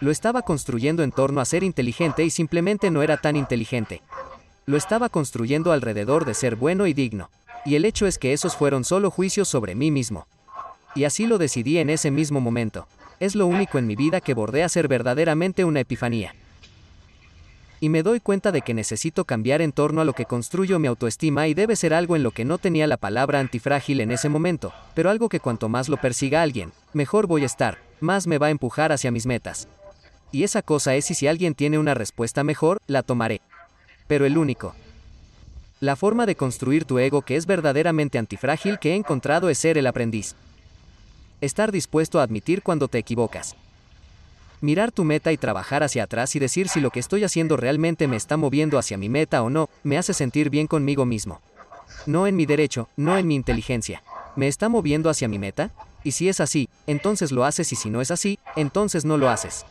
Lo 0.00 0.10
estaba 0.10 0.42
construyendo 0.42 1.02
en 1.02 1.12
torno 1.12 1.40
a 1.40 1.44
ser 1.44 1.62
inteligente 1.62 2.24
y 2.24 2.30
simplemente 2.30 2.90
no 2.90 3.02
era 3.02 3.16
tan 3.16 3.36
inteligente. 3.36 4.02
Lo 4.66 4.76
estaba 4.76 5.08
construyendo 5.08 5.72
alrededor 5.72 6.24
de 6.24 6.34
ser 6.34 6.56
bueno 6.56 6.86
y 6.86 6.94
digno. 6.94 7.30
Y 7.64 7.76
el 7.76 7.84
hecho 7.84 8.06
es 8.06 8.18
que 8.18 8.32
esos 8.32 8.56
fueron 8.56 8.84
solo 8.84 9.10
juicios 9.10 9.48
sobre 9.48 9.74
mí 9.74 9.90
mismo. 9.90 10.26
Y 10.94 11.04
así 11.04 11.26
lo 11.26 11.38
decidí 11.38 11.78
en 11.78 11.90
ese 11.90 12.10
mismo 12.10 12.40
momento. 12.40 12.88
Es 13.20 13.34
lo 13.34 13.46
único 13.46 13.78
en 13.78 13.86
mi 13.86 13.94
vida 13.94 14.20
que 14.20 14.34
bordea 14.34 14.68
ser 14.68 14.88
verdaderamente 14.88 15.64
una 15.64 15.80
epifanía. 15.80 16.34
Y 17.80 17.88
me 17.90 18.02
doy 18.02 18.18
cuenta 18.18 18.50
de 18.50 18.62
que 18.62 18.74
necesito 18.74 19.24
cambiar 19.24 19.62
en 19.62 19.72
torno 19.72 20.00
a 20.00 20.04
lo 20.04 20.12
que 20.12 20.24
construyo 20.24 20.78
mi 20.78 20.88
autoestima 20.88 21.46
y 21.46 21.54
debe 21.54 21.76
ser 21.76 21.94
algo 21.94 22.16
en 22.16 22.24
lo 22.24 22.32
que 22.32 22.44
no 22.44 22.58
tenía 22.58 22.88
la 22.88 22.96
palabra 22.96 23.38
antifrágil 23.38 24.00
en 24.00 24.10
ese 24.10 24.28
momento, 24.28 24.72
pero 24.94 25.10
algo 25.10 25.28
que 25.28 25.38
cuanto 25.38 25.68
más 25.68 25.88
lo 25.88 25.96
persiga 25.96 26.42
alguien, 26.42 26.72
mejor 26.92 27.28
voy 27.28 27.44
a 27.44 27.46
estar, 27.46 27.78
más 28.00 28.26
me 28.26 28.38
va 28.38 28.48
a 28.48 28.50
empujar 28.50 28.90
hacia 28.90 29.12
mis 29.12 29.26
metas. 29.26 29.68
Y 30.32 30.42
esa 30.42 30.60
cosa 30.62 30.96
es 30.96 31.10
y 31.10 31.14
si 31.14 31.28
alguien 31.28 31.54
tiene 31.54 31.78
una 31.78 31.94
respuesta 31.94 32.42
mejor, 32.42 32.78
la 32.86 33.02
tomaré. 33.02 33.40
Pero 34.08 34.26
el 34.26 34.36
único. 34.36 34.74
La 35.80 35.94
forma 35.94 36.26
de 36.26 36.34
construir 36.34 36.84
tu 36.84 36.98
ego 36.98 37.22
que 37.22 37.36
es 37.36 37.46
verdaderamente 37.46 38.18
antifrágil 38.18 38.80
que 38.80 38.92
he 38.92 38.94
encontrado 38.96 39.48
es 39.48 39.58
ser 39.58 39.78
el 39.78 39.86
aprendiz. 39.86 40.34
Estar 41.40 41.70
dispuesto 41.70 42.18
a 42.18 42.24
admitir 42.24 42.62
cuando 42.62 42.88
te 42.88 42.98
equivocas. 42.98 43.54
Mirar 44.60 44.90
tu 44.90 45.04
meta 45.04 45.30
y 45.30 45.36
trabajar 45.36 45.84
hacia 45.84 46.02
atrás 46.02 46.34
y 46.34 46.40
decir 46.40 46.68
si 46.68 46.80
lo 46.80 46.90
que 46.90 46.98
estoy 46.98 47.22
haciendo 47.22 47.56
realmente 47.56 48.08
me 48.08 48.16
está 48.16 48.36
moviendo 48.36 48.76
hacia 48.76 48.98
mi 48.98 49.08
meta 49.08 49.42
o 49.42 49.50
no, 49.50 49.68
me 49.84 49.98
hace 49.98 50.12
sentir 50.12 50.50
bien 50.50 50.66
conmigo 50.66 51.04
mismo. 51.04 51.40
No 52.06 52.26
en 52.26 52.34
mi 52.34 52.44
derecho, 52.44 52.88
no 52.96 53.16
en 53.18 53.28
mi 53.28 53.36
inteligencia. 53.36 54.02
¿Me 54.34 54.48
está 54.48 54.68
moviendo 54.68 55.10
hacia 55.10 55.28
mi 55.28 55.38
meta? 55.38 55.70
Y 56.02 56.12
si 56.12 56.28
es 56.28 56.40
así, 56.40 56.68
entonces 56.88 57.30
lo 57.30 57.44
haces 57.44 57.72
y 57.72 57.76
si 57.76 57.88
no 57.88 58.00
es 58.00 58.10
así, 58.10 58.38
entonces 58.56 59.04
no 59.04 59.16
lo 59.16 59.28
haces. 59.28 59.64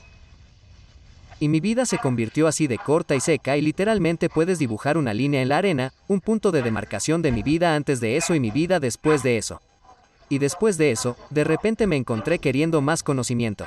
Y 1.40 1.50
mi 1.50 1.60
vida 1.60 1.86
se 1.86 1.98
convirtió 1.98 2.48
así 2.48 2.68
de 2.68 2.78
corta 2.78 3.14
y 3.14 3.20
seca 3.20 3.58
y 3.58 3.62
literalmente 3.62 4.30
puedes 4.30 4.58
dibujar 4.58 4.98
una 4.98 5.14
línea 5.14 5.42
en 5.42 5.50
la 5.50 5.58
arena, 5.58 5.94
un 6.08 6.22
punto 6.22 6.52
de 6.52 6.62
demarcación 6.62 7.22
de 7.22 7.32
mi 7.32 7.44
vida 7.44 7.76
antes 7.76 8.00
de 8.00 8.18
eso 8.18 8.36
y 8.36 8.40
mi 8.40 8.52
vida 8.52 8.80
después 8.80 9.22
de 9.22 9.38
eso. 9.38 9.62
Y 10.30 10.40
después 10.40 10.78
de 10.78 10.92
eso, 10.92 11.16
de 11.30 11.44
repente 11.44 11.88
me 11.88 11.96
encontré 11.96 12.40
queriendo 12.40 12.82
más 12.82 13.04
conocimiento. 13.04 13.66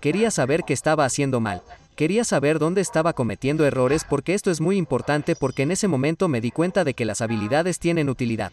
Quería 0.00 0.30
saber 0.30 0.64
qué 0.64 0.72
estaba 0.72 1.04
haciendo 1.04 1.40
mal. 1.40 1.62
Quería 1.96 2.24
saber 2.24 2.58
dónde 2.58 2.82
estaba 2.82 3.14
cometiendo 3.14 3.64
errores 3.64 4.04
porque 4.04 4.34
esto 4.34 4.50
es 4.50 4.60
muy 4.60 4.76
importante 4.76 5.34
porque 5.34 5.62
en 5.62 5.70
ese 5.70 5.88
momento 5.88 6.28
me 6.28 6.42
di 6.42 6.50
cuenta 6.50 6.84
de 6.84 6.94
que 6.94 7.06
las 7.06 7.22
habilidades 7.22 7.78
tienen 7.78 8.10
utilidad. 8.10 8.52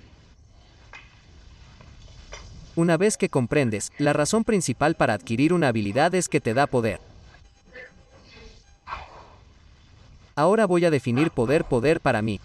Una 2.76 2.98
vez 2.98 3.18
que 3.18 3.30
comprendes, 3.30 3.92
la 3.98 4.14
razón 4.14 4.46
principal 4.46 4.96
para 4.96 5.14
adquirir 5.14 5.54
una 5.54 5.68
habilidad 5.68 6.16
es 6.16 6.30
que 6.30 6.42
te 6.42 6.54
da 6.54 6.68
poder. 6.68 7.00
Ahora 10.36 10.66
voy 10.66 10.86
a 10.86 10.90
definir 10.90 11.30
poder 11.30 11.66
poder 11.66 12.00
para 12.00 12.22
mí. 12.22 12.40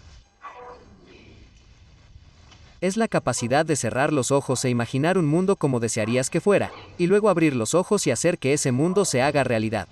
Es 2.80 2.96
la 2.96 3.08
capacidad 3.08 3.66
de 3.66 3.74
cerrar 3.74 4.12
los 4.12 4.30
ojos 4.30 4.64
e 4.64 4.70
imaginar 4.70 5.18
un 5.18 5.26
mundo 5.26 5.56
como 5.56 5.80
desearías 5.80 6.30
que 6.30 6.40
fuera, 6.40 6.70
y 6.96 7.08
luego 7.08 7.28
abrir 7.28 7.56
los 7.56 7.74
ojos 7.74 8.06
y 8.06 8.12
hacer 8.12 8.38
que 8.38 8.52
ese 8.52 8.70
mundo 8.70 9.04
se 9.04 9.20
haga 9.20 9.42
realidad. 9.42 9.88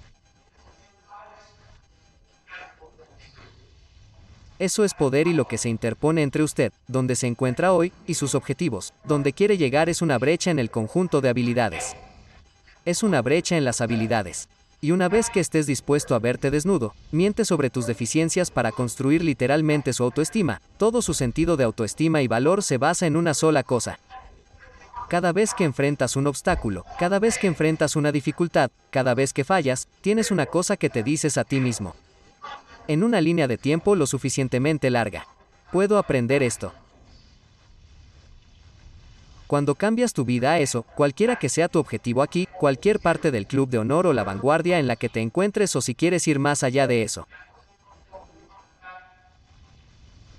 Eso 4.58 4.84
es 4.84 4.94
poder 4.94 5.26
y 5.26 5.34
lo 5.34 5.46
que 5.46 5.58
se 5.58 5.68
interpone 5.68 6.22
entre 6.22 6.42
usted, 6.42 6.72
donde 6.86 7.14
se 7.16 7.26
encuentra 7.26 7.72
hoy, 7.72 7.92
y 8.06 8.14
sus 8.14 8.34
objetivos. 8.34 8.94
Donde 9.04 9.32
quiere 9.32 9.58
llegar 9.58 9.88
es 9.88 10.00
una 10.00 10.16
brecha 10.16 10.50
en 10.50 10.58
el 10.58 10.70
conjunto 10.70 11.20
de 11.20 11.28
habilidades. 11.28 11.94
Es 12.86 13.02
una 13.02 13.20
brecha 13.20 13.56
en 13.56 13.64
las 13.64 13.80
habilidades. 13.80 14.48
Y 14.80 14.90
una 14.90 15.08
vez 15.08 15.30
que 15.30 15.40
estés 15.40 15.66
dispuesto 15.66 16.14
a 16.14 16.18
verte 16.18 16.50
desnudo, 16.50 16.94
miente 17.10 17.44
sobre 17.44 17.70
tus 17.70 17.86
deficiencias 17.86 18.50
para 18.50 18.72
construir 18.72 19.24
literalmente 19.24 19.92
su 19.92 20.04
autoestima. 20.04 20.60
Todo 20.76 21.00
su 21.00 21.14
sentido 21.14 21.56
de 21.56 21.64
autoestima 21.64 22.20
y 22.22 22.28
valor 22.28 22.62
se 22.62 22.76
basa 22.76 23.06
en 23.06 23.16
una 23.16 23.32
sola 23.32 23.62
cosa. 23.62 23.98
Cada 25.08 25.32
vez 25.32 25.54
que 25.54 25.64
enfrentas 25.64 26.16
un 26.16 26.26
obstáculo, 26.26 26.84
cada 26.98 27.18
vez 27.18 27.38
que 27.38 27.46
enfrentas 27.46 27.96
una 27.96 28.12
dificultad, 28.12 28.70
cada 28.90 29.14
vez 29.14 29.32
que 29.32 29.44
fallas, 29.44 29.88
tienes 30.00 30.30
una 30.30 30.46
cosa 30.46 30.76
que 30.76 30.90
te 30.90 31.02
dices 31.02 31.38
a 31.38 31.44
ti 31.44 31.60
mismo. 31.60 31.94
En 32.88 33.02
una 33.02 33.20
línea 33.20 33.48
de 33.48 33.56
tiempo 33.56 33.94
lo 33.94 34.06
suficientemente 34.06 34.90
larga. 34.90 35.26
Puedo 35.72 35.98
aprender 35.98 36.42
esto. 36.42 36.72
Cuando 39.46 39.76
cambias 39.76 40.12
tu 40.12 40.24
vida 40.24 40.52
a 40.52 40.58
eso, 40.58 40.82
cualquiera 40.82 41.36
que 41.36 41.48
sea 41.48 41.68
tu 41.68 41.78
objetivo 41.78 42.22
aquí, 42.22 42.48
cualquier 42.58 42.98
parte 42.98 43.30
del 43.30 43.46
club 43.46 43.68
de 43.68 43.78
honor 43.78 44.06
o 44.06 44.12
la 44.12 44.24
vanguardia 44.24 44.78
en 44.80 44.88
la 44.88 44.96
que 44.96 45.08
te 45.08 45.20
encuentres 45.20 45.76
o 45.76 45.80
si 45.80 45.94
quieres 45.94 46.26
ir 46.26 46.38
más 46.40 46.64
allá 46.64 46.86
de 46.86 47.02
eso. 47.02 47.28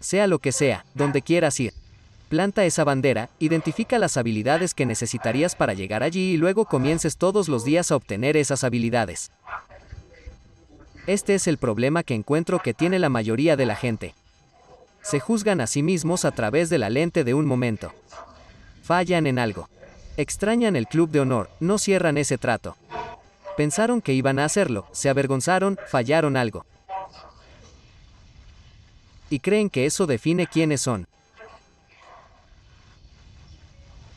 Sea 0.02 0.28
lo 0.28 0.40
que 0.40 0.52
sea, 0.52 0.86
donde 0.94 1.22
quieras 1.22 1.60
ir. 1.60 1.74
Planta 2.30 2.66
esa 2.66 2.84
bandera, 2.84 3.30
identifica 3.40 3.98
las 3.98 4.18
habilidades 4.18 4.74
que 4.74 4.86
necesitarías 4.86 5.56
para 5.56 5.74
llegar 5.74 6.04
allí 6.04 6.34
y 6.34 6.38
luego 6.38 6.66
comiences 6.66 7.16
todos 7.16 7.48
los 7.48 7.64
días 7.64 7.92
a 7.92 7.96
obtener 7.96 8.36
esas 8.36 8.66
habilidades. 8.66 9.32
Este 11.08 11.36
es 11.36 11.48
el 11.48 11.58
problema 11.58 12.04
que 12.04 12.14
encuentro 12.14 12.60
que 12.60 12.74
tiene 12.74 13.00
la 13.00 13.08
mayoría 13.08 13.56
de 13.56 13.66
la 13.66 13.78
gente. 13.78 14.14
Se 15.02 15.22
juzgan 15.22 15.62
a 15.62 15.68
sí 15.68 15.82
mismos 15.82 16.26
a 16.26 16.32
través 16.32 16.70
de 16.70 16.78
la 16.78 16.90
lente 16.90 17.24
de 17.24 17.34
un 17.34 17.46
momento. 17.46 17.94
Fallan 18.88 19.28
en 19.28 19.38
algo. 19.38 19.68
Extrañan 20.16 20.78
el 20.78 20.88
club 20.88 21.10
de 21.10 21.20
honor, 21.20 21.50
no 21.60 21.78
cierran 21.78 22.18
ese 22.18 22.38
trato. 22.38 22.78
Pensaron 23.58 24.00
que 24.00 24.14
iban 24.14 24.40
a 24.40 24.46
hacerlo, 24.46 24.88
se 24.94 25.10
avergonzaron, 25.10 25.78
fallaron 25.90 26.38
algo. 26.38 26.66
Y 29.30 29.40
creen 29.40 29.70
que 29.70 29.86
eso 29.86 30.08
define 30.08 30.48
quiénes 30.48 30.80
son. 30.80 31.06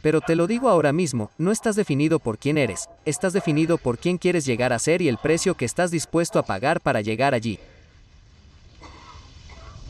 Pero 0.02 0.20
te 0.20 0.36
lo 0.36 0.46
digo 0.46 0.68
ahora 0.68 0.92
mismo, 0.92 1.32
no 1.36 1.50
estás 1.50 1.74
definido 1.74 2.20
por 2.20 2.38
quién 2.38 2.56
eres, 2.56 2.88
estás 3.04 3.32
definido 3.32 3.76
por 3.76 3.98
quién 3.98 4.18
quieres 4.18 4.44
llegar 4.44 4.72
a 4.72 4.78
ser 4.78 5.02
y 5.02 5.08
el 5.08 5.18
precio 5.18 5.56
que 5.56 5.64
estás 5.64 5.90
dispuesto 5.90 6.38
a 6.38 6.44
pagar 6.44 6.80
para 6.80 7.00
llegar 7.00 7.34
allí. 7.34 7.58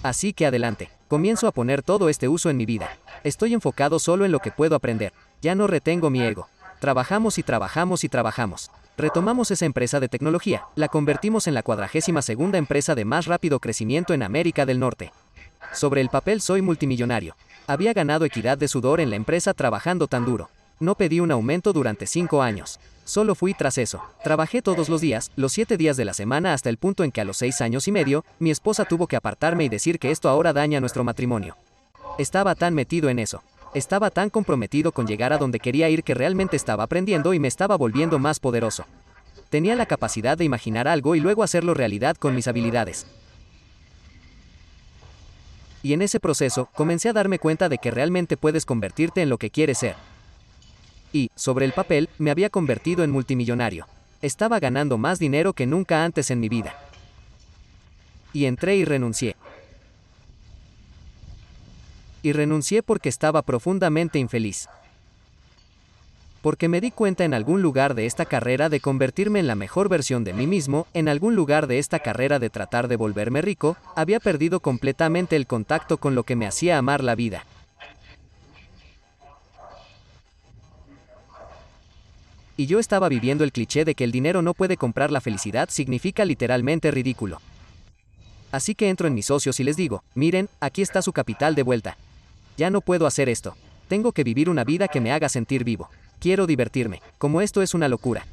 Así 0.02 0.32
que 0.32 0.46
adelante, 0.46 0.88
comienzo 1.06 1.46
a 1.46 1.52
poner 1.52 1.82
todo 1.82 2.08
este 2.08 2.28
uso 2.28 2.48
en 2.48 2.56
mi 2.56 2.64
vida. 2.64 2.88
Estoy 3.22 3.52
enfocado 3.52 3.98
solo 3.98 4.24
en 4.24 4.32
lo 4.32 4.38
que 4.38 4.50
puedo 4.50 4.74
aprender, 4.74 5.12
ya 5.42 5.54
no 5.54 5.66
retengo 5.66 6.08
mi 6.08 6.22
ego. 6.22 6.48
Trabajamos 6.78 7.36
y 7.36 7.42
trabajamos 7.42 8.02
y 8.04 8.08
trabajamos. 8.08 8.70
Retomamos 8.96 9.50
esa 9.50 9.66
empresa 9.66 10.00
de 10.00 10.08
tecnología, 10.08 10.64
la 10.74 10.88
convertimos 10.88 11.46
en 11.46 11.52
la 11.52 11.62
cuadragésima 11.62 12.22
segunda 12.22 12.56
empresa 12.56 12.94
de 12.94 13.04
más 13.04 13.26
rápido 13.26 13.60
crecimiento 13.60 14.14
en 14.14 14.22
América 14.22 14.64
del 14.64 14.78
Norte. 14.78 15.12
Sobre 15.74 16.00
el 16.00 16.08
papel 16.08 16.40
soy 16.40 16.62
multimillonario, 16.62 17.36
había 17.66 17.92
ganado 17.92 18.24
equidad 18.24 18.56
de 18.56 18.68
sudor 18.68 19.00
en 19.00 19.10
la 19.10 19.16
empresa 19.16 19.52
trabajando 19.52 20.06
tan 20.06 20.24
duro. 20.24 20.48
No 20.80 20.94
pedí 20.94 21.20
un 21.20 21.30
aumento 21.30 21.74
durante 21.74 22.06
cinco 22.06 22.42
años. 22.42 22.80
Solo 23.04 23.34
fui 23.34 23.52
tras 23.52 23.76
eso. 23.76 24.02
Trabajé 24.24 24.62
todos 24.62 24.88
los 24.88 25.02
días, 25.02 25.30
los 25.36 25.52
siete 25.52 25.76
días 25.76 25.98
de 25.98 26.06
la 26.06 26.14
semana 26.14 26.54
hasta 26.54 26.70
el 26.70 26.78
punto 26.78 27.04
en 27.04 27.12
que 27.12 27.20
a 27.20 27.24
los 27.24 27.36
seis 27.36 27.60
años 27.60 27.86
y 27.86 27.92
medio, 27.92 28.24
mi 28.38 28.50
esposa 28.50 28.86
tuvo 28.86 29.06
que 29.06 29.16
apartarme 29.16 29.64
y 29.64 29.68
decir 29.68 29.98
que 29.98 30.10
esto 30.10 30.30
ahora 30.30 30.54
daña 30.54 30.80
nuestro 30.80 31.04
matrimonio. 31.04 31.56
Estaba 32.20 32.54
tan 32.54 32.74
metido 32.74 33.08
en 33.08 33.18
eso. 33.18 33.42
Estaba 33.72 34.10
tan 34.10 34.30
comprometido 34.30 34.92
con 34.92 35.06
llegar 35.06 35.32
a 35.32 35.38
donde 35.38 35.60
quería 35.60 35.88
ir 35.88 36.04
que 36.04 36.14
realmente 36.14 36.56
estaba 36.56 36.84
aprendiendo 36.84 37.32
y 37.32 37.38
me 37.38 37.48
estaba 37.48 37.76
volviendo 37.76 38.18
más 38.18 38.40
poderoso. 38.40 38.84
Tenía 39.48 39.74
la 39.74 39.86
capacidad 39.86 40.36
de 40.36 40.44
imaginar 40.44 40.86
algo 40.86 41.14
y 41.14 41.20
luego 41.20 41.42
hacerlo 41.42 41.74
realidad 41.74 42.16
con 42.16 42.34
mis 42.34 42.46
habilidades 42.46 43.06
y 45.82 45.92
en 45.92 46.02
ese 46.02 46.20
proceso 46.20 46.68
comencé 46.74 47.08
a 47.08 47.12
darme 47.12 47.38
cuenta 47.38 47.68
de 47.68 47.78
que 47.78 47.90
realmente 47.90 48.36
puedes 48.36 48.66
convertirte 48.66 49.22
en 49.22 49.28
lo 49.28 49.38
que 49.38 49.50
quieres 49.50 49.78
ser. 49.78 49.94
Y, 51.12 51.30
sobre 51.34 51.64
el 51.64 51.72
papel, 51.72 52.08
me 52.18 52.30
había 52.30 52.50
convertido 52.50 53.02
en 53.02 53.10
multimillonario. 53.10 53.86
Estaba 54.22 54.60
ganando 54.60 54.98
más 54.98 55.18
dinero 55.18 55.54
que 55.54 55.66
nunca 55.66 56.04
antes 56.04 56.30
en 56.30 56.40
mi 56.40 56.48
vida. 56.48 56.74
Y 58.32 58.44
entré 58.44 58.76
y 58.76 58.84
renuncié. 58.84 59.36
Y 62.22 62.32
renuncié 62.32 62.82
porque 62.82 63.08
estaba 63.08 63.42
profundamente 63.42 64.18
infeliz 64.18 64.68
porque 66.42 66.68
me 66.68 66.80
di 66.80 66.90
cuenta 66.90 67.24
en 67.24 67.34
algún 67.34 67.62
lugar 67.62 67.94
de 67.94 68.06
esta 68.06 68.24
carrera 68.24 68.68
de 68.68 68.80
convertirme 68.80 69.40
en 69.40 69.46
la 69.46 69.54
mejor 69.54 69.88
versión 69.88 70.24
de 70.24 70.32
mí 70.32 70.46
mismo, 70.46 70.86
en 70.94 71.08
algún 71.08 71.34
lugar 71.34 71.66
de 71.66 71.78
esta 71.78 71.98
carrera 71.98 72.38
de 72.38 72.50
tratar 72.50 72.88
de 72.88 72.96
volverme 72.96 73.42
rico, 73.42 73.76
había 73.94 74.20
perdido 74.20 74.60
completamente 74.60 75.36
el 75.36 75.46
contacto 75.46 75.98
con 75.98 76.14
lo 76.14 76.24
que 76.24 76.36
me 76.36 76.46
hacía 76.46 76.78
amar 76.78 77.04
la 77.04 77.14
vida. 77.14 77.44
Y 82.56 82.66
yo 82.66 82.78
estaba 82.78 83.08
viviendo 83.08 83.44
el 83.44 83.52
cliché 83.52 83.84
de 83.84 83.94
que 83.94 84.04
el 84.04 84.12
dinero 84.12 84.42
no 84.42 84.52
puede 84.52 84.76
comprar 84.76 85.10
la 85.10 85.22
felicidad 85.22 85.70
significa 85.70 86.24
literalmente 86.26 86.90
ridículo. 86.90 87.40
Así 88.52 88.74
que 88.74 88.88
entro 88.88 89.06
en 89.06 89.14
mis 89.14 89.26
socios 89.26 89.60
y 89.60 89.64
les 89.64 89.76
digo, 89.76 90.02
miren, 90.14 90.48
aquí 90.60 90.82
está 90.82 91.00
su 91.00 91.12
capital 91.12 91.54
de 91.54 91.62
vuelta. 91.62 91.96
Ya 92.60 92.68
no 92.68 92.82
puedo 92.82 93.06
hacer 93.06 93.30
esto. 93.30 93.56
Tengo 93.88 94.12
que 94.12 94.22
vivir 94.22 94.50
una 94.50 94.64
vida 94.64 94.86
que 94.86 95.00
me 95.00 95.12
haga 95.12 95.30
sentir 95.30 95.64
vivo. 95.64 95.88
Quiero 96.18 96.46
divertirme, 96.46 97.00
como 97.16 97.40
esto 97.40 97.62
es 97.62 97.72
una 97.72 97.88
locura. 97.88 98.26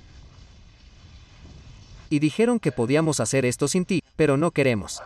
Y 2.10 2.20
dijeron 2.20 2.60
que 2.60 2.74
podíamos 2.74 3.22
hacer 3.22 3.46
esto 3.46 3.70
sin 3.70 3.86
ti, 3.86 4.04
pero 4.18 4.36
no 4.36 4.52
queremos. 4.52 5.02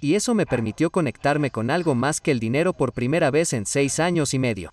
Y 0.00 0.16
eso 0.16 0.34
me 0.34 0.46
permitió 0.46 0.90
conectarme 0.90 1.52
con 1.52 1.70
algo 1.70 1.94
más 1.94 2.20
que 2.20 2.32
el 2.32 2.40
dinero 2.40 2.72
por 2.72 2.92
primera 2.92 3.30
vez 3.30 3.52
en 3.52 3.64
seis 3.64 4.00
años 4.00 4.34
y 4.34 4.40
medio. 4.40 4.72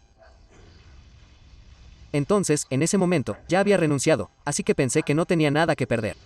Entonces, 2.13 2.65
en 2.72 2.82
ese 2.82 2.98
momento, 2.98 3.38
ya 3.48 3.60
había 3.60 3.78
renunciado, 3.78 4.32
así 4.44 4.63
que 4.63 4.74
pensé 4.74 5.04
que 5.04 5.13
no 5.13 5.28
tenía 5.28 5.52
nada 5.52 5.76
que 5.76 5.86
perder. 5.86 6.18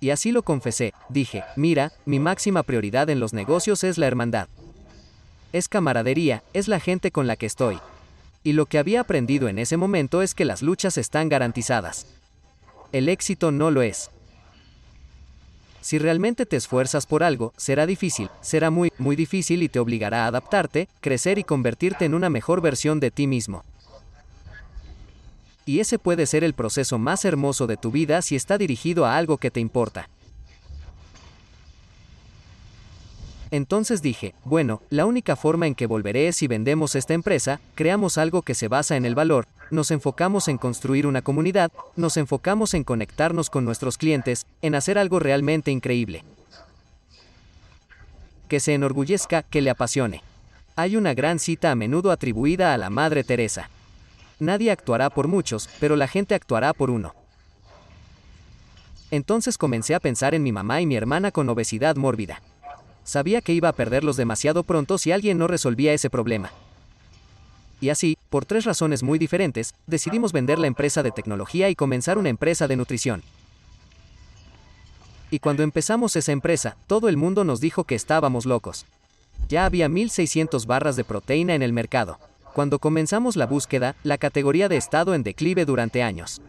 Y 0.00 0.10
así 0.10 0.32
lo 0.32 0.42
confesé, 0.42 0.94
dije, 1.08 1.44
mira, 1.56 1.92
mi 2.06 2.18
máxima 2.18 2.62
prioridad 2.62 3.10
en 3.10 3.20
los 3.20 3.32
negocios 3.32 3.82
es 3.84 3.98
la 3.98 4.06
hermandad 4.06 4.48
es 5.52 5.68
camaradería, 5.68 6.42
es 6.52 6.68
la 6.68 6.80
gente 6.80 7.10
con 7.10 7.26
la 7.26 7.36
que 7.36 7.46
estoy. 7.46 7.78
Y 8.44 8.52
lo 8.52 8.66
que 8.66 8.78
había 8.78 9.00
aprendido 9.00 9.48
en 9.48 9.58
ese 9.58 9.76
momento 9.76 10.22
es 10.22 10.34
que 10.34 10.44
las 10.44 10.62
luchas 10.62 10.98
están 10.98 11.28
garantizadas. 11.28 12.06
El 12.92 13.08
éxito 13.08 13.50
no 13.50 13.70
lo 13.70 13.82
es. 13.82 14.10
Si 15.80 15.98
realmente 15.98 16.44
te 16.44 16.56
esfuerzas 16.56 17.06
por 17.06 17.22
algo, 17.22 17.52
será 17.56 17.86
difícil, 17.86 18.28
será 18.40 18.70
muy, 18.70 18.92
muy 18.98 19.16
difícil 19.16 19.62
y 19.62 19.68
te 19.68 19.78
obligará 19.78 20.24
a 20.24 20.26
adaptarte, 20.28 20.88
crecer 21.00 21.38
y 21.38 21.44
convertirte 21.44 22.04
en 22.04 22.14
una 22.14 22.30
mejor 22.30 22.60
versión 22.60 23.00
de 23.00 23.10
ti 23.10 23.26
mismo. 23.26 23.64
Y 25.68 25.80
ese 25.80 25.98
puede 25.98 26.24
ser 26.24 26.44
el 26.44 26.54
proceso 26.54 26.96
más 26.96 27.26
hermoso 27.26 27.66
de 27.66 27.76
tu 27.76 27.90
vida 27.90 28.22
si 28.22 28.36
está 28.36 28.56
dirigido 28.56 29.04
a 29.04 29.18
algo 29.18 29.36
que 29.36 29.50
te 29.50 29.60
importa. 29.60 30.08
Entonces 33.50 34.00
dije, 34.00 34.34
bueno, 34.46 34.80
la 34.88 35.04
única 35.04 35.36
forma 35.36 35.66
en 35.66 35.74
que 35.74 35.84
volveré 35.84 36.28
es 36.28 36.36
si 36.36 36.46
vendemos 36.46 36.94
esta 36.94 37.12
empresa, 37.12 37.60
creamos 37.74 38.16
algo 38.16 38.40
que 38.40 38.54
se 38.54 38.68
basa 38.68 38.96
en 38.96 39.04
el 39.04 39.14
valor, 39.14 39.46
nos 39.70 39.90
enfocamos 39.90 40.48
en 40.48 40.56
construir 40.56 41.06
una 41.06 41.20
comunidad, 41.20 41.70
nos 41.96 42.16
enfocamos 42.16 42.72
en 42.72 42.82
conectarnos 42.82 43.50
con 43.50 43.66
nuestros 43.66 43.98
clientes, 43.98 44.46
en 44.62 44.74
hacer 44.74 44.96
algo 44.96 45.18
realmente 45.18 45.70
increíble. 45.70 46.24
Que 48.48 48.58
se 48.58 48.72
enorgullezca, 48.72 49.42
que 49.42 49.60
le 49.60 49.68
apasione. 49.68 50.22
Hay 50.76 50.96
una 50.96 51.12
gran 51.12 51.38
cita 51.38 51.70
a 51.70 51.74
menudo 51.74 52.10
atribuida 52.10 52.72
a 52.72 52.78
la 52.78 52.88
Madre 52.88 53.22
Teresa. 53.22 53.68
Nadie 54.40 54.70
actuará 54.70 55.10
por 55.10 55.28
muchos, 55.28 55.68
pero 55.80 55.96
la 55.96 56.06
gente 56.08 56.34
actuará 56.34 56.72
por 56.72 56.90
uno. 56.90 57.14
Entonces 59.10 59.56
comencé 59.56 59.94
a 59.94 60.00
pensar 60.00 60.34
en 60.34 60.42
mi 60.42 60.52
mamá 60.52 60.80
y 60.80 60.86
mi 60.86 60.96
hermana 60.96 61.32
con 61.32 61.48
obesidad 61.48 61.96
mórbida. 61.96 62.42
Sabía 63.04 63.40
que 63.40 63.54
iba 63.54 63.70
a 63.70 63.72
perderlos 63.72 64.16
demasiado 64.16 64.64
pronto 64.64 64.98
si 64.98 65.12
alguien 65.12 65.38
no 65.38 65.46
resolvía 65.46 65.94
ese 65.94 66.10
problema. 66.10 66.50
Y 67.80 67.88
así, 67.88 68.18
por 68.28 68.44
tres 68.44 68.64
razones 68.64 69.02
muy 69.02 69.18
diferentes, 69.18 69.74
decidimos 69.86 70.32
vender 70.32 70.58
la 70.58 70.66
empresa 70.66 71.02
de 71.02 71.10
tecnología 71.10 71.70
y 71.70 71.74
comenzar 71.74 72.18
una 72.18 72.28
empresa 72.28 72.68
de 72.68 72.76
nutrición. 72.76 73.22
Y 75.30 75.38
cuando 75.38 75.62
empezamos 75.62 76.16
esa 76.16 76.32
empresa, 76.32 76.76
todo 76.86 77.08
el 77.08 77.16
mundo 77.16 77.44
nos 77.44 77.60
dijo 77.60 77.84
que 77.84 77.94
estábamos 77.94 78.46
locos. 78.46 78.86
Ya 79.48 79.64
había 79.64 79.88
1.600 79.88 80.66
barras 80.66 80.96
de 80.96 81.04
proteína 81.04 81.54
en 81.54 81.62
el 81.62 81.72
mercado. 81.72 82.18
Cuando 82.58 82.80
comenzamos 82.80 83.36
la 83.36 83.46
búsqueda, 83.46 83.94
la 84.02 84.18
categoría 84.18 84.68
de 84.68 84.76
estado 84.76 85.14
en 85.14 85.22
declive 85.22 85.64
durante 85.64 86.02
años. 86.02 86.42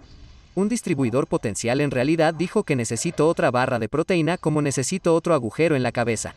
Un 0.55 0.67
distribuidor 0.67 1.27
potencial 1.27 1.81
en 1.81 1.91
realidad 1.91 2.33
dijo 2.33 2.63
que 2.63 2.75
necesito 2.75 3.27
otra 3.27 3.51
barra 3.51 3.77
de 3.77 3.89
proteína 3.89 4.39
como 4.39 4.63
necesito 4.63 5.13
otro 5.13 5.35
agujero 5.35 5.75
en 5.75 5.83
la 5.83 5.91
cabeza. 5.91 6.33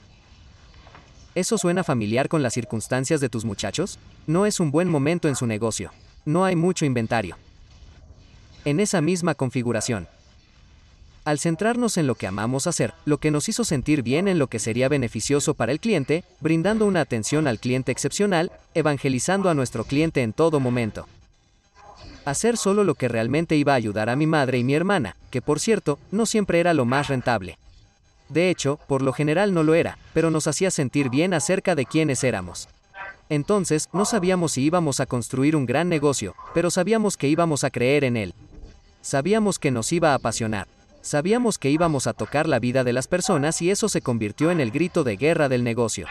¿Eso 1.34 1.56
suena 1.56 1.84
familiar 1.84 2.28
con 2.28 2.42
las 2.42 2.52
circunstancias 2.52 3.22
de 3.22 3.30
tus 3.30 3.46
muchachos? 3.46 3.98
No 4.26 4.44
es 4.44 4.60
un 4.60 4.70
buen 4.70 4.90
momento 4.90 5.26
en 5.26 5.36
su 5.36 5.46
negocio. 5.46 5.90
No 6.26 6.44
hay 6.44 6.54
mucho 6.54 6.84
inventario. 6.84 7.38
En 8.66 8.78
esa 8.78 9.00
misma 9.00 9.34
configuración. 9.34 10.06
Al 11.24 11.38
centrarnos 11.38 11.98
en 11.98 12.08
lo 12.08 12.16
que 12.16 12.26
amamos 12.26 12.66
hacer, 12.66 12.94
lo 13.04 13.18
que 13.18 13.30
nos 13.30 13.48
hizo 13.48 13.62
sentir 13.62 14.02
bien 14.02 14.26
en 14.26 14.40
lo 14.40 14.48
que 14.48 14.58
sería 14.58 14.88
beneficioso 14.88 15.54
para 15.54 15.70
el 15.70 15.78
cliente, 15.78 16.24
brindando 16.40 16.84
una 16.84 17.00
atención 17.00 17.46
al 17.46 17.60
cliente 17.60 17.92
excepcional, 17.92 18.50
evangelizando 18.74 19.48
a 19.48 19.54
nuestro 19.54 19.84
cliente 19.84 20.22
en 20.22 20.32
todo 20.32 20.58
momento. 20.58 21.06
Hacer 22.24 22.56
solo 22.56 22.82
lo 22.82 22.96
que 22.96 23.06
realmente 23.06 23.54
iba 23.54 23.72
a 23.72 23.76
ayudar 23.76 24.08
a 24.08 24.16
mi 24.16 24.26
madre 24.26 24.58
y 24.58 24.64
mi 24.64 24.74
hermana, 24.74 25.14
que 25.30 25.40
por 25.40 25.60
cierto, 25.60 26.00
no 26.10 26.26
siempre 26.26 26.58
era 26.58 26.74
lo 26.74 26.86
más 26.86 27.06
rentable. 27.06 27.56
De 28.28 28.50
hecho, 28.50 28.80
por 28.88 29.02
lo 29.02 29.12
general 29.12 29.54
no 29.54 29.62
lo 29.62 29.74
era, 29.74 29.98
pero 30.14 30.30
nos 30.30 30.48
hacía 30.48 30.72
sentir 30.72 31.08
bien 31.08 31.34
acerca 31.34 31.76
de 31.76 31.86
quiénes 31.86 32.24
éramos. 32.24 32.68
Entonces, 33.28 33.88
no 33.92 34.04
sabíamos 34.06 34.52
si 34.52 34.62
íbamos 34.62 34.98
a 34.98 35.06
construir 35.06 35.54
un 35.54 35.66
gran 35.66 35.88
negocio, 35.88 36.34
pero 36.52 36.70
sabíamos 36.70 37.16
que 37.16 37.28
íbamos 37.28 37.62
a 37.62 37.70
creer 37.70 38.02
en 38.02 38.16
él. 38.16 38.34
Sabíamos 39.02 39.60
que 39.60 39.70
nos 39.70 39.92
iba 39.92 40.12
a 40.12 40.14
apasionar. 40.14 40.66
Sabíamos 41.02 41.58
que 41.58 41.68
íbamos 41.68 42.06
a 42.06 42.12
tocar 42.12 42.48
la 42.48 42.60
vida 42.60 42.84
de 42.84 42.92
las 42.92 43.08
personas 43.08 43.60
y 43.60 43.70
eso 43.70 43.88
se 43.88 44.00
convirtió 44.00 44.50
en 44.50 44.60
el 44.60 44.70
grito 44.70 45.02
de 45.04 45.16
guerra 45.16 45.48
del 45.48 45.64
negocio. 45.64 46.06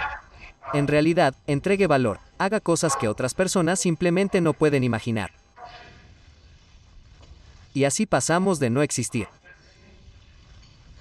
En 0.74 0.88
realidad, 0.88 1.34
entregue 1.48 1.88
valor, 1.88 2.20
haga 2.38 2.60
cosas 2.60 2.96
que 2.96 3.08
otras 3.08 3.34
personas 3.34 3.80
simplemente 3.80 4.42
no 4.42 4.54
pueden 4.54 4.84
imaginar. 4.84 5.32
Y 7.74 7.86
así 7.86 8.06
pasamos 8.06 8.60
de 8.60 8.70
no 8.70 8.82
existir 8.82 9.28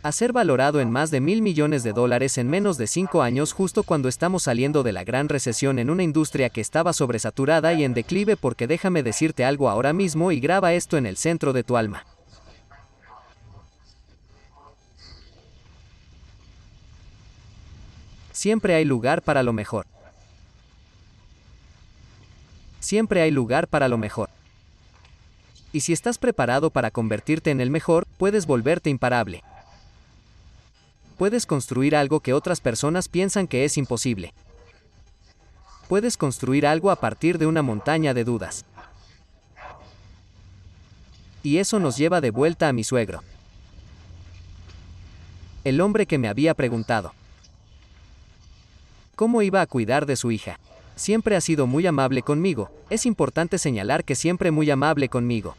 a 0.03 0.13
ser 0.13 0.33
valorado 0.33 0.81
en 0.81 0.91
más 0.91 1.11
de 1.11 1.21
mil 1.21 1.43
millones 1.43 1.83
de 1.83 1.93
dólares 1.93 2.39
en 2.39 2.49
menos 2.49 2.79
de 2.79 2.87
cinco 2.87 3.21
años 3.23 3.53
justo 3.53 3.83
cuando 3.83 4.09
estamos 4.09 4.45
saliendo 4.45 4.83
de 4.83 4.93
la 4.93 5.05
gran 5.05 5.29
recesión 5.29 5.79
en 5.79 5.91
una 5.91 6.03
industria 6.03 6.49
que 6.49 6.63
estaba 6.63 6.95
sobresaturada 6.95 7.75
y 7.75 7.85
en 7.85 7.93
declive 7.93 8.37
porque 8.37 8.67
déjame 8.67 9.03
decirte 9.03 9.45
algo 9.45 9.69
ahora 9.69 9.93
mismo 9.93 10.33
y 10.33 10.41
graba 10.41 10.73
esto 10.73 10.97
en 10.97 11.05
el 11.05 11.19
centro 11.19 11.53
de 11.53 11.65
tu 11.65 11.77
alma. 11.77 12.07
Siempre 18.43 18.75
hay 18.75 18.87
lugar 18.87 19.21
para 19.21 19.43
lo 19.43 19.53
mejor. 19.53 19.85
Siempre 22.81 23.21
hay 23.21 23.31
lugar 23.31 23.69
para 23.69 23.87
lo 23.87 23.99
mejor. 23.99 24.31
Y 25.75 25.81
si 25.81 25.93
estás 25.93 26.17
preparado 26.17 26.71
para 26.71 26.91
convertirte 26.91 27.51
en 27.51 27.61
el 27.61 27.69
mejor, 27.69 28.07
puedes 28.17 28.47
volverte 28.47 28.89
imparable 28.89 29.43
puedes 31.21 31.45
construir 31.45 31.95
algo 31.95 32.21
que 32.21 32.33
otras 32.33 32.63
personas 32.63 33.07
piensan 33.09 33.47
que 33.47 33.67
es 33.67 33.77
imposible. 33.77 34.33
Puedes 35.87 36.17
construir 36.17 36.67
algo 36.67 36.91
a 36.91 36.97
partir 36.97 37.37
de 37.37 37.45
una 37.45 37.61
montaña 37.61 38.15
de 38.15 38.25
dudas. 38.25 38.65
Y 41.43 41.59
eso 41.59 41.79
nos 41.79 41.99
lleva 41.99 42.23
de 42.23 42.31
vuelta 42.31 42.69
a 42.69 42.73
mi 42.73 42.85
suegro. 42.85 43.23
El 45.63 45.83
hombre 45.83 46.07
que 46.07 46.17
me 46.17 46.29
había 46.29 46.55
preguntado. 46.55 47.13
¿Cómo 49.21 49.43
iba 49.43 49.61
a 49.61 49.67
cuidar 49.67 50.07
de 50.07 50.17
su 50.17 50.31
hija? 50.31 50.59
Siempre 50.97 51.37
ha 51.37 51.43
sido 51.43 51.67
muy 51.67 51.87
amable 51.87 52.23
conmigo, 52.23 52.71
es 52.89 53.05
importante 53.05 53.59
señalar 53.59 54.03
que 54.03 54.15
siempre 54.15 54.51
muy 54.51 54.71
amable 54.71 55.11
conmigo 55.11 55.57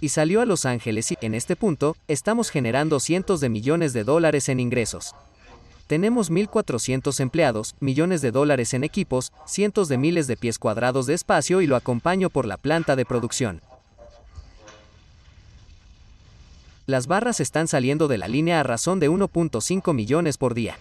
y 0.00 0.10
salió 0.10 0.40
a 0.40 0.44
Los 0.44 0.64
Ángeles 0.64 1.10
y, 1.10 1.18
en 1.20 1.34
este 1.34 1.56
punto, 1.56 1.96
estamos 2.06 2.50
generando 2.50 3.00
cientos 3.00 3.40
de 3.40 3.48
millones 3.48 3.94
de 3.94 4.04
dólares 4.04 4.48
en 4.48 4.60
ingresos. 4.60 5.12
Tenemos 5.88 6.30
1.400 6.30 7.18
empleados, 7.18 7.74
millones 7.80 8.22
de 8.22 8.30
dólares 8.30 8.74
en 8.74 8.84
equipos, 8.84 9.32
cientos 9.44 9.88
de 9.88 9.98
miles 9.98 10.28
de 10.28 10.36
pies 10.36 10.60
cuadrados 10.60 11.06
de 11.06 11.14
espacio 11.14 11.62
y 11.62 11.66
lo 11.66 11.74
acompaño 11.74 12.30
por 12.30 12.46
la 12.46 12.58
planta 12.58 12.94
de 12.94 13.04
producción. 13.04 13.60
Las 16.86 17.08
barras 17.08 17.40
están 17.40 17.66
saliendo 17.66 18.06
de 18.06 18.18
la 18.18 18.28
línea 18.28 18.60
a 18.60 18.62
razón 18.62 19.00
de 19.00 19.10
1.5 19.10 19.92
millones 19.92 20.38
por 20.38 20.54
día. 20.54 20.76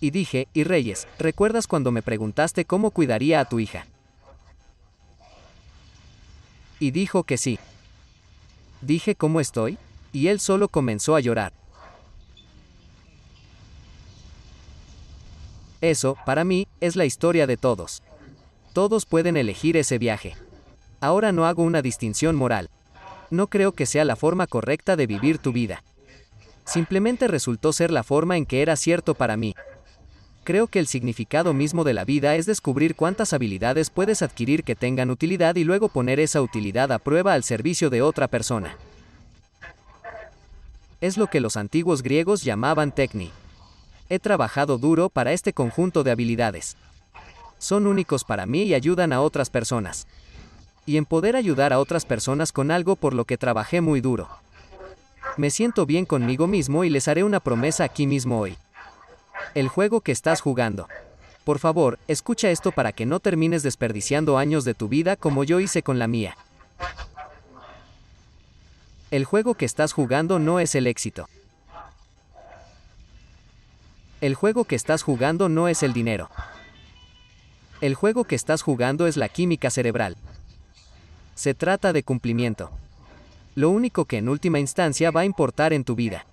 Y 0.00 0.10
dije, 0.10 0.48
y 0.52 0.64
Reyes, 0.64 1.08
¿recuerdas 1.18 1.66
cuando 1.66 1.90
me 1.90 2.02
preguntaste 2.02 2.64
cómo 2.64 2.90
cuidaría 2.90 3.40
a 3.40 3.44
tu 3.46 3.58
hija? 3.58 3.86
Y 6.78 6.92
dijo 6.92 7.24
que 7.24 7.36
sí. 7.36 7.58
Dije 8.80 9.16
cómo 9.16 9.40
estoy, 9.40 9.76
y 10.12 10.28
él 10.28 10.38
solo 10.38 10.68
comenzó 10.68 11.16
a 11.16 11.20
llorar. 11.20 11.52
Eso, 15.80 16.16
para 16.24 16.44
mí, 16.44 16.66
es 16.80 16.96
la 16.96 17.04
historia 17.04 17.46
de 17.46 17.56
todos. 17.56 18.02
Todos 18.72 19.06
pueden 19.06 19.36
elegir 19.36 19.76
ese 19.76 19.98
viaje. 19.98 20.36
Ahora 21.00 21.32
no 21.32 21.46
hago 21.46 21.62
una 21.62 21.82
distinción 21.82 22.36
moral. 22.36 22.70
No 23.30 23.48
creo 23.48 23.72
que 23.72 23.86
sea 23.86 24.04
la 24.04 24.16
forma 24.16 24.46
correcta 24.46 24.96
de 24.96 25.06
vivir 25.06 25.38
tu 25.38 25.52
vida. 25.52 25.82
Simplemente 26.64 27.28
resultó 27.28 27.72
ser 27.72 27.90
la 27.90 28.02
forma 28.02 28.36
en 28.36 28.46
que 28.46 28.62
era 28.62 28.76
cierto 28.76 29.14
para 29.14 29.36
mí, 29.36 29.54
creo 30.48 30.66
que 30.66 30.78
el 30.78 30.86
significado 30.86 31.52
mismo 31.52 31.84
de 31.84 31.92
la 31.92 32.06
vida 32.06 32.34
es 32.34 32.46
descubrir 32.46 32.94
cuántas 32.94 33.34
habilidades 33.34 33.90
puedes 33.90 34.22
adquirir 34.22 34.64
que 34.64 34.74
tengan 34.74 35.10
utilidad 35.10 35.56
y 35.56 35.64
luego 35.64 35.90
poner 35.90 36.18
esa 36.20 36.40
utilidad 36.40 36.90
a 36.90 36.98
prueba 36.98 37.34
al 37.34 37.44
servicio 37.44 37.90
de 37.90 38.00
otra 38.00 38.28
persona. 38.28 38.74
Es 41.02 41.18
lo 41.18 41.26
que 41.26 41.40
los 41.40 41.58
antiguos 41.58 42.02
griegos 42.02 42.44
llamaban 42.44 42.92
techni. 42.92 43.30
He 44.08 44.18
trabajado 44.18 44.78
duro 44.78 45.10
para 45.10 45.34
este 45.34 45.52
conjunto 45.52 46.02
de 46.02 46.12
habilidades. 46.12 46.78
Son 47.58 47.86
únicos 47.86 48.24
para 48.24 48.46
mí 48.46 48.62
y 48.62 48.72
ayudan 48.72 49.12
a 49.12 49.20
otras 49.20 49.50
personas. 49.50 50.06
Y 50.86 50.96
en 50.96 51.04
poder 51.04 51.36
ayudar 51.36 51.74
a 51.74 51.78
otras 51.78 52.06
personas 52.06 52.52
con 52.52 52.70
algo 52.70 52.96
por 52.96 53.12
lo 53.12 53.26
que 53.26 53.36
trabajé 53.36 53.82
muy 53.82 54.00
duro. 54.00 54.30
Me 55.36 55.50
siento 55.50 55.84
bien 55.84 56.06
conmigo 56.06 56.46
mismo 56.46 56.84
y 56.84 56.88
les 56.88 57.06
haré 57.06 57.22
una 57.22 57.38
promesa 57.38 57.84
aquí 57.84 58.06
mismo 58.06 58.40
hoy. 58.40 58.56
El 59.54 59.68
juego 59.68 60.00
que 60.00 60.12
estás 60.12 60.40
jugando. 60.40 60.88
Por 61.44 61.58
favor, 61.58 61.98
escucha 62.08 62.50
esto 62.50 62.72
para 62.72 62.92
que 62.92 63.06
no 63.06 63.20
termines 63.20 63.62
desperdiciando 63.62 64.36
años 64.36 64.64
de 64.64 64.74
tu 64.74 64.88
vida 64.88 65.16
como 65.16 65.44
yo 65.44 65.60
hice 65.60 65.82
con 65.82 65.98
la 65.98 66.06
mía. 66.06 66.36
El 69.10 69.24
juego 69.24 69.54
que 69.54 69.64
estás 69.64 69.92
jugando 69.92 70.38
no 70.38 70.60
es 70.60 70.74
el 70.74 70.86
éxito. 70.86 71.28
El 74.20 74.34
juego 74.34 74.64
que 74.64 74.76
estás 74.76 75.02
jugando 75.02 75.48
no 75.48 75.68
es 75.68 75.82
el 75.82 75.92
dinero. 75.92 76.28
El 77.80 77.94
juego 77.94 78.24
que 78.24 78.34
estás 78.34 78.62
jugando 78.62 79.06
es 79.06 79.16
la 79.16 79.28
química 79.28 79.70
cerebral. 79.70 80.16
Se 81.34 81.54
trata 81.54 81.92
de 81.92 82.02
cumplimiento. 82.02 82.70
Lo 83.54 83.70
único 83.70 84.04
que 84.04 84.18
en 84.18 84.28
última 84.28 84.58
instancia 84.58 85.10
va 85.10 85.20
a 85.20 85.24
importar 85.24 85.72
en 85.72 85.84
tu 85.84 85.94
vida 85.94 86.26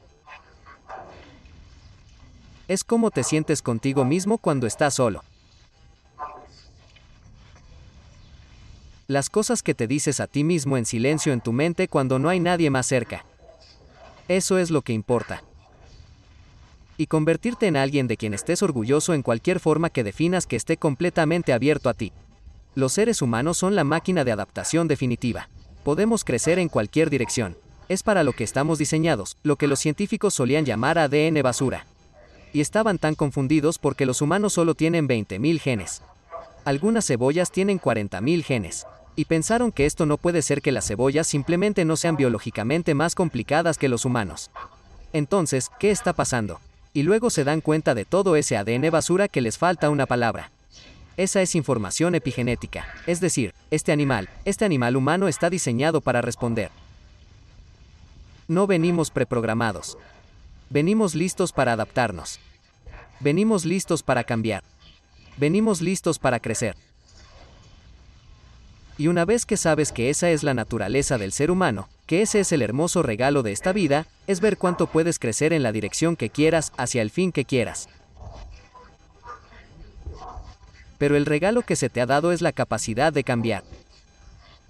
es 2.67 2.83
cómo 2.83 3.11
te 3.11 3.23
sientes 3.23 3.61
contigo 3.61 4.05
mismo 4.05 4.37
cuando 4.37 4.67
estás 4.67 4.95
solo. 4.95 5.23
Las 9.07 9.29
cosas 9.29 9.61
que 9.61 9.75
te 9.75 9.85
dices 9.85 10.19
a 10.19 10.25
ti 10.25 10.43
mismo 10.43 10.77
en 10.77 10.85
silencio 10.85 11.31
en 11.31 11.41
tu 11.41 11.53
mente 11.53 11.87
cuando 11.87 12.17
no 12.17 12.29
hay 12.29 12.39
nadie 12.39 12.71
más 12.71 12.87
cerca. 12.87 13.23
Eso 14.27 14.57
es 14.57 14.71
lo 14.71 14.81
que 14.81 14.93
importa. 14.93 15.43
Y 16.97 17.05
convertirte 17.05 17.67
en 17.67 17.77
alguien 17.77 18.07
de 18.07 18.17
quien 18.17 18.33
estés 18.33 18.63
orgulloso 18.63 19.13
en 19.13 19.21
cualquier 19.21 19.59
forma 19.59 19.91
que 19.91 20.03
definas 20.03 20.47
que 20.47 20.55
esté 20.55 20.77
completamente 20.77 21.53
abierto 21.53 21.89
a 21.89 21.93
ti. 21.93 22.13
Los 22.73 22.93
seres 22.93 23.21
humanos 23.21 23.57
son 23.57 23.75
la 23.75 23.83
máquina 23.83 24.23
de 24.23 24.31
adaptación 24.31 24.87
definitiva. 24.87 25.49
Podemos 25.83 26.23
crecer 26.23 26.57
en 26.57 26.69
cualquier 26.69 27.11
dirección. 27.11 27.57
Es 27.89 28.01
para 28.01 28.23
lo 28.23 28.33
que 28.33 28.43
estamos 28.43 28.79
diseñados, 28.79 29.37
lo 29.43 29.55
que 29.55 29.67
los 29.67 29.79
científicos 29.79 30.33
solían 30.33 30.65
llamar 30.65 30.97
ADN 30.97 31.43
basura 31.43 31.85
y 32.55 32.61
estaban 32.61 32.99
tan 32.99 33.15
confundidos 33.15 33.77
porque 33.77 34.05
los 34.05 34.21
humanos 34.21 34.53
solo 34.53 34.75
tienen 34.75 35.09
20.000 35.09 35.59
genes. 35.59 36.01
Algunas 36.63 37.05
cebollas 37.05 37.51
tienen 37.51 37.81
40.000 37.81 38.43
genes. 38.43 38.87
Y 39.17 39.25
pensaron 39.25 39.73
que 39.73 39.85
esto 39.85 40.05
no 40.05 40.15
puede 40.15 40.41
ser 40.41 40.61
que 40.61 40.71
las 40.71 40.87
cebollas 40.87 41.27
simplemente 41.27 41.83
no 41.83 41.97
sean 41.97 42.15
biológicamente 42.15 42.93
más 42.93 43.13
complicadas 43.13 43.77
que 43.77 43.89
los 43.89 44.05
humanos. 44.05 44.51
Entonces, 45.11 45.69
¿qué 45.81 45.91
está 45.91 46.13
pasando? 46.13 46.61
Y 46.93 47.03
luego 47.03 47.29
se 47.29 47.43
dan 47.43 47.59
cuenta 47.59 47.93
de 47.93 48.05
todo 48.05 48.37
ese 48.37 48.55
ADN 48.55 48.89
basura 48.89 49.27
que 49.27 49.41
les 49.41 49.57
falta 49.57 49.89
una 49.89 50.05
palabra. 50.05 50.49
Esa 51.17 51.41
es 51.41 51.55
información 51.55 52.15
epigenética, 52.15 52.87
es 53.05 53.19
decir, 53.19 53.53
este 53.69 53.91
animal, 53.91 54.29
este 54.45 54.63
animal 54.63 54.95
humano 54.95 55.27
está 55.27 55.49
diseñado 55.49 55.99
para 55.99 56.21
responder. 56.21 56.71
No 58.47 58.65
venimos 58.65 59.11
preprogramados. 59.11 59.97
Venimos 60.69 61.15
listos 61.15 61.51
para 61.51 61.73
adaptarnos. 61.73 62.39
Venimos 63.19 63.65
listos 63.65 64.03
para 64.03 64.23
cambiar. 64.23 64.63
Venimos 65.37 65.81
listos 65.81 66.19
para 66.19 66.39
crecer. 66.39 66.75
Y 68.97 69.07
una 69.07 69.25
vez 69.25 69.45
que 69.45 69.57
sabes 69.57 69.91
que 69.91 70.09
esa 70.09 70.29
es 70.29 70.43
la 70.43 70.53
naturaleza 70.53 71.17
del 71.17 71.33
ser 71.33 71.51
humano, 71.51 71.89
que 72.05 72.21
ese 72.21 72.39
es 72.39 72.51
el 72.51 72.61
hermoso 72.61 73.03
regalo 73.03 73.43
de 73.43 73.51
esta 73.51 73.73
vida, 73.73 74.07
es 74.25 74.39
ver 74.39 74.57
cuánto 74.57 74.87
puedes 74.87 75.19
crecer 75.19 75.51
en 75.51 75.63
la 75.63 75.73
dirección 75.73 76.15
que 76.15 76.29
quieras, 76.29 76.71
hacia 76.77 77.01
el 77.01 77.11
fin 77.11 77.31
que 77.33 77.43
quieras. 77.43 77.89
Pero 80.97 81.17
el 81.17 81.25
regalo 81.25 81.63
que 81.63 81.75
se 81.75 81.89
te 81.89 81.99
ha 81.99 82.05
dado 82.05 82.31
es 82.31 82.41
la 82.41 82.53
capacidad 82.53 83.11
de 83.11 83.25
cambiar. 83.25 83.63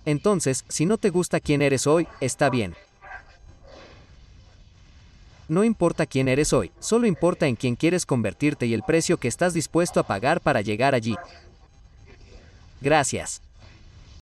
Entonces, 0.05 0.65
si 0.69 0.87
no 0.87 0.97
te 0.97 1.11
gusta 1.11 1.39
quién 1.39 1.61
eres 1.61 1.85
hoy, 1.85 2.07
está 2.19 2.49
bien. 2.49 2.75
No 5.47 5.63
importa 5.63 6.05
quién 6.07 6.27
eres 6.27 6.53
hoy, 6.53 6.71
solo 6.79 7.05
importa 7.05 7.45
en 7.45 7.55
quién 7.55 7.75
quieres 7.75 8.05
convertirte 8.05 8.65
y 8.65 8.73
el 8.73 8.81
precio 8.81 9.17
que 9.17 9.27
estás 9.27 9.53
dispuesto 9.53 9.99
a 9.99 10.07
pagar 10.07 10.41
para 10.41 10.61
llegar 10.61 10.95
allí. 10.95 11.15
Gracias. 12.81 13.44